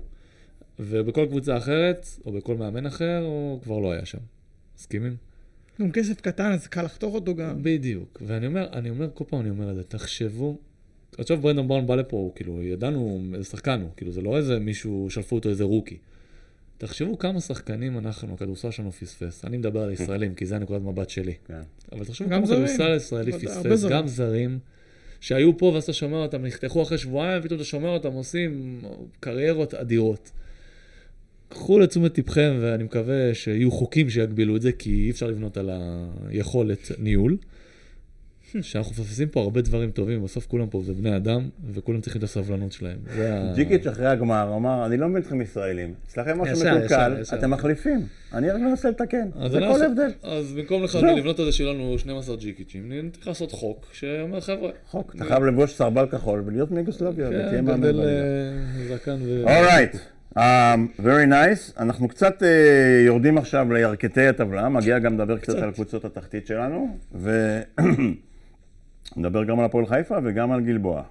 ובכל 0.79 1.27
קבוצה 1.27 1.57
אחרת, 1.57 2.07
או 2.27 2.33
בכל 2.33 2.57
מאמן 2.57 2.87
אחר, 2.87 3.23
הוא 3.25 3.63
כבר 3.63 3.79
לא 3.79 3.93
היה 3.93 4.05
שם. 4.05 4.19
מסכימים? 4.79 5.17
גם 5.81 5.93
כסף 5.93 6.21
קטן, 6.21 6.53
אז 6.53 6.67
קל 6.67 6.83
לחתוך 6.83 7.15
אותו 7.15 7.35
גם. 7.35 7.63
בדיוק. 7.63 8.23
ואני 8.27 8.47
אומר, 8.47 8.69
אני 8.73 8.91
אומר, 8.91 9.09
כל 9.15 9.25
פעם 9.29 9.41
אני 9.41 9.51
אומר 9.51 9.71
את 9.71 9.77
זה, 9.77 9.83
תחשבו, 9.83 10.59
עכשיו 11.19 11.39
ברנדון 11.41 11.69
בראון 11.69 11.87
בא 11.87 11.95
לפה, 11.95 12.17
הוא 12.17 12.33
כאילו, 12.35 12.63
ידענו 12.63 13.23
איזה 13.35 13.45
שחקן 13.45 13.81
הוא, 13.81 13.91
כאילו, 13.97 14.13
זה 14.13 14.21
לא 14.21 14.37
איזה 14.37 14.59
מישהו, 14.59 15.07
שלפו 15.11 15.37
אותו 15.37 15.49
איזה 15.49 15.65
רוקי. 15.65 15.97
תחשבו 16.79 17.19
כמה 17.19 17.41
שחקנים 17.41 17.99
אנחנו, 17.99 18.35
הכדורסל 18.35 18.71
שלנו 18.71 18.93
פספס. 18.93 19.45
אני 19.45 19.57
מדבר 19.57 19.83
על 19.83 19.91
ישראלים, 19.91 20.35
כי 20.35 20.47
זה 20.47 20.57
הנקודת 20.57 20.83
מבט 20.83 21.11
שלי. 21.11 21.35
כן. 21.47 21.61
אבל 21.93 22.05
תחשבו 22.05 22.29
כמה. 22.29 22.47
כדורסל 22.47 22.97
ישראלי 22.97 23.33
פספס. 23.33 23.85
גם 23.85 24.09
זרים, 24.09 24.59
שהיו 25.21 25.59
פה 25.59 25.67
ואז 25.67 25.83
אתה 25.83 25.93
שומע 25.93 26.17
אותם, 26.17 26.47
נחתכו 26.47 26.83
אחרי 26.83 26.99
שבועיים, 26.99 27.43
פתאום 27.43 27.57
אתה 27.57 27.65
שומע 27.65 27.89
אותם 27.89 28.13
עושים 28.13 28.81
קריירות 29.21 29.75
אדירות. 29.75 30.31
קחו 31.49 31.79
לתשומת 31.79 32.19
לבכם, 32.19 32.57
ואני 32.61 32.85
מקווה 32.85 33.35
שיהיו 33.35 33.71
חוקים 33.71 34.11
שיגבילו 34.11 34.57
את 34.57 34.63
זה, 34.63 34.73
כי 34.73 34.91
אי 34.91 35.11
אפשר 35.11 35.27
לבנות 35.27 35.57
על 35.57 35.71
היכולת 36.29 36.91
ניהול. 36.99 37.37
שאנחנו 38.63 38.93
מפספסים 38.93 39.29
פה 39.29 39.41
הרבה 39.41 39.61
דברים 39.61 39.91
טובים, 39.91 40.25
בסוף 40.25 40.47
כולם 40.47 40.67
פה 40.67 40.83
זה 40.85 40.95
בני 40.95 41.17
אדם, 41.17 41.49
וכולם 41.73 42.01
צריכים 42.01 42.19
את 42.19 42.25
הסבלנות 42.25 42.73
שלהם. 42.73 42.99
ג'יקיץ' 43.55 43.87
אחרי 43.87 44.07
הגמר 44.07 44.55
אמר, 44.57 44.87
אני 44.87 44.97
לא 44.97 45.09
מבין 45.09 45.23
אתכם 45.23 45.41
ישראלים. 45.41 45.95
אצלכם 46.07 46.41
משהו 46.41 46.65
מקולקל. 46.67 47.23
אתם 47.35 47.51
מחליפים. 47.51 48.07
אני 48.35 48.51
רק 48.51 48.61
מנסה 48.61 48.91
לתקן. 48.91 49.29
אז 49.35 49.53
זה 49.53 49.59
אני 49.59 49.75
כל 49.75 49.83
ההבדל. 49.83 50.11
אז 50.23 50.53
במקום 50.53 50.83
לך. 50.83 50.95
לבנות 50.95 51.41
את 51.41 51.45
זה 51.45 51.53
שיהיו 51.53 51.75
לנו 51.75 51.99
12 51.99 52.37
ג'יקיצ'ים, 52.37 53.11
צריך 53.13 53.29
לעשות 53.29 53.53
חוק 53.53 53.87
שאומר, 53.93 54.41
חבר'ה, 54.41 54.71
חוק, 54.87 55.17
אתה 55.17 55.25
חייב 55.25 55.45
לבוש 55.45 55.75
סרבל 55.75 56.07
כחול 56.07 56.43
ולהיות 56.47 56.71
מיוגוסלביה, 56.71 57.29
ותהיה 57.29 57.51
כן, 57.51 57.65
מאמן 57.65 57.81
גדל 57.81 57.93
בליגה. 57.93 58.11
אה, 58.11 58.97
זקן 58.97 59.17
ו... 59.23 59.43
אורייט, 59.43 59.97
um, 60.37 60.41
very 60.99 61.27
nice. 61.27 61.81
אנחנו 61.81 62.09
קצת 62.09 62.43
uh, 62.43 62.47
יורדים 63.07 63.39
עכשיו 63.39 63.73
לירכתי 63.73 64.27
הטבלה, 64.27 64.69
מגיע 64.69 64.99
גם 64.99 65.15
לדבר 65.15 65.39
קצת 65.39 65.53
קצת. 65.53 65.63
על 65.63 65.73
קבוצות 65.73 66.05
התחתית 66.05 66.47
שלנו, 66.47 66.99
ונדבר 69.17 69.45
גם 69.49 69.59
על 69.59 69.65
הפועל 69.65 69.87
חיפה 69.87 70.19
וגם 70.25 70.53
על 70.53 70.61
גלבוע. 70.61 71.03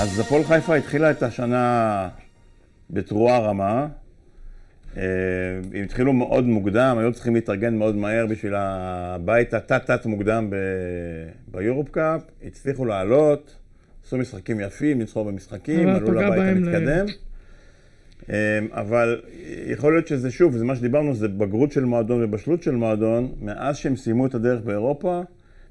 אז 0.00 0.18
הפועל 0.18 0.44
חיפה 0.44 0.74
התחילה 0.74 1.10
את 1.10 1.22
השנה 1.22 2.08
בתרועה 2.90 3.38
רמה. 3.38 3.86
אה, 4.96 5.02
הם 5.74 5.84
התחילו 5.84 6.12
מאוד 6.12 6.44
מוקדם, 6.44 6.96
היו 6.98 7.12
צריכים 7.12 7.34
להתארגן 7.34 7.74
מאוד 7.74 7.96
מהר 7.96 8.26
בשביל 8.26 8.54
הבית 8.56 9.54
התת-תת 9.54 10.06
מוקדם 10.06 10.50
ב- 10.50 11.28
ביורופ 11.48 11.88
קאפ, 11.88 12.22
הצליחו 12.44 12.84
לעלות, 12.84 13.56
עשו 14.08 14.18
משחקים 14.18 14.60
יפים, 14.60 14.98
ניצחו 14.98 15.24
במשחקים, 15.24 15.88
עלו 15.88 16.12
לבית 16.12 16.56
המתקדם. 16.56 17.06
אה, 18.30 18.58
אבל 18.70 19.20
יכול 19.66 19.92
להיות 19.92 20.06
שזה 20.06 20.30
שוב, 20.30 20.56
זה 20.56 20.64
מה 20.64 20.76
שדיברנו, 20.76 21.14
זה 21.14 21.28
בגרות 21.28 21.72
של 21.72 21.84
מועדון 21.84 22.24
ובשלות 22.24 22.62
של 22.62 22.74
מועדון, 22.74 23.32
מאז 23.40 23.76
שהם 23.76 23.96
סיימו 23.96 24.26
את 24.26 24.34
הדרך 24.34 24.60
באירופה, 24.60 25.22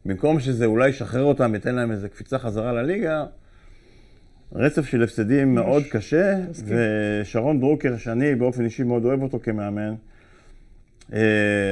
במקום 0.05 0.39
שזה 0.39 0.65
אולי 0.65 0.89
ישחרר 0.89 1.23
אותם, 1.23 1.53
ייתן 1.53 1.75
להם 1.75 1.91
איזה 1.91 2.09
קפיצה 2.09 2.39
חזרה 2.39 2.73
לליגה, 2.73 3.25
רצף 4.53 4.85
של 4.85 5.03
הפסדים 5.03 5.55
מאוד 5.55 5.83
קשה. 5.91 6.35
ושרון 6.65 7.59
דרוקר, 7.59 7.97
שאני 7.97 8.35
באופן 8.35 8.65
אישי 8.65 8.83
מאוד 8.83 9.05
אוהב 9.05 9.21
אותו 9.21 9.39
כמאמן, 9.39 9.93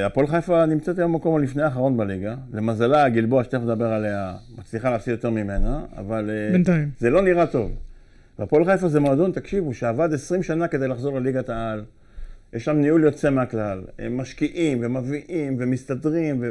הפועל 0.06 0.26
חיפה 0.26 0.66
נמצאת 0.66 0.98
היום 0.98 1.12
במקום 1.12 1.36
הלפני 1.36 1.62
האחרון 1.62 1.96
בליגה. 1.96 2.34
למזלה, 2.52 3.08
גלבוע, 3.08 3.44
שתכף 3.44 3.62
נדבר 3.62 3.92
עליה, 3.92 4.34
מצליחה 4.58 4.90
להפסיד 4.90 5.10
יותר 5.10 5.30
ממנה, 5.30 5.80
אבל 5.96 6.30
אה, 6.30 6.52
בינתיים. 6.52 6.90
זה 6.98 7.10
לא 7.10 7.22
נראה 7.22 7.46
טוב. 7.46 7.72
והפועל 8.38 8.64
חיפה 8.64 8.88
זה 8.88 9.00
מועדון, 9.00 9.32
תקשיבו, 9.32 9.74
שעבד 9.74 10.12
20 10.12 10.42
שנה 10.42 10.68
כדי 10.68 10.88
לחזור 10.88 11.18
לליגת 11.18 11.48
העל. 11.48 11.84
יש 12.52 12.64
שם 12.64 12.76
ניהול 12.76 13.04
יוצא 13.04 13.30
מהכלל. 13.30 13.82
הם 13.98 14.16
משקיעים 14.16 14.78
ומביאים 14.82 15.56
ומסתדרים, 15.58 16.36
ו... 16.40 16.50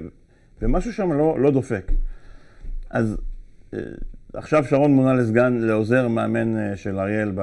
ומשהו 0.61 0.93
שם 0.93 1.13
לא, 1.13 1.39
לא 1.39 1.51
דופק. 1.51 1.91
אז 2.89 3.17
אה, 3.73 3.79
עכשיו 4.33 4.65
שרון 4.65 4.93
מונה 4.93 5.13
לסגן, 5.13 5.53
לעוזר 5.53 6.07
מאמן 6.07 6.57
אה, 6.57 6.77
של 6.77 6.99
אריאל, 6.99 7.31
ב... 7.35 7.41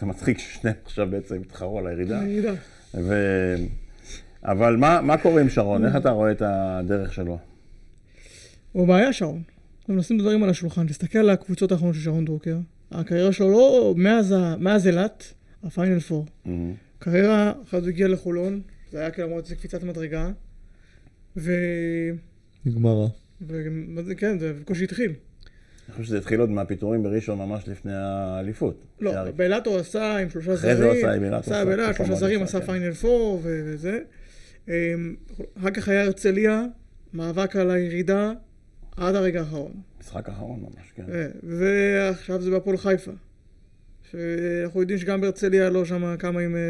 זה 0.00 0.06
מצחיק 0.06 0.38
ששניהם 0.38 0.76
עכשיו 0.84 1.06
בעצם 1.10 1.36
התחרו 1.40 1.78
על 1.78 1.86
הירידה. 1.86 2.20
ו... 2.94 3.14
אבל 4.44 4.76
מה, 4.76 5.00
מה 5.00 5.18
קורה 5.18 5.40
עם 5.40 5.48
שרון? 5.48 5.84
איך 5.84 5.96
אתה 5.96 6.10
רואה 6.10 6.32
את 6.32 6.42
הדרך 6.44 7.12
שלו? 7.12 7.38
הוא 8.72 8.88
בעיה, 8.88 9.12
שרון. 9.12 9.42
אבל 9.88 9.96
נשים 9.96 10.18
דברים 10.18 10.42
על 10.42 10.50
השולחן. 10.50 10.86
תסתכל 10.86 11.18
על 11.18 11.30
הקבוצות 11.30 11.72
האחרונות 11.72 11.94
של 11.94 12.00
שרון 12.00 12.24
דרוקר. 12.24 12.56
הקריירה 12.90 13.32
שלו 13.32 13.48
לא 13.48 13.94
מאז. 13.96 14.34
מאז 14.58 14.86
אילת, 14.86 15.34
הפיינל 15.64 16.00
פור. 16.00 16.26
קריירה, 16.98 17.52
אחת 17.64 17.80
הוא 17.80 17.88
הגיע 17.88 18.08
לחולון, 18.08 18.60
זה 18.92 19.00
היה 19.00 19.10
כאילו 19.10 19.28
אמרת, 19.28 19.46
זה 19.46 19.56
קפיצת 19.56 19.82
מדרגה. 19.82 20.30
ו... 21.36 21.52
נגמרה. 22.66 23.06
ו... 23.42 23.62
זה, 24.04 24.14
כן, 24.14 24.38
זה 24.38 24.52
בקושי 24.60 24.84
התחיל. 24.84 25.12
אני 25.86 25.92
חושב 25.92 26.04
שזה 26.04 26.18
התחיל 26.18 26.40
עוד 26.40 26.50
מהפיטורים 26.50 27.02
בראשון 27.02 27.38
ממש 27.38 27.68
לפני 27.68 27.92
האליפות. 27.94 28.84
לא, 29.00 29.30
באילת 29.30 29.66
הוא 29.66 29.76
עשה 29.76 30.16
עם 30.16 30.30
שלושה 30.30 30.54
אחרי 30.54 30.76
זרים. 30.76 30.76
זה 30.76 30.84
הוא 30.84 30.98
עשה 30.98 31.12
עם 31.14 31.24
אילת, 31.24 31.42
עשה 31.42 31.64
באילת, 31.64 31.96
שלושה 31.96 32.14
זרים, 32.14 32.42
עשה 32.42 32.60
כן. 32.60 32.66
פיינל 32.66 32.92
פור 32.92 33.40
ו- 33.42 33.62
וזה. 33.64 33.98
אמ, 34.68 35.14
אחר 35.58 35.70
כך 35.70 35.88
היה 35.88 36.02
הרצליה, 36.02 36.62
מאבק 37.14 37.56
על 37.56 37.70
הירידה, 37.70 38.32
עד 38.96 39.14
הרגע 39.14 39.40
האחרון. 39.40 39.72
משחק 40.00 40.28
אחרון 40.28 40.60
ממש, 40.60 40.92
כן. 40.94 41.02
אה, 41.12 41.26
ועכשיו 41.42 42.42
זה 42.42 42.50
בהפועל 42.50 42.76
חיפה. 42.76 43.10
שאנחנו 44.10 44.80
יודעים 44.80 44.98
שגם 44.98 45.20
בהרצליה 45.20 45.70
לו 45.70 45.86
שם 45.86 46.16
כמה 46.18 46.40
עם, 46.40 46.56
אה, 46.56 46.60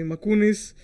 עם 0.00 0.12
אקוניס, 0.12 0.74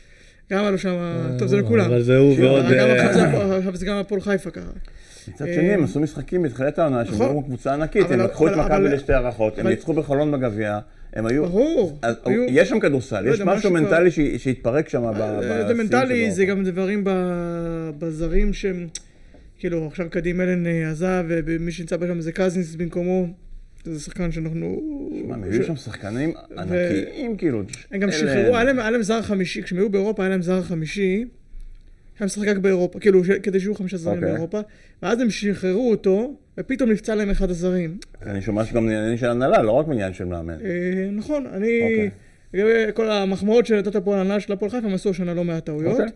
גם 0.53 0.61
היה 0.61 0.71
לו 0.71 0.79
שם, 0.79 0.97
טוב 1.39 1.49
זה 1.49 1.57
לכולם. 1.57 1.85
אבל 1.85 2.03
זה 2.03 2.17
הוא 2.19 2.35
שוב, 2.37 2.45
ועוד... 2.45 2.65
אה, 2.65 3.57
עכשיו 3.59 3.77
זה- 3.77 3.87
גם 3.87 3.97
הפועל 3.97 4.21
חיפה 4.21 4.51
ככה. 4.51 4.71
מצד 5.29 5.45
שני, 5.55 5.73
הם 5.75 5.85
עשו 5.85 6.01
משחקים 6.01 6.43
בתחילת 6.43 6.79
העונה, 6.79 7.05
שהם 7.05 7.15
נכון. 7.15 7.31
היו 7.31 7.43
קבוצה 7.43 7.75
ענקית, 7.75 8.11
הם 8.11 8.21
לקחו 8.21 8.49
את 8.49 8.53
מכבי 8.57 8.89
לשתי 8.89 9.13
הערכות, 9.13 9.59
הם 9.59 9.67
ניצחו 9.67 9.93
בחולון 9.93 10.33
בגביע, 10.33 10.79
הם 11.13 11.27
היו... 11.27 11.45
ברור. 11.47 11.99
אז 12.03 12.15
היו- 12.25 12.45
יש 12.49 12.69
שם 12.69 12.81
כדורסל, 12.81 13.21
לא 13.21 13.31
יש 13.35 13.41
משהו 13.41 13.71
מנטלי 13.71 14.11
ש- 14.11 14.21
שהתפרק 14.21 14.89
שם 14.89 15.03
ב- 15.03 15.21
אה, 15.21 15.39
בשיאים 15.41 15.67
זה 15.69 15.75
מנטלי, 15.75 16.25
שלו. 16.25 16.35
זה 16.35 16.45
גם 16.45 16.65
דברים 16.65 17.05
בזרים 17.99 18.53
שהם, 18.53 18.87
כאילו, 19.59 19.87
עכשיו 19.87 20.07
קדים 20.11 20.41
אלן 20.41 20.67
אה, 20.67 20.91
עזב, 20.91 21.25
ומי 21.29 21.73
שנמצא 21.73 21.97
שם 22.07 22.21
זה 22.21 22.33
קזינס 22.33 22.75
במקומו. 22.75 23.27
זה 23.85 24.01
שחקן 24.01 24.33
שאנחנו... 24.33 24.83
מה, 25.25 25.35
הם 25.35 25.45
הביאו 25.45 25.63
ש- 25.63 25.67
שם 25.67 25.77
שחקנים 25.77 26.33
ענקיים, 26.59 27.37
כאילו. 27.37 27.63
הם 27.91 28.01
גם 28.01 28.11
שחררו, 28.11 28.57
היה 28.57 28.91
להם 28.91 29.03
זר 29.03 29.23
חמישי, 29.23 29.63
כשהם 29.63 29.79
היו 29.79 29.91
באירופה 29.91 30.23
היה 30.23 30.31
להם 30.31 30.43
זר 30.43 30.63
חמישי, 30.63 31.25
היה 32.21 32.27
משחק 32.27 32.49
רק 32.49 32.57
באירופה, 32.57 33.01
כאילו, 33.01 33.25
ש- 33.25 33.31
כדי 33.31 33.61
שיהיו 33.61 33.75
חמישה 33.75 33.97
זרים 33.97 34.17
אוקיי. 34.17 34.33
באירופה, 34.33 34.61
ואז 35.03 35.21
הם 35.21 35.31
שחררו 35.31 35.91
אותו, 35.91 36.37
ופתאום 36.59 36.91
נפצע 36.91 37.15
להם 37.15 37.31
אחד 37.31 37.51
הזרים. 37.51 37.99
אני 38.23 38.43
שומע 38.43 38.65
שגם 38.65 38.85
עניין 38.85 39.17
של 39.17 39.27
הנהלה, 39.27 39.63
לא 39.63 39.73
רק 39.73 39.87
מעניין 39.87 40.15
של 40.15 40.25
מאמן. 40.25 40.55
אה, 40.65 41.11
נכון, 41.13 41.47
אני... 41.47 41.81
אוקיי. 41.83 42.11
לגבי 42.55 42.93
כל 42.95 43.11
המחמאות 43.11 43.67
שנתת 43.67 43.97
פה 43.97 44.15
על 44.15 44.21
הנהלה 44.21 44.41
של 44.41 44.53
הפועל 44.53 44.71
חיפה, 44.71 44.87
הם 44.87 44.95
עשו 44.95 45.11
השנה 45.11 45.35
לא 45.35 45.45
מעט 45.45 45.65
טעויות. 45.67 45.93
אוקיי. 45.93 46.07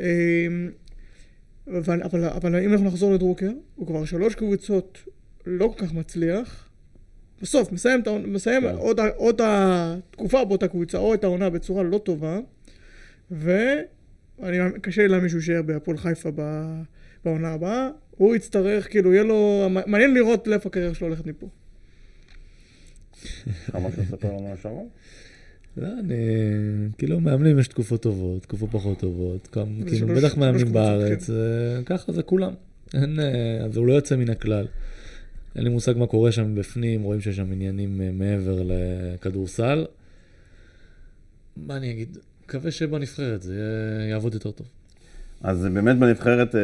אה, 0.00 0.46
אבל, 1.78 2.02
אבל, 2.02 2.24
אבל 2.24 2.56
אם 2.56 2.72
אנחנו 2.72 2.86
נחזור 2.86 3.12
לדרוקר, 3.14 3.50
הוא 3.74 3.86
כבר 3.86 4.04
שלוש 4.04 4.34
קבוצות 4.34 4.98
לא 5.46 5.74
כל 5.76 5.86
כך 5.86 5.92
מצליח. 5.94 6.68
בסוף, 7.42 7.72
מסיים, 7.72 8.02
מסיים 8.26 8.62
כן. 8.62 8.74
עוד, 8.74 9.00
עוד 9.16 9.40
התקופה 9.44 10.44
באותה 10.44 10.68
קבוצה, 10.68 10.98
או 10.98 11.14
את 11.14 11.24
העונה 11.24 11.50
בצורה 11.50 11.82
לא 11.82 11.98
טובה, 11.98 12.38
ואני 14.42 14.58
קשה 14.80 15.02
לי 15.02 15.08
להאמין 15.08 15.28
שהוא 15.28 15.38
יישאר 15.40 15.62
בהפועל 15.62 15.96
חיפה 15.98 16.30
ב- 16.34 16.82
בעונה 17.24 17.48
הבאה. 17.48 17.88
הוא 18.10 18.36
יצטרך, 18.36 18.90
כאילו, 18.90 19.12
יהיה 19.12 19.22
לו... 19.22 19.68
מעניין 19.86 20.14
לראות 20.14 20.46
לאיפה 20.46 20.68
הקריירה 20.68 20.94
שלו 20.94 21.06
הולכת 21.06 21.26
מפה. 21.26 21.48
משהו 23.74 24.02
לספר 24.02 24.28
לנו 24.28 24.48
על 24.50 24.56
שרון? 24.62 24.88
לא, 25.76 25.88
אני... 26.00 26.14
כאילו, 26.98 27.20
מאמנים 27.20 27.58
יש 27.58 27.68
תקופות 27.68 28.02
טובות, 28.02 28.42
תקופות 28.42 28.70
פחות 28.72 28.98
טובות. 28.98 29.46
כאילו, 29.52 29.96
שלוש- 29.96 30.24
בטח 30.24 30.36
מאמנים 30.36 30.72
בארץ, 30.72 31.30
אה, 31.30 31.36
ככה 31.86 32.12
זה 32.12 32.22
כולם. 32.22 32.52
אין... 32.94 33.20
אה, 33.20 33.64
אז 33.64 33.76
הוא 33.76 33.86
לא 33.86 33.92
יוצא 33.92 34.16
מן 34.16 34.30
הכלל. 34.30 34.66
אין 35.56 35.64
לי 35.64 35.70
מושג 35.70 35.94
מה 35.96 36.06
קורה 36.06 36.32
שם 36.32 36.54
בפנים, 36.54 37.02
רואים 37.02 37.20
שיש 37.20 37.36
שם 37.36 37.52
עניינים 37.52 38.00
אה, 38.00 38.10
מעבר 38.12 38.62
לכדורסל. 38.64 39.86
מה 41.56 41.76
אני 41.76 41.90
אגיד? 41.90 42.18
מקווה 42.48 42.70
שבנבחרת 42.70 43.42
זה 43.42 43.54
יעבוד 44.10 44.34
יותר 44.34 44.50
טוב. 44.50 44.66
אז 45.42 45.66
באמת 45.74 45.96
בנבחרת 45.98 46.54
אה, 46.54 46.60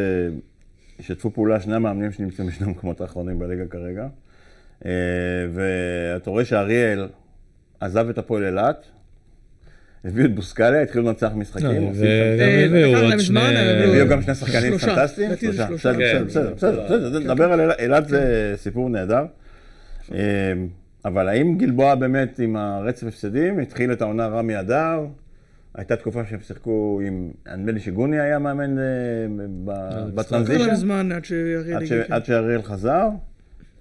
השתתפו 1.01 1.31
פעולה 1.31 1.61
שני 1.61 1.75
המאמנים 1.75 2.13
שנמצאים 2.13 2.49
בשני 2.49 2.67
המקומות 2.67 3.01
האחרונים 3.01 3.39
בליגה 3.39 3.67
כרגע. 3.67 4.07
אה, 4.87 4.91
ואתה 5.55 6.31
רואה 6.31 6.45
שאריאל 6.45 7.09
עזב 7.81 8.09
את 8.09 8.19
הפועל 8.19 8.45
אילת, 8.45 8.87
הביאו 10.05 10.27
את 10.27 10.35
בוסקליה, 10.35 10.83
התחילו 10.83 11.05
לנצח 11.05 11.31
משחקים. 11.35 11.67
לא, 11.67 12.05
אה, 12.05 12.65
הביאו 12.65 12.99
עוד 12.99 13.19
שני... 13.21 13.41
הביאו- 13.41 14.09
גם 14.11 14.23
שני 14.23 14.35
שחקנים. 14.35 14.79
פנטסטיים? 14.79 15.31
שלושה. 15.41 15.69
בסדר, 15.71 15.99
כן, 15.99 16.25
בסדר, 16.27 16.55
בסדר, 16.55 16.89
כן. 16.89 16.95
בסדר, 16.95 17.09
בסדר, 17.09 17.19
נדבר 17.19 17.53
על 17.53 17.71
אילת, 17.79 18.09
זה 18.09 18.55
סיפור 18.57 18.91
נהדר. 18.91 19.25
אבל 21.05 21.29
האם 21.29 21.59
גלבוע 21.59 21.95
באמת 21.95 22.39
עם 22.39 22.57
הרצף 22.57 23.07
הפסדים, 23.07 23.59
התחיל 23.59 23.93
את 23.93 24.03
העונה 24.03 24.27
רמי 24.27 24.61
אדר, 24.61 25.01
הייתה 25.75 25.97
תקופה 25.97 26.25
שהם 26.25 26.41
שיחקו 26.41 27.01
עם, 27.07 27.31
נדמה 27.57 27.73
לי 27.73 27.81
שגוני 27.81 28.21
היה 28.21 28.39
מאמן 28.39 28.79
אה, 28.79 28.85
לקח 29.65 30.07
לקח 30.07 30.15
בטרנזישן, 30.15 30.67
להם 30.67 30.75
זמן 30.75 31.13
עד 31.13 31.25
שאריאל 31.25 31.77
הגיע. 31.77 32.05
כן. 32.07 32.13
עד 32.13 32.25
שאריאל 32.25 32.63
חזר. 32.63 33.09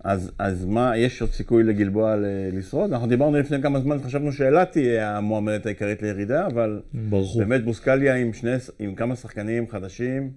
אז, 0.03 0.31
אז 0.39 0.65
מה, 0.65 0.97
יש 0.97 1.21
עוד 1.21 1.31
סיכוי 1.31 1.63
לגלבוע 1.63 2.15
לשרוד? 2.53 2.93
אנחנו 2.93 3.07
דיברנו 3.07 3.37
לפני 3.37 3.61
כמה 3.61 3.79
זמן, 3.79 3.97
חשבנו 3.99 4.31
שאילת 4.31 4.71
תהיה 4.71 5.17
המועמדת 5.17 5.65
העיקרית 5.65 6.01
לירידה, 6.01 6.47
אבל 6.47 6.81
ברחו. 6.93 7.39
באמת 7.39 7.63
בוסקליה 7.63 8.15
עם, 8.15 8.33
שני, 8.33 8.51
עם 8.79 8.95
כמה 8.95 9.15
שחקנים 9.15 9.67
חדשים, 9.67 10.31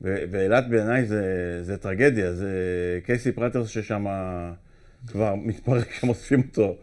ואילת 0.00 0.68
בעיניי 0.68 1.04
זה, 1.04 1.22
זה 1.62 1.76
טרגדיה, 1.76 2.32
זה 2.32 2.50
קייסי 3.04 3.32
פרטרס 3.32 3.68
ששם 3.68 4.06
כבר 5.06 5.34
מתפרק, 5.34 5.92
שם 6.00 6.08
אוספים 6.08 6.40
אותו 6.40 6.76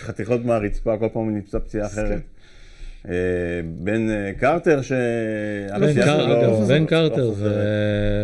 חתיכות 0.00 0.44
מהרצפה, 0.44 0.98
כל 0.98 1.08
פעם 1.12 1.22
הוא 1.22 1.32
נפצע 1.32 1.58
פציעה 1.58 1.86
אחרת. 1.86 2.22
אה, 3.08 3.14
בן 3.78 4.10
אה, 4.10 4.30
קרטר, 4.40 4.76
בן 4.76 4.82
שהפציעה 4.82 6.06
קר- 6.06 6.24
שלו 6.24 6.40
אגב, 6.40 6.68
בן 6.68 6.82
לא 6.82 6.86
קרטר. 6.88 7.30
זה 7.32 7.48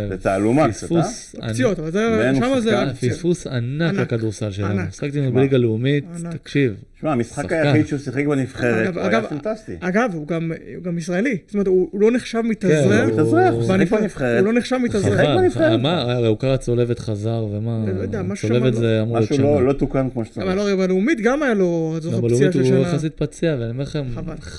זה 0.09 0.17
תעלומה 0.23 0.69
קצת, 0.69 0.93
אה? 0.93 1.03
פספוס 1.03 1.35
ענק. 1.43 1.51
פציעות, 1.51 1.79
אבל 1.79 1.91
זה, 1.91 2.17
ואין 2.19 2.35
הוא 2.43 2.55
שם 2.55 2.61
זה. 2.61 2.77
פספוס 3.09 3.47
ענק. 3.47 3.95
לכדורסל 3.95 4.51
שלנו. 4.51 4.83
משחקתי 4.89 5.19
ממנו 5.21 5.31
שמע. 5.31 5.41
בליגה 5.41 5.57
לאומית. 5.59 6.05
תקשיב. 6.31 6.75
שמע, 7.01 7.13
המשחק. 7.13 7.53
היחיד 7.53 7.87
שהוא 7.87 7.99
שיחק 7.99 8.25
בנבחרת, 8.27 8.95
הוא 8.95 9.03
היה 9.03 9.23
פנטסטי. 9.23 9.73
אגב, 9.81 10.11
הוא 10.15 10.27
גם, 10.27 10.53
הוא 10.85 10.99
ישראלי. 10.99 11.37
זאת 11.47 11.55
אומרת, 11.55 11.67
הוא, 11.67 11.89
הוא 11.93 12.01
לא 12.01 12.11
נחשב 12.11 12.39
כן, 12.43 12.49
מתאזרח. 12.49 13.01
הוא 13.05 13.13
מתאזרח, 13.13 13.53
הוא 13.55 13.63
שיחק 13.63 13.91
בנבחרת. 14.01 14.39
הוא 14.39 14.47
לא 14.47 14.59
נחשב 14.59 14.77
מתאזרח. 14.85 15.11
שיחק 15.11 15.25
חבל, 15.25 15.37
בנבחרת. 15.37 15.81
מה, 15.81 16.01
הרי 16.01 16.27
הוא 16.27 16.39
קרא 16.39 16.57
צולבת 16.57 16.99
חזר, 16.99 17.47
ומה, 17.53 17.85
לא 17.97 18.03
יודע, 18.03 18.23
שהצולבת 18.35 18.75
לא- 18.75 18.81
זה 18.81 19.01
אמור 19.03 19.19
להיות 19.19 19.31
משהו 19.33 19.45
לא. 19.45 19.67
לא 19.67 19.73
תוקן 19.73 20.09
כמו 20.13 20.23
אבל 20.23 20.31
שצריך. 20.31 20.47
לא, 20.57 20.77
בלאומית 20.77 21.21
גם 21.21 21.43
היה 21.43 21.55
לו, 21.55 21.97
זוכר 22.01 22.17
פציעה 22.17 22.21
בלאומית 22.29 22.53
של 22.53 22.61
הוא 22.61 22.69
שנה. 22.69 22.81
יחסית 22.81 23.13
פציע, 23.15 23.57
ואני 23.61 23.71
אומר 23.71 23.83
לכם, 23.83 24.03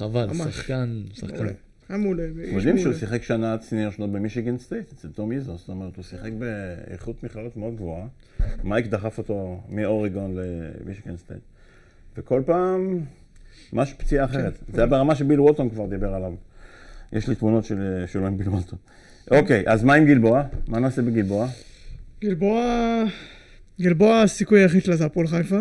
חבל. 0.10 0.26
ממש. 0.28 0.56
שחקן, 0.56 1.02
שחקן. 1.14 1.46
היה 1.90 1.98
מעולה. 1.98 2.24
יודעים 2.46 2.78
שהוא. 2.78 2.94
שיחק 2.94 3.24
שנה 3.24 3.54
עד 3.54 3.62
senior 3.62 3.92
שלו 3.92 4.08
במישיגן 4.08 4.58
סטייט, 4.58 4.92
אצל 4.92 5.08
טום 5.08 5.32
איזו, 5.32 5.58
זאת 5.58 5.70
אומרת, 5.70 5.96
הוא 5.96 6.04
שיחק 6.04 6.32
באיכות 6.32 7.24
מכללות 7.24 7.58
מאוד 7.58 7.76
גבוהה. 7.76 8.08
מייק 8.64 8.88
דחף 8.88 9.18
אותו 9.18 9.64
מאוריגון 9.70 10.36
למישיגן 10.36 11.18
סטייט. 11.18 11.40
וכל 12.18 12.42
פעם, 12.46 13.00
משהו 13.74 13.98
פציעה 13.98 14.26
אחרת. 14.26 14.60
זה 14.74 14.82
היה 14.82 14.88
ברמה 14.88 15.16
שביל 15.16 15.40
ווטון 15.42 15.70
כבר 15.70 15.86
דיבר 15.86 16.14
עליו. 16.14 16.34
יש 17.14 17.28
לי 17.28 17.36
תמונות 17.36 17.66
של- 17.66 18.04
שלו 18.08 18.28
עם 18.28 18.38
ביל 18.38 18.50
ווטון. 18.50 18.80
אוקיי, 19.32 19.64
אז 19.68 19.84
מה 19.84 19.94
עם 19.94 20.06
גלבוע? 20.06 20.44
מה 20.68 20.80
נעשה 20.80 21.02
בגלבוע? 21.02 21.48
גלבוע, 22.24 22.64
גלבוע 23.82 24.22
הסיכוי 24.22 24.62
היחיד 24.62 24.84
שלה 24.84 24.96
זה 24.96 25.06
הפועל 25.06 25.28
חיפה. 25.28 25.60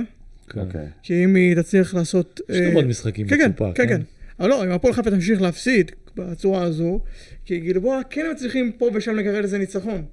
כן. 0.48 0.60
אוקיי. 0.60 0.86
כי 1.02 1.24
אם 1.24 1.34
היא 1.34 1.56
תצליח 1.56 1.94
לעשות... 1.94 2.40
יש 2.48 2.56
אה, 2.56 2.68
גם 2.70 2.76
עוד 2.76 2.84
משחקים 2.86 3.26
כן, 3.28 3.36
כן, 3.36 3.50
בקופה, 3.50 3.72
כן, 3.74 3.88
כן. 3.88 4.00
אבל 4.40 4.48
לא, 4.48 4.64
אם 4.64 4.70
הפועל 4.70 4.94
חיפה 4.94 5.10
תמשיך 5.10 5.42
להפסיד 5.42 5.92
בצורה 6.16 6.62
הזו, 6.62 7.00
כי 7.44 7.60
גלבוע 7.60 8.00
כן 8.10 8.26
מצליחים 8.32 8.72
פה 8.72 8.90
ושם 8.94 9.16
לגרד 9.16 9.42
איזה 9.42 9.58
ניצחון. 9.58 10.04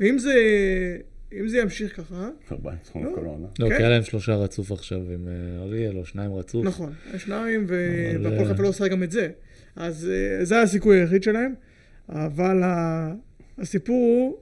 ואם 0.00 0.18
זה, 0.18 0.34
אם 1.32 1.48
זה 1.48 1.58
ימשיך 1.58 1.96
ככה, 1.96 2.28
ארבעה 2.52 2.74
ניצחון 2.74 3.02
לא. 3.02 3.08
העונה. 3.16 3.46
לא, 3.58 3.68
כן. 3.68 3.76
כי 3.76 3.82
היה 3.82 3.90
להם 3.90 4.02
שלושה 4.02 4.34
רצוף 4.34 4.72
עכשיו 4.72 4.98
עם 4.98 5.28
אה, 5.28 5.62
אריאל, 5.62 5.96
או 5.96 6.04
שניים 6.04 6.34
רצוף. 6.34 6.66
נכון, 6.66 6.92
שניים, 7.16 7.66
והפועל 7.68 8.42
אה, 8.42 8.48
חיפה 8.48 8.62
לא 8.62 8.68
עושה 8.68 8.88
גם 8.88 9.02
את 9.02 9.10
זה. 9.10 9.28
אז 9.76 10.10
אה, 10.10 10.44
זה 10.44 10.62
הסיכוי 10.62 11.00
היחיד 11.00 11.22
שלהם, 11.22 11.54
אבל 12.08 12.62
הסיפור 13.58 13.96
הוא 13.96 14.36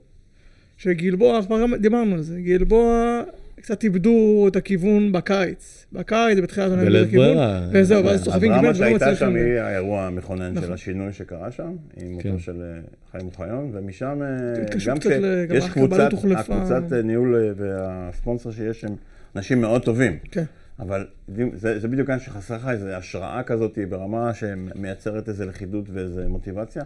שגלבוע, 0.77 1.41
כבר 1.45 1.61
גם 1.61 1.75
דיברנו 1.75 2.15
על 2.15 2.21
זה, 2.21 2.41
גלבוע 2.41 3.23
קצת 3.61 3.83
איבדו 3.83 4.45
את 4.47 4.55
הכיוון 4.55 5.11
בקיץ. 5.11 5.85
בקיץ, 5.93 6.39
בתחילת 6.43 6.67
העונה, 6.67 6.81
איבדו 6.83 7.01
את 7.01 7.07
הכיוון, 7.07 7.27
ברירה. 7.27 7.67
וזהו, 7.71 8.05
ואז 8.05 8.23
סוחבים 8.23 8.53
קיבל 8.53 8.65
ולא 8.65 8.73
שהייתה 8.73 8.95
מצליחים. 9.05 9.27
שם 9.27 9.35
היא 9.35 9.59
האירוע 9.59 10.03
המכונן 10.03 10.53
של 10.53 10.59
נכון. 10.59 10.73
השינוי 10.73 11.13
שקרה 11.13 11.51
שם, 11.51 11.75
עם 11.97 12.19
כן. 12.19 12.29
מותו 12.29 12.43
של 12.43 12.61
אה, 12.61 12.79
חיים 13.11 13.25
אוחיון, 13.25 13.69
ומשם 13.73 14.21
אה, 14.21 14.59
גם 14.87 14.97
כשיש 14.99 15.69
קבוצת. 15.69 16.09
הקבוצת 16.37 16.93
אה, 16.93 17.01
ניהול 17.01 17.35
אה, 17.35 17.51
והספונסר 17.55 18.51
שיש 18.51 18.83
הם 18.83 18.95
אנשים 19.35 19.61
מאוד 19.61 19.83
טובים, 19.83 20.17
כן. 20.31 20.43
אבל 20.79 21.05
זה, 21.53 21.79
זה 21.79 21.87
בדיוק 21.87 22.07
כאן 22.07 22.19
שחסר 22.19 22.55
לך 22.55 22.67
איזו 22.71 22.87
השראה 22.87 23.43
כזאת 23.43 23.77
ברמה 23.89 24.33
שמייצרת 24.33 25.29
איזו 25.29 25.45
לכידות 25.45 25.85
ואיזו 25.93 26.21
מוטיבציה. 26.27 26.83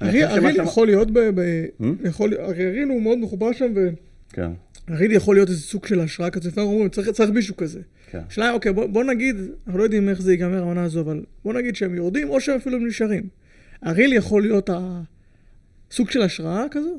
אני 0.00 0.24
אריאל 0.24 0.56
יכול 0.56 0.86
להיות 0.86 1.10
ב... 1.10 1.18
ב- 1.18 1.64
Hmm? 1.80 1.84
יכול- 2.08 2.34
אריאל 2.38 2.88
הוא 2.88 3.02
מאוד 3.02 3.18
מחובר 3.18 3.52
שם, 3.52 3.72
כן, 4.34 4.50
ואריאל 4.88 5.12
יכול 5.12 5.36
להיות 5.36 5.48
איזה 5.48 5.60
סוג 5.60 5.86
של 5.86 6.00
השראה 6.00 6.30
כזה, 6.30 6.48
לפעמים 6.48 6.70
אומרים, 6.70 6.88
צריך 6.88 7.10
צריך 7.10 7.30
מישהו 7.30 7.56
כזה. 7.56 7.80
כן. 8.10 8.20
השאלה, 8.28 8.52
אוקיי, 8.52 8.72
בוא, 8.72 8.86
בוא 8.86 9.04
נגיד, 9.04 9.36
אנחנו 9.66 9.78
לא 9.78 9.84
יודעים 9.84 10.08
איך 10.08 10.22
זה 10.22 10.32
ייגמר 10.32 10.58
העונה 10.58 10.84
הזו, 10.84 11.00
אבל 11.00 11.22
בוא 11.44 11.54
נגיד 11.54 11.76
שהם 11.76 11.94
יורדים, 11.94 12.30
או 12.30 12.40
שהם 12.40 12.56
אפילו 12.56 12.78
נשארים. 12.78 13.22
אריאל 13.86 14.12
יכול 14.12 14.42
להיות 14.42 14.70
הסוג 15.90 16.10
של 16.10 16.22
השראה 16.22 16.64
כזו? 16.70 16.98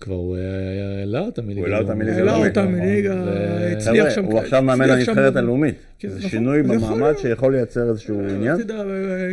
כבר 0.00 0.14
הוא 0.14 0.36
אה, 0.36 0.98
העלה 1.00 1.20
אותה 1.20 1.42
מליגה. 1.42 1.60
הוא 1.60 1.66
העלה 1.66 1.78
אותה. 1.78 1.94
מליגה 1.94 2.16
העלה 2.16 2.36
אותה. 2.36 2.66
מליגה, 2.66 3.14
ו- 3.26 3.72
הצליח 3.72 4.10
שם. 4.14 4.24
הוא 4.24 4.38
עכשיו 4.38 4.62
מאמן 4.62 4.90
הנבחרת 4.90 5.36
הלאומית. 5.36 5.74
כן, 5.98 6.08
זה 6.08 6.18
נכון. 6.18 6.30
שינוי 6.30 6.62
במעמד. 6.62 7.12
שיכול 7.18 7.52
לייצר 7.52 7.90
איזשהו 7.90 8.16
כן, 8.18 8.34
עניין. 8.34 8.56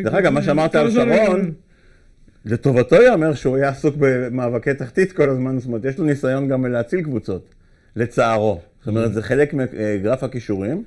דרך 0.04 0.14
אגב, 0.14 0.34
מה 0.34 0.42
שאמרת 0.42 0.76
על 0.76 0.92
שרון, 0.92 1.52
לטובתו 2.46 2.96
ייאמר 2.96 3.34
שהוא 3.34 3.56
היה 3.56 3.70
עסוק 3.70 3.96
במאבקי 4.00 4.74
תחתית 4.74 5.12
כל 5.12 5.30
הזמן, 5.30 5.60
זאת 5.60 5.68
אומרת, 5.68 5.86
יש 5.86 5.98
לו 5.98 6.06
ניסיון 6.06 6.48
גם 6.48 6.66
להציל 6.66 7.02
קבוצות, 7.02 7.46
לצערו. 7.96 8.60
זאת 8.80 8.88
אומרת, 8.88 9.14
זה 9.14 9.22
חלק 9.22 9.54
מגרף 9.54 10.24
הכישורים. 10.24 10.84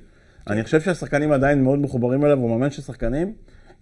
אני 0.47 0.63
חושב 0.63 0.81
שהשחקנים 0.81 1.31
עדיין 1.31 1.63
מאוד 1.63 1.79
מחוברים 1.79 2.25
אליו, 2.25 2.37
הוא 2.37 2.49
מאמן 2.49 2.71
של 2.71 2.81
שחקנים. 2.81 3.33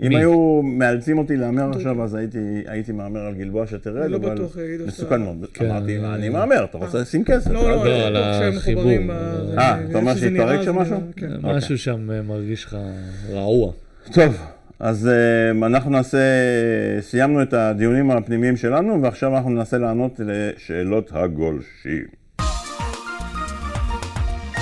אם? 0.01 0.15
היו 0.15 0.61
מאלצים 0.63 1.17
אותי 1.17 1.36
להמר 1.38 1.72
עכשיו, 1.76 2.03
אז 2.03 2.15
הייתי- 2.15 2.38
הייתי 2.67 2.91
מהמר 2.91 3.20
על 3.20 3.36
גלבוע 3.36 3.67
שתרד, 3.67 4.09
לא 4.11 4.17
אבל 4.17 4.34
בטוח, 4.36 4.57
עידו, 4.57 4.88
מסוכן 4.88 5.22
מאוד. 5.22 5.45
כן. 5.53 5.65
אמרתי, 5.65 5.97
אני 5.99 6.30
מהמר, 6.30 6.63
אתה 6.63 6.78
רוצה 6.78 6.97
לשים 6.99 7.24
כסף? 7.24 7.51
לא, 7.51 7.63
לא, 7.70 7.76
לא, 7.76 8.07
אני 8.07 8.17
על 8.17 8.34
שהם 8.39 8.57
החיבור. 8.57 8.91
אה, 9.57 9.80
אתה 9.89 9.97
אומר 9.97 10.15
שהתפרק 10.15 10.61
שם 10.61 10.76
משהו? 10.76 10.97
כן. 11.15 11.32
משהו 11.41 11.78
שם 11.78 12.11
אה, 12.11 12.22
מרגיש 12.22 12.65
לך 12.65 12.78
רעוע. 13.30 13.72
טוב, 14.13 14.38
אז 14.80 15.08
אה, 15.08 15.68
אנחנו 15.68 15.92
נעשה, 15.92 16.18
סיימנו 17.02 17.42
את 17.42 17.54
הדיונים 17.54 18.12
הפנימיים 18.12 18.58
שלנו, 18.58 19.02
ועכשיו 19.02 19.36
אנחנו 19.38 19.50
ננסה 19.50 19.78
לענות 19.78 20.20
לשאלות 20.26 21.10
הגולשים. 21.14 22.06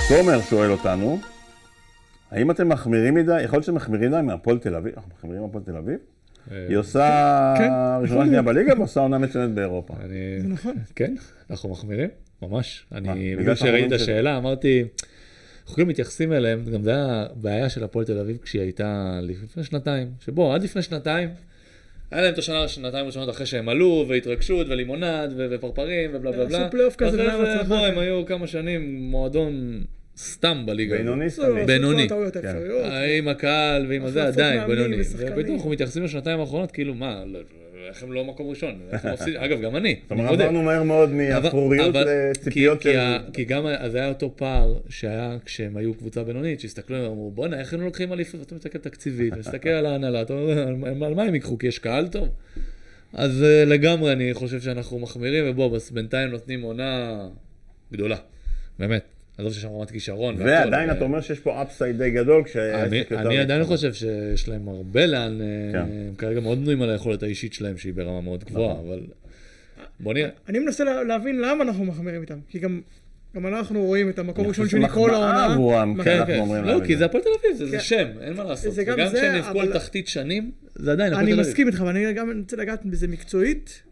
תומר 0.08 0.40
שואל 0.40 0.70
אותנו, 0.70 1.18
האם 2.30 2.50
אתם 2.50 2.68
מחמירים 2.68 3.14
מדי, 3.14 3.42
יכול 3.42 3.56
להיות 3.56 3.64
שאתם 3.64 3.76
מחמירים 3.76 4.10
מדי 4.10 4.20
מהפועל 4.22 4.58
תל 4.58 4.74
אביב? 4.74 4.92
אנחנו 4.96 5.10
מחמירים 5.18 5.42
מהפועל 5.42 5.64
תל 5.64 5.76
אביב? 5.76 5.98
היא 6.68 6.76
עושה 6.76 7.54
כן, 7.58 7.70
ראשונה 8.00 8.04
יכול 8.04 8.26
שנייה. 8.26 8.42
בליגה 8.42 8.72
ועושה 8.78 9.00
עונה 9.00 9.18
מצוינת 9.18 9.50
באירופה. 9.50 9.94
אני... 10.04 10.40
זה 10.40 10.48
נכון. 10.48 10.74
כן, 10.96 11.14
אנחנו 11.50 11.68
מחמירים, 11.68 12.08
ממש. 12.42 12.86
אני, 12.92 13.36
בגלל 13.36 13.54
שראיתי 13.54 13.86
את 13.86 14.00
השאלה, 14.00 14.36
אמרתי, 14.36 14.84
אנחנו 15.68 15.76
כאילו 15.76 15.88
מתייחסים 15.88 16.32
אליהם, 16.32 16.64
גם 16.72 16.82
זה 16.82 16.90
היה 16.90 17.26
בעיה 17.34 17.68
של 17.68 17.84
הפועל 17.84 18.06
תל 18.06 18.18
אביב 18.18 18.38
כשהיא 18.42 18.62
הייתה 18.62 19.20
לפני 19.22 19.64
שנתיים, 19.64 20.08
שבו 20.24 20.54
עד 20.54 20.62
לפני 20.62 20.82
שנתיים, 20.82 21.28
היה 22.10 22.22
להם 22.22 22.32
את 22.32 22.38
השנה, 22.38 22.68
שנתיים 22.68 23.06
ראשונות 23.06 23.30
אחרי 23.30 23.46
שהם 23.46 23.68
עלו, 23.68 24.04
והתרגשות, 24.08 24.66
ולימונד, 24.68 25.32
ו- 25.36 25.46
ופרפרים, 25.50 26.10
ובלה 26.14 26.32
בלה 26.32 26.44
בלה. 26.44 26.58
עשו 26.58 26.70
פלייאוף 26.70 26.96
כזה, 26.96 27.16
זה, 27.16 27.32
הצלחה. 27.32 27.64
בוא, 27.64 27.86
הם 27.86 27.98
היו 27.98 28.26
כמה 28.26 28.46
שנים 28.46 29.00
מועדון 29.00 29.84
סתם 30.16 30.62
בליגה. 30.66 30.96
בינוני. 30.96 31.24
עשו 31.24 31.42
בינוני. 31.66 32.08
כן. 32.08 32.14
האפשריות. 32.14 32.86
עם 33.18 33.28
הקהל 33.28 33.86
ועם 33.88 34.04
הזה 34.04 34.26
עדיין, 34.26 34.66
בינוני. 34.66 34.96
ופתאום 35.16 35.56
אנחנו 35.56 35.70
מתייחסים 35.70 36.04
לשנתיים 36.04 36.40
האחרונות, 36.40 36.70
כאילו, 36.70 36.94
מה, 36.94 37.24
לא- 37.26 37.40
איך 37.88 38.02
הם 38.02 38.12
לא 38.12 38.24
מקום 38.24 38.50
ראשון? 38.50 38.80
אגב, 39.44 39.60
גם 39.60 39.76
אני. 39.76 39.96
זאת 40.02 40.10
אומרת. 40.10 40.40
עברנו 40.40 40.62
מהר 40.62 40.82
מאוד 40.82 41.10
מאפרוריות 41.10 41.94
לציפיות 41.94 42.82
של... 42.82 42.98
כי, 43.32 43.44
גם 43.44 43.66
אז 43.66 43.94
היה 43.94 44.08
אותו 44.08 44.36
פער 44.36 44.78
שהיה 44.88 45.36
כשהם 45.44 45.76
היו 45.76 45.94
קבוצה 45.94 46.24
בינונית, 46.24 46.60
שהסתכלו 46.60 46.96
עליהם 46.96 47.10
ואמרו, 47.10 47.30
בואנה, 47.30 47.60
איך 47.60 47.74
הם 47.74 47.80
לוקחים 47.80 48.12
אליפות? 48.12 48.42
אתה 48.42 48.54
מסתכל 48.54 48.78
תקציבית, 48.78 49.36
מסתכל 49.36 49.68
על 49.68 49.86
ההנהלה, 49.86 50.22
אתה 50.22 50.32
אומר, 50.32 50.68
על, 51.04 51.14
מה 51.14 51.22
הם 51.22 51.34
ייקחו? 51.34 51.58
כי 51.58 51.66
יש 51.66 51.78
קהל 51.78 52.08
טוב? 52.08 52.28
אז 53.12 53.42
אה, 53.42 53.64
לגמרי 53.64 54.12
אני 54.12 54.34
חושב 54.34 54.60
שאנחנו 54.60 54.98
מחמירים, 54.98 55.44
ובוא, 55.48 55.78
בינתיים 55.92 56.30
נותנים 56.30 56.62
עונה 56.62 57.22
גדולה. 57.92 58.16
באמת. 58.78 59.17
עזוב 59.38 59.52
שיש 59.52 59.62
שם 59.62 59.68
רמת 59.68 59.90
כישרון. 59.90 60.34
ועדיין 60.38 60.90
ו- 60.90 60.92
אתה 60.92 61.04
אומר 61.04 61.20
שיש 61.20 61.40
פה 61.40 61.62
אפסייד 61.62 61.98
די 61.98 62.10
גדול, 62.10 62.34
אני, 62.36 62.44
כשהעסק 62.44 62.92
יותר... 63.10 63.20
אני 63.26 63.38
עדיין. 63.38 63.64
חושב 63.64 63.92
שיש 63.94 64.48
להם 64.48 64.68
הרבה 64.68 65.06
לאן, 65.06 65.40
אה, 65.40 65.46
כן. 65.72 65.78
הם 65.78 66.14
כרגע 66.18 66.40
מאוד 66.40 66.60
בנויים 66.60 66.82
על 66.82 66.90
היכולת 66.90 67.22
האישית 67.22 67.52
שלהם 67.52 67.78
שהיא 67.78 67.94
ברמה 67.94 68.20
מאוד 68.20 68.44
גבוהה, 68.44 68.74
נכון. 68.74 68.86
אבל 68.88 69.00
בוא 70.00 70.14
נראה. 70.14 70.28
אני 70.48 70.58
מנסה 70.58 70.84
לה- 70.84 71.04
להבין 71.04 71.38
למה 71.40 71.64
אנחנו 71.64 71.84
מחמירים 71.84 72.20
איתם. 72.22 72.38
כי 72.48 72.58
גם 72.58 72.80
גם 73.36 73.46
אנחנו 73.46 73.84
רואים 73.84 74.08
את 74.10 74.18
המקום 74.18 74.40
אני 74.40 74.46
הראשון 74.46 74.68
שלי 74.68 74.88
כל 74.88 75.10
העונה. 75.14 75.94
כן. 75.96 76.04
כן, 76.04 76.10
אנחנו 76.18 76.26
כן. 76.34 76.38
אומרים 76.40 76.64
לא, 76.64 76.80
כי 76.86 76.96
זה 76.96 77.04
הפועל 77.04 77.22
תל 77.22 77.28
אביב, 77.40 77.56
זה- 77.56 77.66
זה 77.66 77.76
כן. 77.76 77.82
שם, 77.82 78.06
אין 78.20 78.32
מה 78.32 78.44
לעשות. 78.44 78.72
זה 78.74 78.84
גם 78.84 78.94
וגם 78.94 79.08
זה, 79.08 79.16
כשהם 79.16 79.32
נאבקו 79.34 79.60
על 79.60 79.68
אבל- 79.68 79.78
תחתית 79.78 80.08
שנים, 80.08 80.50
זה 80.74 80.92
עדיין 80.92 81.12
הפועל 81.12 81.24
אני 81.24 81.32
תל 81.34 81.40
אביב. 81.40 81.50
מסכים 81.50 81.66
איתך, 81.66 81.80
אבל 81.80 81.88
אני 81.96 82.12
גם 82.12 82.40
רוצה 82.42 82.56
לגעת 82.56 82.84
בזה 82.86 83.08
מקצועית. 83.08 83.82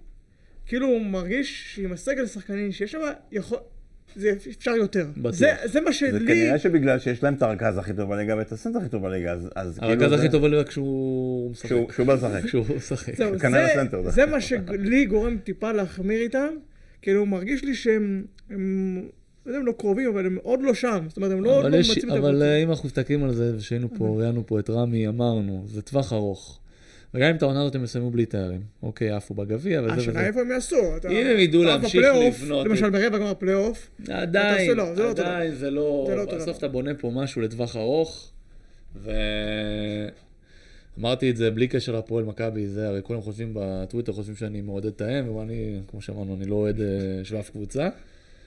כאילו 0.67 0.87
הוא 0.87 1.01
מרגיש 1.07 1.75
שעם 1.77 1.93
הסגל 1.93 2.25
השחקנים 2.25 2.73
שיש 2.73 2.93
שם, 2.93 2.99
יכול... 3.33 3.59
זה 4.17 4.33
אפשר 4.57 4.71
יותר. 4.71 5.07
זה, 5.31 5.53
זה 5.65 5.81
מה 5.81 5.91
זה 5.91 5.97
שלי... 5.97 6.27
כנראה 6.27 6.59
שבגלל 6.59 6.99
שיש 6.99 7.23
להם 7.23 7.35
את 7.35 7.43
הרכז 7.43 7.79
הכי 7.79 7.93
טוב 7.93 8.11
בליגה 8.11 8.37
ואת 8.37 8.53
הסנטר 8.53 8.79
הכי 8.79 8.89
טוב 8.89 9.03
בליגה, 9.03 9.33
אז- 9.33 9.49
אז 9.55 9.79
כאילו... 9.79 9.93
הרכז 9.93 10.13
הכי 10.13 10.29
טוב 10.29 10.43
בליגה 10.43 10.65
כשהוא 10.65 11.51
משחק. 11.51 11.77
כשהוא 11.89 12.07
בא 12.07 12.15
לשחק. 12.15 12.45
כשהוא 12.45 12.65
משחק. 12.77 13.17
זהו, 13.17 13.39
כנ"ל 13.39 13.67
זה. 14.05 14.11
זה 14.11 14.27
מה 14.27 14.41
שלי 14.41 15.05
גורם 15.07 15.39
טיפה 15.45 15.73
להחמיר 15.73 16.21
איתם, 16.21 16.49
כאילו 17.03 17.27
מרגיש 17.27 17.65
לי 17.65 17.75
שהם, 17.75 18.25
הם, 18.51 19.03
לא 19.47 19.57
אם 19.61 19.67
לא 19.67 19.73
קרובים, 19.79 20.09
אבל 20.09 20.27
הם 20.27 20.39
עוד 20.43 20.63
לא 20.63 20.75
שם, 20.75 21.05
זאת 21.09 21.17
אומרת, 21.17 21.33
הם 21.33 21.45
לא, 21.45 21.61
אבל, 21.61 21.71
לא 21.71 21.77
יש, 21.77 22.05
אבל. 22.05 22.43
אה, 22.43 22.57
אם 22.63 22.71
אנחנו 22.71 22.87
מסתכלים 22.87 23.25
על 23.25 23.35
זה, 23.35 23.57
ושהיינו 23.57 23.89
פה, 23.99 24.17
ראיינו 24.19 24.47
פה 24.47 24.59
את 24.59 24.71
רמי, 24.71 25.09
אמרנו, 25.09 25.65
זה 25.67 25.83
טווח 25.83 26.13
ארוך. 26.13 26.61
וגם 27.17 27.29
אם 27.31 27.37
את 27.37 27.43
העונה 27.43 27.61
הזאת 27.61 27.75
הם 27.75 27.85
יסיימו 27.85 28.11
בלי 28.11 28.27
תארים. 28.27 28.61
אוקיי, 28.83 29.11
עפו 29.11 29.35
בגביע 29.35 29.83
וזה 29.83 29.93
השנה 29.93 30.11
וזה. 30.11 30.27
איפה 30.27 30.41
הם 30.41 30.51
יעשו? 30.51 30.77
אם 31.11 31.27
הם 31.27 31.39
ידעו 31.39 31.65
להמשיך 31.65 32.07
לבנות 32.27 32.67
למשל 32.67 32.91
ברבע 32.91 33.19
גמר 33.19 33.35
פלייאוף, 33.35 33.91
עדיין, 34.09 34.77
לא, 34.77 34.95
לא 34.97 35.11
עדיין, 35.11 35.55
זה 35.55 35.71
לא... 35.71 36.09
לא 36.17 36.25
בסוף. 36.37 36.59
אתה 36.59 36.69
בונה 36.69 36.95
פה 36.95 37.11
משהו 37.15 37.43
לטווח 37.43 37.77
ארוך, 37.77 38.31
ו... 38.97 39.11
אמרתי 40.99 41.31
את 41.31 41.37
זה 41.37 41.51
בלי 41.51 41.69
קשר 41.69 41.99
לפועל 41.99 42.25
מכבי, 42.25 42.67
זה 42.67 42.89
הרי 42.89 43.01
כולם 43.03 43.21
חושבים 43.21 43.51
בטוויטר, 43.55 44.13
חושבים 44.13 44.37
שאני 44.37 44.61
מעודד 44.61 44.87
את 44.87 45.01
האם, 45.01 45.29
ואני, 45.29 45.81
כמו 45.91 46.01
שאמרנו, 46.01 46.35
אני 46.35 46.45
לא 46.45 46.55
אוהד 46.55 46.81
אה, 46.81 46.87
של 47.25 47.37
אף 47.37 47.51
קבוצה. 47.51 47.89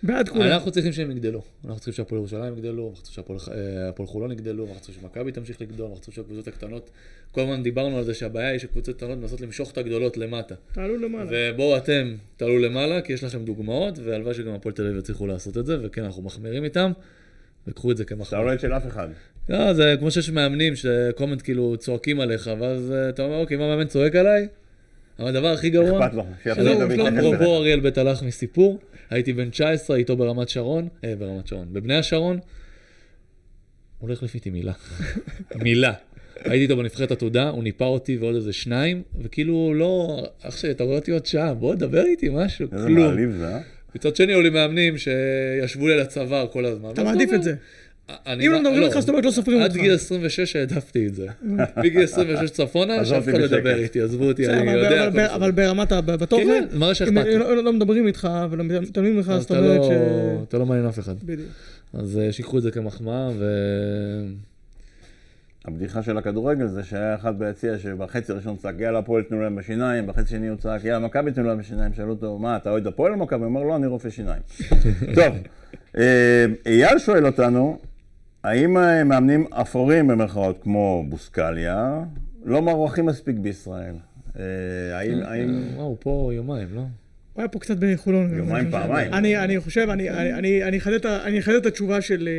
בעד 0.03 0.29
כולם. 0.29 0.47
אנחנו 0.47 0.71
צריכים 0.71 0.91
שהם 0.91 1.11
יגדלו. 1.11 1.41
אנחנו 1.65 1.75
צריכים 1.75 1.93
שהפועל 1.93 2.19
ירושלים 2.19 2.57
יגדלו, 2.57 2.89
אנחנו 2.89 3.03
צריכים 3.03 3.23
שהפועל 3.23 4.07
אה, 4.07 4.11
חולון 4.11 4.31
יגדלו, 4.31 4.63
אנחנו 4.67 4.81
צריכים 4.81 5.01
שמכבי 5.01 5.31
תמשיך 5.31 5.61
לגדול, 5.61 5.85
אנחנו 5.85 6.01
צריכים 6.01 6.23
שהקבוצות 6.23 6.47
הקטנות... 6.47 6.89
כל 7.31 7.41
הזמן 7.41 7.63
דיברנו 7.63 7.97
על 7.97 8.03
זה 8.03 8.13
שהבעיה 8.13 8.49
היא 8.49 8.59
שקבוצות 8.59 8.97
קטנות 8.97 9.17
מנסות 9.17 9.41
למשוך 9.41 9.71
את 9.71 9.77
הגדולות 9.77 10.17
למטה. 10.17 10.55
תעלו 10.73 10.97
למעלה. 10.97 11.29
ובואו 11.31 11.77
אתם 11.77 12.15
תעלו 12.37 12.59
למעלה, 12.59 13.01
כי 13.01 13.13
יש 13.13 13.23
לכם 13.23 13.45
דוגמאות, 13.45 13.99
והלוואי 14.03 14.33
שגם 14.33 14.53
הפועל 14.53 14.75
תל 14.75 14.85
אביב 14.85 14.97
יצליחו 14.97 15.27
לעשות 15.27 15.57
את 15.57 15.65
זה, 15.65 15.77
וכן, 15.81 16.03
אנחנו 16.03 16.21
מחמירים 16.21 16.63
איתם, 16.63 16.91
וקחו 17.67 17.91
את 17.91 17.97
זה 17.97 18.03
אתה 18.03 18.15
כמחמאה. 18.15 18.41
לא 18.41 18.47
אוהד 18.47 18.59
של 18.59 18.73
אף 18.73 18.87
אחד. 18.87 19.07
לא, 19.49 19.73
זה 19.73 19.95
כמו 19.99 20.11
שיש 20.11 20.29
מאמנים 20.29 20.75
שקומנט 20.75 21.41
כאילו 21.41 21.77
צועקים 21.77 22.19
עליך, 22.19 22.49
ואז 22.59 22.93
אתה 23.09 23.23
אומר, 23.23 23.37
אוקיי, 23.37 23.57
מה 23.57 23.65
המאמן 23.65 23.87
צועק 23.87 24.15
עליי? 24.15 24.47
אבל 25.19 25.27
הדבר 25.27 25.47
הכי 25.47 25.69
גרוע, 25.69 26.09
שלום, 26.43 26.81
אפרופו 26.81 27.27
אליך. 27.27 27.41
אריאל 27.41 27.79
בית 27.79 27.97
הלך 27.97 28.23
מסיפור, 28.23 28.79
הייתי 29.09 29.33
בן 29.33 29.49
19 29.49 29.97
איתו 29.97 30.17
ברמת 30.17 30.49
שרון, 30.49 30.87
אה, 31.03 31.13
ברמת 31.19 31.47
שרון, 31.47 31.67
בבני 31.71 31.95
השרון, 31.95 32.39
הולך 33.99 34.23
לפי 34.23 34.49
מילה. 34.49 34.73
מילה. 35.63 35.93
הייתי 36.35 36.63
איתו 36.63 36.77
בנבחרת 36.77 37.11
עתודה, 37.11 37.49
הוא 37.49 37.63
ניפה 37.63 37.85
אותי 37.85 38.17
ועוד 38.17 38.35
איזה 38.35 38.53
שניים, 38.53 39.03
וכאילו 39.21 39.73
לא, 39.73 40.23
אח 40.41 40.57
שלי, 40.57 40.71
אתה 40.71 40.83
רואה 40.83 40.95
אותי 40.95 41.11
עוד 41.11 41.25
שעה, 41.25 41.53
בוא 41.53 41.75
דבר 41.75 42.03
איתי 42.05 42.29
משהו, 42.31 42.67
איזה 42.71 42.87
כלום. 42.87 42.99
מעליב 42.99 43.31
זה, 43.31 43.47
אה? 43.47 43.59
מצד 43.95 44.15
שני 44.15 44.33
היו 44.33 44.41
לי 44.41 44.49
מאמנים 44.49 44.95
שישבו 44.97 45.87
לי 45.87 45.93
על 45.93 45.99
הצוואר 45.99 46.47
כל 46.47 46.65
הזמן. 46.65 46.89
אתה 46.89 47.03
מעדיף 47.03 47.33
את 47.33 47.43
זה. 47.43 47.55
אם 48.45 48.51
לא 48.51 48.59
מדברים 48.59 48.83
איתך, 48.83 48.99
זאת 48.99 49.09
אומרת 49.09 49.25
לא 49.25 49.31
סופרים 49.31 49.61
עד 49.61 49.71
אותך. 49.71 49.81
גיל 49.81 49.93
26 49.93 50.55
העדפתי 50.55 51.07
את 51.07 51.15
זה. 51.15 51.27
מגיל 51.83 52.03
26 52.03 52.49
צפונה, 52.49 53.05
שאף 53.05 53.29
אחד 53.29 53.37
לא. 53.39 53.45
ידבר 53.45 53.75
איתי, 53.75 54.01
עזבו 54.01 54.23
אותי, 54.27 54.47
אני 54.47 54.61
אבל- 54.61 54.77
יודע. 54.83 55.07
אבל- 55.35 55.51
ברמת. 55.51 55.91
בתוכן, 55.91 56.43
כן, 56.71 57.05
כן, 57.05 57.13
לי. 57.27 57.37
לא 57.37 57.63
לא 57.63 57.73
מדברים 57.73 58.07
איתך 58.07 58.29
ולא 58.49 58.63
מתעלמים 58.63 59.15
ממך, 59.17 59.29
אז 59.29 59.41
זאת 59.41 59.51
אומרת 59.51 59.77
לא- 59.79 59.83
ש... 59.83 59.91
אתה 60.47 60.57
לא 60.57 60.65
מעניין 60.65 60.87
אף 60.87 60.99
אחד. 60.99 61.15
בדיוק. 61.23 61.49
אז 61.93 62.17
אה, 62.17 62.31
שיקחו 62.31 62.57
את 62.57 62.63
זה 62.63 62.71
כמחמאה, 62.71 63.29
ו... 63.37 63.45
הבדיחה 65.65 66.03
של 66.03 66.17
הכדורגל 66.17 66.67
זה 66.67 66.83
שהיה 66.83 67.15
אחד 67.15 67.39
ביציע 67.39 67.77
שבחצי 67.79 68.31
הראשון 68.31 68.55
צעק 68.55 68.75
יאללה 68.79 68.99
הפועל 68.99 69.23
תנו 69.23 69.41
להם 69.41 69.55
בשיניים, 69.55 70.07
בחצי 70.07 70.29
שני 70.29 70.47
הוא 70.47 70.57
צעק 70.57 70.83
יאללה 70.83 70.99
מכבי 70.99 71.31
תנו 71.31 71.43
להם 71.43 71.57
בשיניים, 71.57 71.93
שאלו 71.93 72.09
אותו 72.09 72.37
מה 72.37 72.55
אתה 72.57 72.69
אוהד 72.71 72.87
הפועל 72.87 73.11
או 73.13 73.17
מכבי? 73.17 73.39
הוא 73.39 73.45
אומר 73.49 73.63
לא 73.63 73.75
אני 73.75 73.87
רופא 73.87 74.09
שיניים. 74.09 74.41
טוב, 75.15 75.35
אה, 75.97 76.45
אייל 76.65 76.99
שואל 76.99 77.25
אותנו, 77.25 77.79
האם 78.43 78.77
אה, 78.77 79.03
מאמנים 79.03 79.45
אפורים 79.51 80.07
במרכאות 80.07 80.59
כמו 80.63 81.05
בוסקליה 81.09 82.03
לא 82.45 82.61
מוערכים 82.61 83.05
מספיק 83.05 83.35
בישראל? 83.35 83.95
אה, 84.39 84.43
האם, 84.97 85.19
האם 85.23 85.63
וואו, 85.75 85.87
הוא 85.87 85.97
פה 85.99 86.31
יומיים, 86.33 86.67
לא? 86.73 86.81
הוא 87.39 87.41
היה 87.41 87.47
פה 87.47 87.59
קצת 87.59 87.77
בחולון. 87.79 88.37
יומיים. 88.37 88.71
פעמיים. 88.71 89.13
אני, 89.13 89.59
חושב, 89.59 89.87
אני, 89.89 91.39
אחדד 91.39 91.55
את 91.55 91.65
התשובה 91.65 92.01
של, 92.01 92.29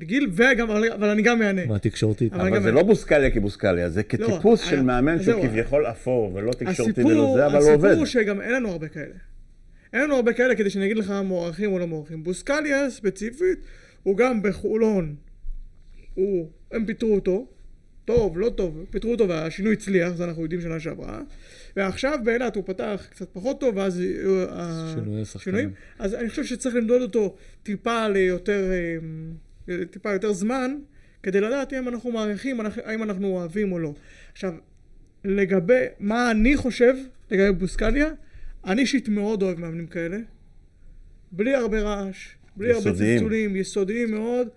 אה, 0.00 0.04
גיל, 0.04 0.30
אבל, 0.62 1.08
אני 1.08 1.22
גם 1.22 1.42
אענה. 1.42 1.66
מה, 1.66 1.78
תקשורתית? 1.78 2.32
אבל 2.32 2.62
זה 2.62 2.72
לא 2.72 2.82
בוסקליה 2.82 3.30
כבוסקליה, 3.30 3.88
זה 3.88 4.02
כטיפוס 4.02 4.64
אה, 4.64 4.70
של 4.70 4.82
מאמן 4.82 5.22
שהוא. 5.22 5.42
כביכול 5.46 5.86
אפור 5.86 6.34
ולא 6.34 6.52
תקשורתי 6.52 7.04
ולא 7.04 7.34
זה, 7.36 7.46
אבל 7.46 7.62
הוא 7.62 7.72
עובד. 7.72 7.88
הסיפור 7.88 8.06
שגם 8.06 8.40
אין 8.40 8.52
לנו 8.52 8.68
הרבה 8.68 8.88
כאלה. 8.88 9.14
אין 9.92 10.02
לנו 10.02 10.14
הרבה 10.14 10.32
כאלה 10.32 10.54
כדי 10.54 10.70
שאני 10.70 10.84
אגיד 10.84 10.96
לך 10.96 11.14
מוערכים 11.24 11.72
או 11.72 11.78
לא 11.78 11.86
מוערכים. 11.86 12.22
בוסקליה 12.22 12.90
ספציפית, 12.90 13.58
הוא 14.02 14.16
גם 14.16 14.42
בחולון, 14.42 15.14
הוא, 16.18 16.50
הם 16.72 16.86
פיטרו 16.86 17.14
אותו, 17.14 17.46
טוב, 18.04 18.38
לא 18.38 18.50
טוב, 18.50 18.84
פיטרו 18.90 19.10
אותו 19.10 19.28
והשינוי 19.28 19.72
הצליח, 19.72 20.12
זה 20.12 20.24
אנחנו 20.24 20.42
יודעים 20.42 20.60
שנה 20.60 20.80
שעברה. 20.80 21.20
ועכשיו 21.76 22.18
באילת 22.24 22.56
הוא 22.56 22.64
פתח 22.66 23.06
קצת 23.10 23.28
פחות 23.32 23.60
טוב, 23.60 23.76
ואז 23.76 24.00
אה, 24.00 24.94
שינויי 24.94 25.24
שחקנים. 25.24 25.42
שינויים. 25.44 25.70
אז 25.98 26.14
אני 26.14 26.28
חושב 26.28 26.44
שצריך 26.44 26.74
למדוד 26.74 27.02
אותו 27.02 27.36
טיפה 27.62 28.08
ליותר, 28.08 28.70
אה, 29.68 29.84
טיפה 29.90 30.12
יותר 30.12 30.32
זמן, 30.32 30.76
כדי 31.22 31.40
לדעת 31.40 31.72
אם 31.72 31.88
אנחנו 31.88 32.12
מעריכים, 32.12 32.60
האם 32.84 33.02
אנחנו 33.02 33.28
אוהבים 33.28 33.72
או 33.72 33.78
לא. 33.78 33.94
עכשיו, 34.32 34.54
לגבי 35.24 35.84
מה 36.00 36.30
אני 36.30 36.56
חושב 36.56 36.94
לגבי 37.30 37.58
בוסקליה, 37.58 38.08
אני 38.64 38.80
אישית 38.80 39.08
מאוד 39.08 39.42
אוהב 39.42 39.60
מאמנים 39.60 39.86
כאלה. 39.86 40.18
בלי 41.32 41.54
הרבה 41.54 41.80
רעש, 41.80 42.28
בלי 42.56 42.72
הרבה 42.72 42.90
יסודיים. 42.90 43.18
צלצולים, 43.18 43.56
יסודיים 43.56 44.10
מאוד. 44.10 44.48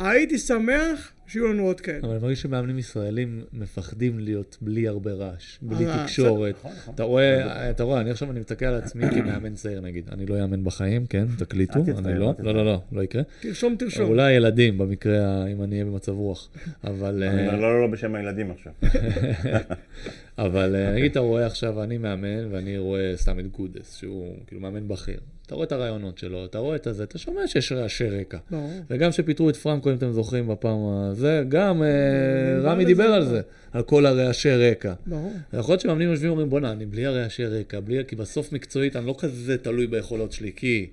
הייתי 0.00 0.38
שמח 0.38 1.12
שיהיו 1.26 1.48
לנו 1.48 1.62
עוד 1.62 1.80
כאלה. 1.80 1.98
אבל 2.02 2.10
אני 2.10 2.18
מרגיש 2.22 2.42
שמאמנים 2.42 2.78
ישראלים 2.78 3.44
מפחדים 3.52 4.18
להיות 4.18 4.58
בלי 4.60 4.88
הרבה 4.88 5.12
רעש, 5.12 5.58
בלי 5.62 5.86
אה, 5.86 6.02
תקשורת. 6.04 6.54
נכון, 6.58 6.72
נכון. 6.76 6.94
אתה 6.94 7.02
רואה, 7.02 7.70
אתה 7.70 7.82
רואה, 7.82 8.00
אני 8.00 8.10
עכשיו 8.10 8.30
אני 8.30 8.40
מסתכל 8.40 8.64
על 8.64 8.74
עצמי 8.74 9.04
כמאמן 9.14 9.54
צעיר 9.54 9.80
נגיד, 9.80 10.08
אני 10.12 10.26
לא 10.26 10.42
אאמן 10.42 10.64
בחיים, 10.64 11.06
כן, 11.06 11.26
תקליטו, 11.38 11.80
אני 11.98 12.18
לא, 12.18 12.34
לא, 12.38 12.54
לא, 12.54 12.64
לא, 12.64 12.82
לא 12.92 13.02
יקרה. 13.02 13.22
תרשום, 13.40 13.76
תרשום. 13.76 14.08
אולי 14.08 14.32
ילדים 14.32 14.78
במקרה, 14.78 15.46
אם 15.46 15.62
אני 15.62 15.74
אהיה 15.74 15.84
במצב 15.84 16.12
רוח, 16.12 16.48
אבל... 16.84 17.24
אומר, 17.26 17.48
אה, 17.50 17.56
לא, 17.56 17.60
לא, 17.60 17.80
לא 17.80 17.86
בשם 17.86 18.14
הילדים 18.14 18.50
עכשיו. 18.50 18.72
אבל 20.38 20.76
אה, 20.76 20.92
נגיד 20.92 21.10
אתה 21.10 21.20
רואה 21.20 21.46
עכשיו, 21.46 21.82
אני 21.82 21.98
מאמן, 21.98 22.52
ואני 22.52 22.78
רואה 22.78 23.12
סתם 23.16 23.38
את 23.38 23.46
גודס, 23.46 23.96
שהוא 23.96 24.36
כאילו 24.46 24.60
מאמן 24.60 24.88
בכיר. 24.88 25.20
אתה 25.50 25.56
רואה 25.56 25.66
את 25.66 25.72
הרעיונות 25.72 26.18
שלו, 26.18 26.44
אתה 26.44 26.58
רואה 26.58 26.76
את 26.76 26.86
הזה, 26.86 27.04
אתה 27.04 27.18
שומע 27.18 27.46
שיש 27.46 27.72
רעשי 27.72 28.08
רקע. 28.08 28.38
ברור. 28.50 28.72
וגם 28.90 29.10
כשפיטרו 29.10 29.50
את 29.50 29.56
פרנקו, 29.56 29.90
אם 29.90 29.94
אתם 29.94 30.12
זוכרים 30.12 30.48
בפעם 30.48 30.78
הזה, 30.86 31.42
גם 31.48 31.82
אה, 31.82 32.60
רמי 32.62 32.84
דיבר. 32.84 33.04
על 33.04 33.26
זה, 33.26 33.40
על 33.72 33.82
כל 33.82 34.06
הרעשי 34.06 34.50
רקע. 34.50 34.92
ברור. 35.06 35.32
יכול 35.52 35.72
להיות 35.72 35.80
שמאמנים 35.80 36.10
יושבים 36.10 36.28
ואומרים, 36.28 36.50
בואנה, 36.50 36.72
אני 36.72 36.86
בלי 36.86 37.06
הרעשי 37.06 37.44
רקע, 37.44 37.80
בלי... 37.80 38.04
כי 38.08 38.16
בסוף 38.16 38.52
מקצועית 38.52 38.96
אני 38.96 39.06
לא 39.06 39.14
כזה 39.18 39.58
תלוי 39.58 39.86
ביכולות 39.86 40.32
שלי, 40.32 40.52
כי 40.56 40.90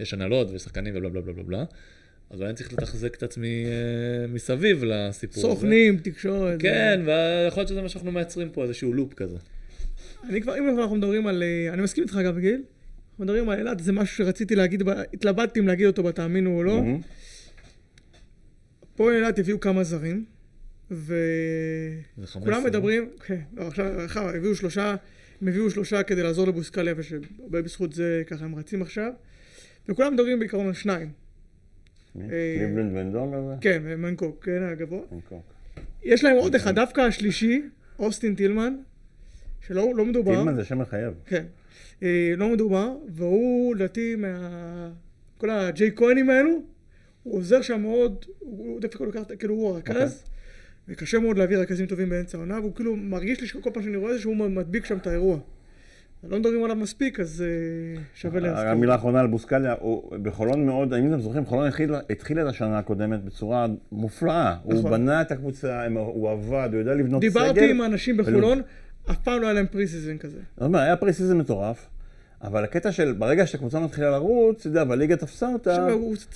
יש 0.00 0.14
הנהלות 0.14 0.48
ושחקנים 0.52 0.94
ובלה 0.96 1.08
בלה 1.08 1.20
בלה 1.20 1.32
בלה 1.32 1.42
בלה. 1.42 1.64
אז 2.30 2.42
אני 2.42 2.54
צריך 2.54 2.72
לתחזק 2.72 3.14
את 3.14 3.22
עצמי 3.22 3.64
אה, 3.66 4.26
מסביב 4.26 4.84
לסיפור 4.84 5.44
הזה. 5.44 5.54
סוכנים, 5.54 5.96
תקשורת. 5.96 6.60
כן, 6.60 7.00
ויכול 7.06 7.60
להיות 7.60 7.68
שזה 7.68 7.82
מה 7.82 7.88
שאנחנו 7.88 8.12
מייצרים 8.12 8.48
פה, 8.50 8.62
איזשהו 8.62 8.92
לופ 8.92 9.14
כזה. 9.14 9.36
אני 10.28 10.40
כבר, 10.40 10.58
אם 10.58 10.78
אנחנו 10.78 10.96
מדברים 10.96 11.26
על... 11.26 11.42
אה, 11.42 11.72
אני 11.72 11.82
מסכים 11.82 12.04
איתך 12.04 12.16
אגב, 12.16 12.38
גיל. 12.38 12.62
מדברים 13.18 13.48
על 13.48 13.58
אילת, 13.58 13.80
זה 13.80 13.92
משהו 13.92 14.16
שרציתי 14.16 14.54
להגיד, 14.54 14.82
התלבטתי 15.14 15.60
אם 15.60 15.66
להגיד 15.66 15.86
אותו 15.86 16.02
בתאמינו 16.02 16.56
או 16.56 16.62
לא. 16.62 16.82
פה 18.96 19.12
אילת 19.12 19.38
הביאו 19.38 19.60
כמה 19.60 19.84
זרים, 19.84 20.24
וכולם 20.90 21.06
זה 22.16 22.26
15, 22.26 22.60
מדברים, 22.60 23.10
כן, 23.26 23.40
לא, 23.54 23.62
עכשיו, 24.04 24.28
הביאו 24.28 24.54
שלושה, 24.54 24.96
הם 25.42 25.48
הביאו 25.48 25.70
שלושה 25.70 26.02
כדי 26.02 26.22
לעזור 26.22 26.46
לבוסקליה, 26.46 26.94
ושהרבה 26.96 27.62
בזכות 27.62 27.92
זה 27.92 28.22
ככה 28.26 28.44
הם 28.44 28.54
רצים 28.54 28.82
עכשיו, 28.82 29.12
וכולם 29.88 30.14
מדברים 30.14 30.38
בעיקרון 30.38 30.66
על 30.66 30.72
שניים. 30.72 31.08
אה, 32.20 32.56
קליבלנד 32.58 32.96
ונדונג 32.96 33.34
הזה? 33.34 33.54
כן, 33.60 33.82
מנקוק, 33.98 34.44
כן, 34.44 34.62
הגבוה. 34.62 35.00
יש 36.04 36.24
להם 36.24 36.36
עוד 36.36 36.54
אחד, 36.54 36.74
דווקא 36.74 37.00
השלישי, 37.00 37.62
אוסטין 37.98 38.34
טילמן, 38.34 38.76
שלא 39.66 39.92
לא 39.96 40.04
מדובר. 40.04 40.34
טילמן 40.34 40.56
זה 40.56 40.64
שם 40.64 40.78
מחייב. 40.78 41.14
כן. 41.26 41.44
אה, 42.02 42.34
לא 42.36 42.48
מדובר, 42.48 42.92
והוא 43.08 43.74
לדעתי 43.76 44.16
מה... 44.16 44.38
כל 45.38 45.50
הג'יי 45.50 45.90
כהנים 45.96 46.30
האלו, 46.30 46.50
הוא 47.22 47.38
עוזר 47.38 47.62
שם 47.62 47.80
מאוד, 47.82 48.24
הוא 48.38 48.80
דווקא 48.80 49.04
לוקח, 49.04 49.20
כאילו 49.38 49.54
הוא 49.54 49.74
הרכז, 49.74 50.24
וקשה 50.88 51.18
מאוד 51.18 51.38
להביא 51.38 51.56
רכזים 51.58 51.86
טובים 51.86 52.08
באמצע 52.08 52.38
העונה, 52.38 52.60
והוא 52.60 52.74
כאילו 52.74 52.96
מרגיש 52.96 53.40
לי 53.40 53.46
שכל 53.46 53.70
פעם 53.72 53.82
שאני 53.82 53.96
רואה 53.96 54.14
זה 54.14 54.20
שהוא 54.20 54.36
מדביק 54.36 54.84
שם 54.84 54.96
את 54.96 55.06
האירוע. 55.06 55.38
לא 56.28 56.38
מדברים 56.38 56.64
עליו 56.64 56.76
מספיק, 56.76 57.20
אז 57.20 57.44
אה, 57.46 58.02
שווה 58.14 58.40
להזכיר. 58.40 58.68
המילה 58.68 58.92
האחרונה 58.92 59.20
על 59.20 59.26
בוסקליה, 59.26 59.74
הוא 59.80 60.16
בחולון 60.22 60.66
מאוד, 60.66 60.94
אם 60.94 61.12
אתם 61.12 61.20
זוכרים, 61.20 61.44
חולון 61.44 61.66
התחיל- 62.10 62.40
את 62.40 62.46
השנה 62.46 62.78
הקודמת 62.78 63.24
בצורה 63.24 63.66
מופלאה. 63.92 64.56
הוא 64.62 64.74
נכון. 64.74 64.90
בנה 64.90 65.22
את 65.22 65.32
הקבוצה, 65.32 65.86
הוא 65.94 66.30
עבד, 66.30 66.68
הוא 66.72 66.78
יודע 66.78 66.94
לבנות 66.94 67.22
סגל. 67.22 67.28
דיברתי 67.30 67.70
עם 67.70 67.80
האנשים 67.80 68.16
בחולון, 68.16 68.60
אף 69.10 69.16
פעם 69.24 69.40
לא 69.40 69.46
היה 69.46 69.54
להם 69.54 69.66
preseason 69.66 70.18
כזה. 70.18 70.38
זאת 70.56 70.62
אומרת, 70.62 70.82
היה 70.82 70.96
preseason 70.96 71.38
מטורף, 71.38 71.86
אבל 72.42 72.64
הקטע 72.64 72.92
של 72.92 73.12
ברגע 73.12 73.46
שהקבוצה 73.46 73.80
מתחילה 73.80 74.10
לרוץ, 74.10 74.58
אתה 74.60 74.66
יודע, 74.66 74.84
והליגה 74.88 75.16
תפסה 75.16 75.48
אותה, 75.52 75.86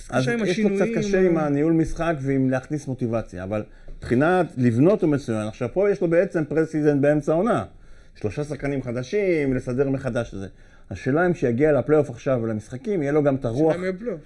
אז 0.09 0.27
יש 0.27 0.41
השינויים. 0.41 0.77
קצת 0.77 0.85
קשה 0.97 1.21
עם 1.21 1.37
הניהול 1.37 1.73
משחק 1.73 2.13
ועם 2.21 2.49
להכניס 2.49 2.87
מוטיבציה, 2.87 3.43
אבל 3.43 3.63
מבחינת 3.97 4.45
לבנות 4.57 5.01
הוא 5.01 5.09
מצוין. 5.09 5.47
עכשיו 5.47 5.69
פה 5.73 5.91
יש 5.91 6.01
לו 6.01 6.09
בעצם 6.09 6.43
preseason 6.45 7.01
באמצע 7.01 7.31
העונה. 7.31 7.65
שלושה 8.15 8.43
שחקנים 8.43 8.83
חדשים, 8.83 9.53
לסדר 9.53 9.89
מחדש 9.89 10.33
את 10.33 10.39
זה. 10.39 10.47
השאלה 10.91 11.25
אם 11.25 11.33
שיגיע 11.33 11.71
לפלייאוף 11.71 12.09
עכשיו 12.09 12.39
ולמשחקים, 12.43 13.01
יהיה 13.01 13.11
לו 13.11 13.23
גם 13.23 13.35
את 13.35 13.45
הרוח. 13.45 13.71
השאלה 13.71 13.75
אם 13.75 13.83
יהיה 13.83 13.93
פלייאוף. 13.99 14.21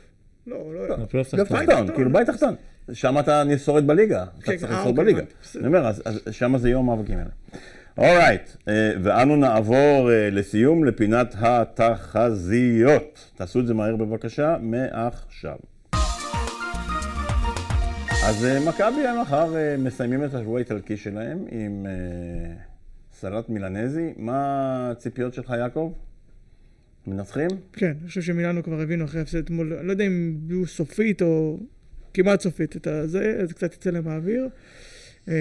לא, 0.48 0.74
לא, 0.74 0.90
לא. 0.90 0.96
הפלייאוף 0.96 1.36
גם 1.36 1.46
תחתון. 1.46 1.96
כאילו 1.96 2.14
בית 2.14 2.28
תחתון. 2.28 2.56
שם 2.94 3.20
אתה 3.20 3.44
שורד 3.58 3.88
בליגה, 3.88 4.24
אתה 4.24 4.46
כן, 4.46 4.58
צריך 4.58 4.72
אה, 4.72 4.80
לשרוד 4.80 5.00
אוקיי, 5.00 5.14
בליגה. 5.14 5.32
אני 5.56 5.68
אומר, 5.68 5.88
אז 5.88 6.02
שם 6.32 6.58
זה 6.58 6.70
יום 6.70 6.90
המאבקים 6.90 7.18
האלה. 7.18 7.30
אורייט, 7.98 8.50
ואנו 9.04 9.36
נעבור 9.36 10.12
אה, 10.12 10.30
לסיום 10.30 10.84
לפינת 10.84 11.36
התחזיות. 11.40 13.32
תעשו 13.36 13.60
את 13.60 13.68
זה 13.68 13.74
מהר 13.74 13.96
בבקשה, 13.96 14.58
מעכשיו. 14.62 15.56
אז 18.26 18.46
אה, 18.46 18.60
מכבי 18.70 19.02
מחר 19.22 19.54
מסיימים 19.78 20.24
את 20.24 20.34
השבוע 20.34 20.58
האיטלקי 20.58 20.98
שלהם 20.98 21.46
עם 21.52 21.86
סלט 23.14 23.50
מילנזי. 23.50 24.14
מה 24.18 24.90
הציפיות 24.92 25.34
שלך, 25.34 25.50
יעקב? 25.50 25.94
מנצחים? 27.08 27.50
כן, 27.74 27.94
אני 28.02 28.08
חושב 28.08 28.22
שמילאנו 28.22 28.64
כבר 28.64 28.82
הבינו 28.82 29.06
אחרי 29.06 29.20
ההפסד 29.20 29.38
אתמול, 29.38 29.74
לא 29.82 29.92
יודע 29.92 30.08
אם 30.08 30.38
יהיו 30.48 30.68
סופית 30.68 31.22
או 31.22 31.60
כמעט 32.14 32.42
סופית 32.42 32.76
את 32.76 32.88
הזה, 32.88 33.38
אז 33.44 33.54
קצת 33.54 33.74
יצא 33.74 33.90
להם 33.90 34.08
האוויר. 34.08 34.50
אה, 35.30 35.34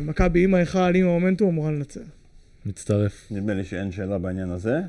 מכבי 0.00 0.44
עם 0.44 0.54
ההיכל, 0.54 0.78
עם 0.94 1.04
המומנטום, 1.06 1.48
אמורה 1.48 1.70
לנצח. 1.70 2.00
מצטרף. 2.66 3.28
נדמה 3.30 3.54
לי 3.54 3.64
שאין 3.64 3.90
שאלה 3.92 4.18
בעניין 4.18 4.50
הזה. 4.50 4.80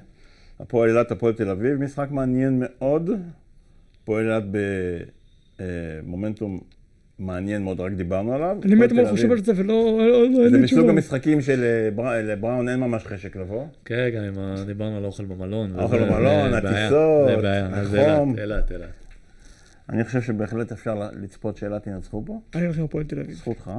הפועל 0.59 0.89
אילת, 0.89 1.11
הפועל 1.11 1.33
תל 1.33 1.49
אביב, 1.49 1.83
משחק 1.83 2.07
מעניין 2.11 2.63
מאוד. 2.65 3.09
הפועל 4.03 4.25
אילת 4.31 4.43
במומנטום 5.59 6.59
מעניין 7.19 7.63
מאוד, 7.63 7.79
רק 7.79 7.91
דיברנו 7.93 8.33
עליו. 8.33 8.57
אני 8.63 8.73
הפועל 8.73 8.77
מת 8.79 8.89
תל 8.89 8.95
מאוד 8.95 9.07
חושב 9.07 9.31
על 9.31 9.43
זה 9.43 9.51
ולא 9.55 9.97
לא- 9.99 10.29
לא- 10.43 10.49
זה 10.49 10.57
מסוג. 10.57 10.89
המשחקים 10.89 11.41
שלבראון 11.41 12.69
אין 12.69 12.79
ממש 12.79 13.03
חשק 13.03 13.35
לבוא. 13.35 13.65
כן, 13.85 14.09
גם 14.15 14.39
ה... 14.39 14.63
דיברנו 14.65 14.97
על 14.97 15.03
האוכל 15.03 15.25
במלון. 15.25 15.79
האוכל 15.79 15.95
וזה- 15.95 16.05
במלון, 16.05 16.53
הטיסות, 16.53 17.29
החום. 17.73 18.35
אילת, 18.39 18.71
אילת. 18.71 18.87
אני 19.89 20.03
חושב 20.03 20.21
שבהחלט 20.21 20.71
אפשר 20.71 21.09
לצפות 21.21 21.57
שאילת 21.57 21.87
ינצחו 21.87 22.23
פה, 22.25 22.41
אני 22.55 22.65
הולך 22.65 22.77
עם 22.77 22.83
הפועל 22.83 23.03
תל 23.03 23.19
אביב. 23.19 23.35
זכותך. 23.35 23.71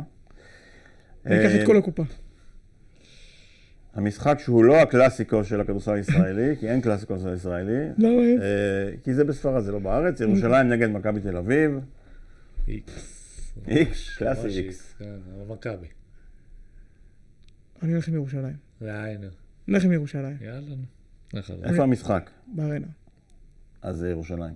אני 1.26 1.40
אקח 1.40 1.54
אה, 1.54 1.62
את 1.62 1.66
כל 1.66 1.76
הקופה. 1.76 2.02
המשחק 3.94 4.38
שהוא 4.38 4.64
לא 4.64 4.76
הקלאסיקו 4.76 5.44
של 5.44 5.60
הכדורסל 5.60 5.94
הישראלי, 5.94 6.56
כי 6.60 6.68
אין 6.68 6.80
קלאסיקו 6.80 7.18
של 7.18 7.28
הישראלי, 7.28 7.88
למה 7.98 8.22
אין? 8.22 8.40
אה, 8.42 8.96
כי 9.04 9.14
זה 9.14 9.24
בספרד, 9.24 9.62
זה 9.62 9.72
לא 9.72 9.78
בארץ, 9.78 10.20
ירושלים 10.20 10.68
נגד 10.68 10.90
מכבי 10.90 11.20
תל 11.20 11.36
אביב, 11.36 11.80
איקס. 12.68 13.52
איקס, 13.68 14.16
קלאסי 14.18 14.48
איקס. 14.48 14.94
כן, 14.98 15.04
אבל 15.36 15.54
מכבי. 15.54 15.86
אני 17.82 17.92
הולך 17.92 18.08
עם 18.08 18.14
ירושלים. 18.14 18.56
אני 18.82 19.16
הולך 19.68 19.84
עם 19.84 19.92
ירושלים, 19.92 20.36
יאללה. 20.40 20.74
איפה 21.64 21.82
המשחק? 21.82 22.30
בארנה. 22.46 22.86
אז 23.82 23.96
זה 23.96 24.10
ירושלים. 24.10 24.54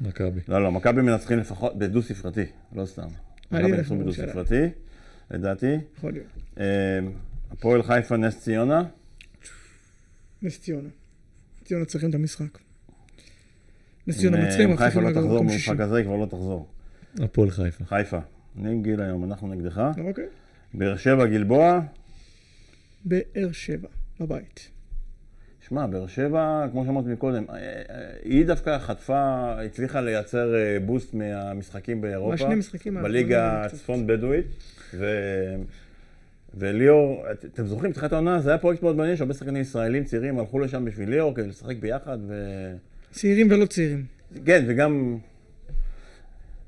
מכבי. 0.00 0.40
לא, 0.48 0.62
לא, 0.62 0.72
מכבי 0.72 1.02
מנצחים 1.02 1.38
לפחות 1.38 1.78
בדו 1.78 2.02
ספרתי, 2.02 2.44
לא 2.72 2.86
סתם. 2.86 3.08
מכבי 3.50 3.66
אלך 3.66 3.78
ינצחו 3.78 3.94
בדו 3.94 4.04
בירושלים. 4.04 4.30
ספרתי, 4.30 4.68
לדעתי. 5.32 5.76
יכול 5.98 6.12
להיות. 6.12 6.26
אה, 6.60 6.98
הפועל 7.50 7.82
חיפה, 7.82 8.16
נס 8.16 8.40
ציונה, 8.40 8.82
נס 10.42 10.60
ציונה. 10.60 10.88
נס 10.88 11.66
ציונה 11.66 11.84
צריכים 11.84 12.10
את 12.10 12.14
המשחק. 12.14 12.58
נס 14.06 14.18
ציונה 14.18 14.38
אה, 14.38 14.44
מנצחים, 14.44 14.70
אם 14.70 14.76
חיפה 14.76 15.00
לא 15.00 15.10
תחזור. 15.10 15.42
במשחק 15.42 15.80
הזה, 15.80 15.96
היא 15.96 16.04
כבר 16.04 16.16
לא 16.16 16.26
תחזור. 16.26 16.68
הפועל 17.18 17.50
חיפה. 17.50 17.84
חיפה, 17.84 18.18
אני 18.58 18.70
עם 18.70 18.82
גיל 18.82 19.00
היום, 19.00 19.24
אנחנו 19.24 19.48
נגדך. 19.48 19.82
אוקיי. 20.04 20.24
באר 20.74 20.96
שבע, 20.96 21.26
גלבוע. 21.26 21.80
באר 23.04 23.52
שבע, 23.52 23.88
בבית. 24.20 24.70
שמע, 25.68 25.86
באר 25.86 26.06
שבע, 26.06 26.66
כמו 26.72 26.84
שאמרתי 26.84 27.08
מקודם, 27.08 27.44
אה, 27.50 27.54
אה, 27.56 27.82
היא 28.24 28.46
דווקא 28.46 28.78
חטפה, 28.78 29.52
הצליחה 29.64 30.00
לייצר 30.00 30.54
אה, 30.54 30.78
בוסט 30.86 31.14
מהמשחקים 31.14 32.00
באירופה. 32.00 32.34
בשני 32.34 32.54
משחקים 32.54 32.94
בליגה 32.94 33.62
קצת. 33.66 33.74
הצפון 33.74 34.06
בדואית. 34.06 34.46
ו... 34.94 35.06
וליאור, 36.54 37.24
את- 37.32 37.44
אתם 37.44 37.66
זוכרים, 37.66 37.92
תחילת 37.92 38.12
העונה, 38.12 38.40
זה 38.40 38.50
היה 38.50 38.58
פרויקט 38.58 38.82
מאוד 38.82 38.96
מעניין, 38.96 39.16
שהרבה 39.16 39.34
שחקנים 39.34 39.62
ישראלים 39.62 40.04
צעירים 40.04 40.38
הלכו 40.38 40.58
לשם 40.58 40.84
בשביל 40.84 41.10
ליאור 41.10 41.34
כדי 41.34 41.48
לשחק 41.48 41.76
ביחד, 41.76 42.18
ו... 42.28 42.34
צעירים 43.10 43.48
ולא 43.50 43.66
צעירים. 43.66 44.04
כן, 44.44 44.64
וגם... 44.68 45.18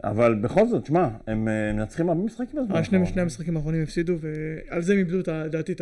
אבל 0.04 0.34
בכל 0.34 0.66
זאת, 0.68 0.86
שמע, 0.86 1.08
הם 1.26 1.48
אה, 1.48 1.72
מנצחים 1.72 2.08
הרבה 2.08 2.22
משחקים 2.24 2.60
בזמן 2.64 2.76
אה, 2.76 2.84
שני 2.84 3.20
המשחקים 3.20 3.56
האחרונים 3.56 3.82
הפסידו, 3.82 4.14
ועל 4.20 4.82
זה 4.82 4.92
הם 4.92 4.98
איבדו 4.98 5.18
לדעתי 5.32 5.72
את 5.72 5.80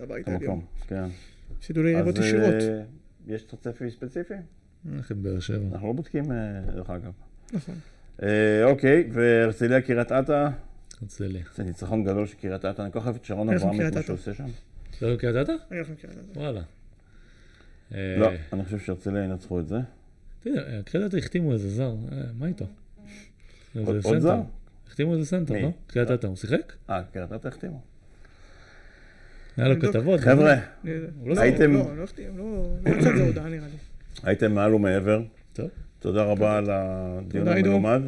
הבית 0.00 0.28
העליון. 0.28 0.42
המקום, 0.52 0.64
כן. 0.88 1.04
הפסידו 1.58 1.82
ליריבות 1.82 2.18
אז, 2.18 2.24
ישירות. 2.24 2.54
אה, 2.54 2.82
יש 3.26 3.44
את 3.44 3.52
הצפי 3.52 3.90
ספציפי? 3.90 4.34
איך 4.98 5.10
עם 5.10 5.22
באר 5.22 5.40
שבע. 5.40 5.66
אנחנו 5.72 5.88
לא 5.88 5.92
בודקים, 5.92 6.32
אה, 6.32 6.60
דרך 6.74 6.90
אגב. 6.90 7.12
נכון. 7.52 7.74
אה, 8.22 8.64
אוקיי, 8.64 9.08
והרצליה 9.12 9.80
קריית 9.80 10.12
אתא, 10.12 10.48
הרצליה. 11.00 11.44
זה 11.54 11.64
ניצחון 11.64 12.04
גדול 12.04 12.26
של 12.26 12.34
קריית 12.34 12.64
אתא, 12.64 12.82
אני 12.82 12.92
כל 12.92 13.00
כך 13.00 13.04
אוהב 13.04 13.16
את 13.16 13.24
שרון 13.24 13.54
אברהם 13.54 13.90
כמו? 13.90 14.02
שהוא 14.02 14.14
עושה 14.14 14.34
שם. 14.34 14.46
לא 15.02 15.16
קריית 15.16 15.36
אתא? 15.36 15.52
אני 15.70 15.78
הולך 15.78 15.88
עם 15.88 15.94
קריית 15.94 16.18
אתא. 16.18 16.38
וואלה. 16.38 16.62
אה, 17.94 18.16
לא, 18.18 18.30
אני 18.52 18.64
חושב 18.64 18.78
שהרצליה 18.78 19.24
ינצחו 19.24 19.60
את 19.60 19.68
זה. 19.68 19.78
יודע, 20.44 20.82
קריית 20.84 21.06
אתא 21.06 21.16
החתימו 21.16 21.52
איזה 21.52 21.68
זר, 21.68 21.94
אה, 22.12 22.22
מה 22.38 22.46
איתו? 22.46 22.66
עוד-. 23.84 24.18
זר? 24.18 24.40
החתימו 24.86 25.14
איזה 25.14 25.26
סנטר? 25.26 25.54
לא? 25.54 25.70
קריית 25.86 26.10
אתא, 26.10 26.26
הוא 26.26 26.36
שיחק? 26.36 26.72
אה, 26.90 27.02
קריית 27.12 27.32
אתא 27.32 27.48
החתימו. 27.48 27.80
היה 29.58 29.68
לו. 29.68 29.80
כתבות. 29.80 30.20
חבר'ה, 30.20 30.54
לא 30.84 30.92
לא, 31.26 31.40
הייתם- 31.40 31.72
לא, 31.74 31.96
לא 31.96 32.02
החתים, 32.02 32.38
לא 32.38 32.44
לא 32.86 32.90
יצא 32.98 33.10
את 33.10 33.16
זה 33.16 33.22
הודעה 33.26 33.48
נראה 33.48 33.66
לי. 33.66 33.76
הייתם 34.22 34.52
מעל 34.54 34.74
ומעבר. 34.74 35.22
טוב. 35.52 35.68
תודה 35.98 36.22
רבה 36.22 36.58
על 36.58 36.66
הדיון. 36.70 37.48
המלומד. 37.48 38.00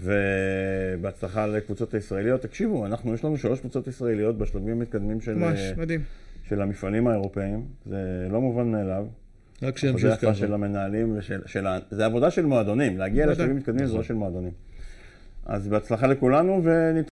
ובהצלחה 0.00 1.46
לקבוצות 1.46 1.94
הישראליות. 1.94 2.42
תקשיבו, 2.42 2.86
אנחנו, 2.86 3.14
יש 3.14 3.24
לנו 3.24 3.36
שלוש 3.38 3.60
קבוצות 3.60 3.86
ישראליות 3.86 4.38
בשלבים 4.38 4.76
המתקדמים 4.76 5.20
של, 5.20 5.34
ממש, 5.34 5.60
מדהים. 5.76 6.00
של 6.48 6.62
המפעלים 6.62 7.06
האירופאיים. 7.06 7.64
זה 7.86 8.26
לא 8.30 8.40
מובן 8.40 8.72
מאליו. 8.72 9.06
רק 9.62 9.78
שימשיך 9.78 10.12
יפה 10.22 10.34
של 10.34 10.46
ככה. 10.46 10.54
המנהלים 10.54 11.14
ושל... 11.18 11.40
של 11.46 11.66
ה... 11.66 11.78
זה 11.90 12.04
עבודה 12.04 12.30
של 12.30 12.46
מועדונים. 12.46 12.98
להגיע. 12.98 13.26
לשלבים 13.26 13.56
מתקדמים 13.56 13.86
זה 13.86 13.94
לא. 13.96 14.02
של 14.02 14.14
מועדונים. 14.14 14.52
אז 15.46 15.68
בהצלחה 15.68 16.06
לכולנו 16.06 16.60
ונתראה. 16.64 17.02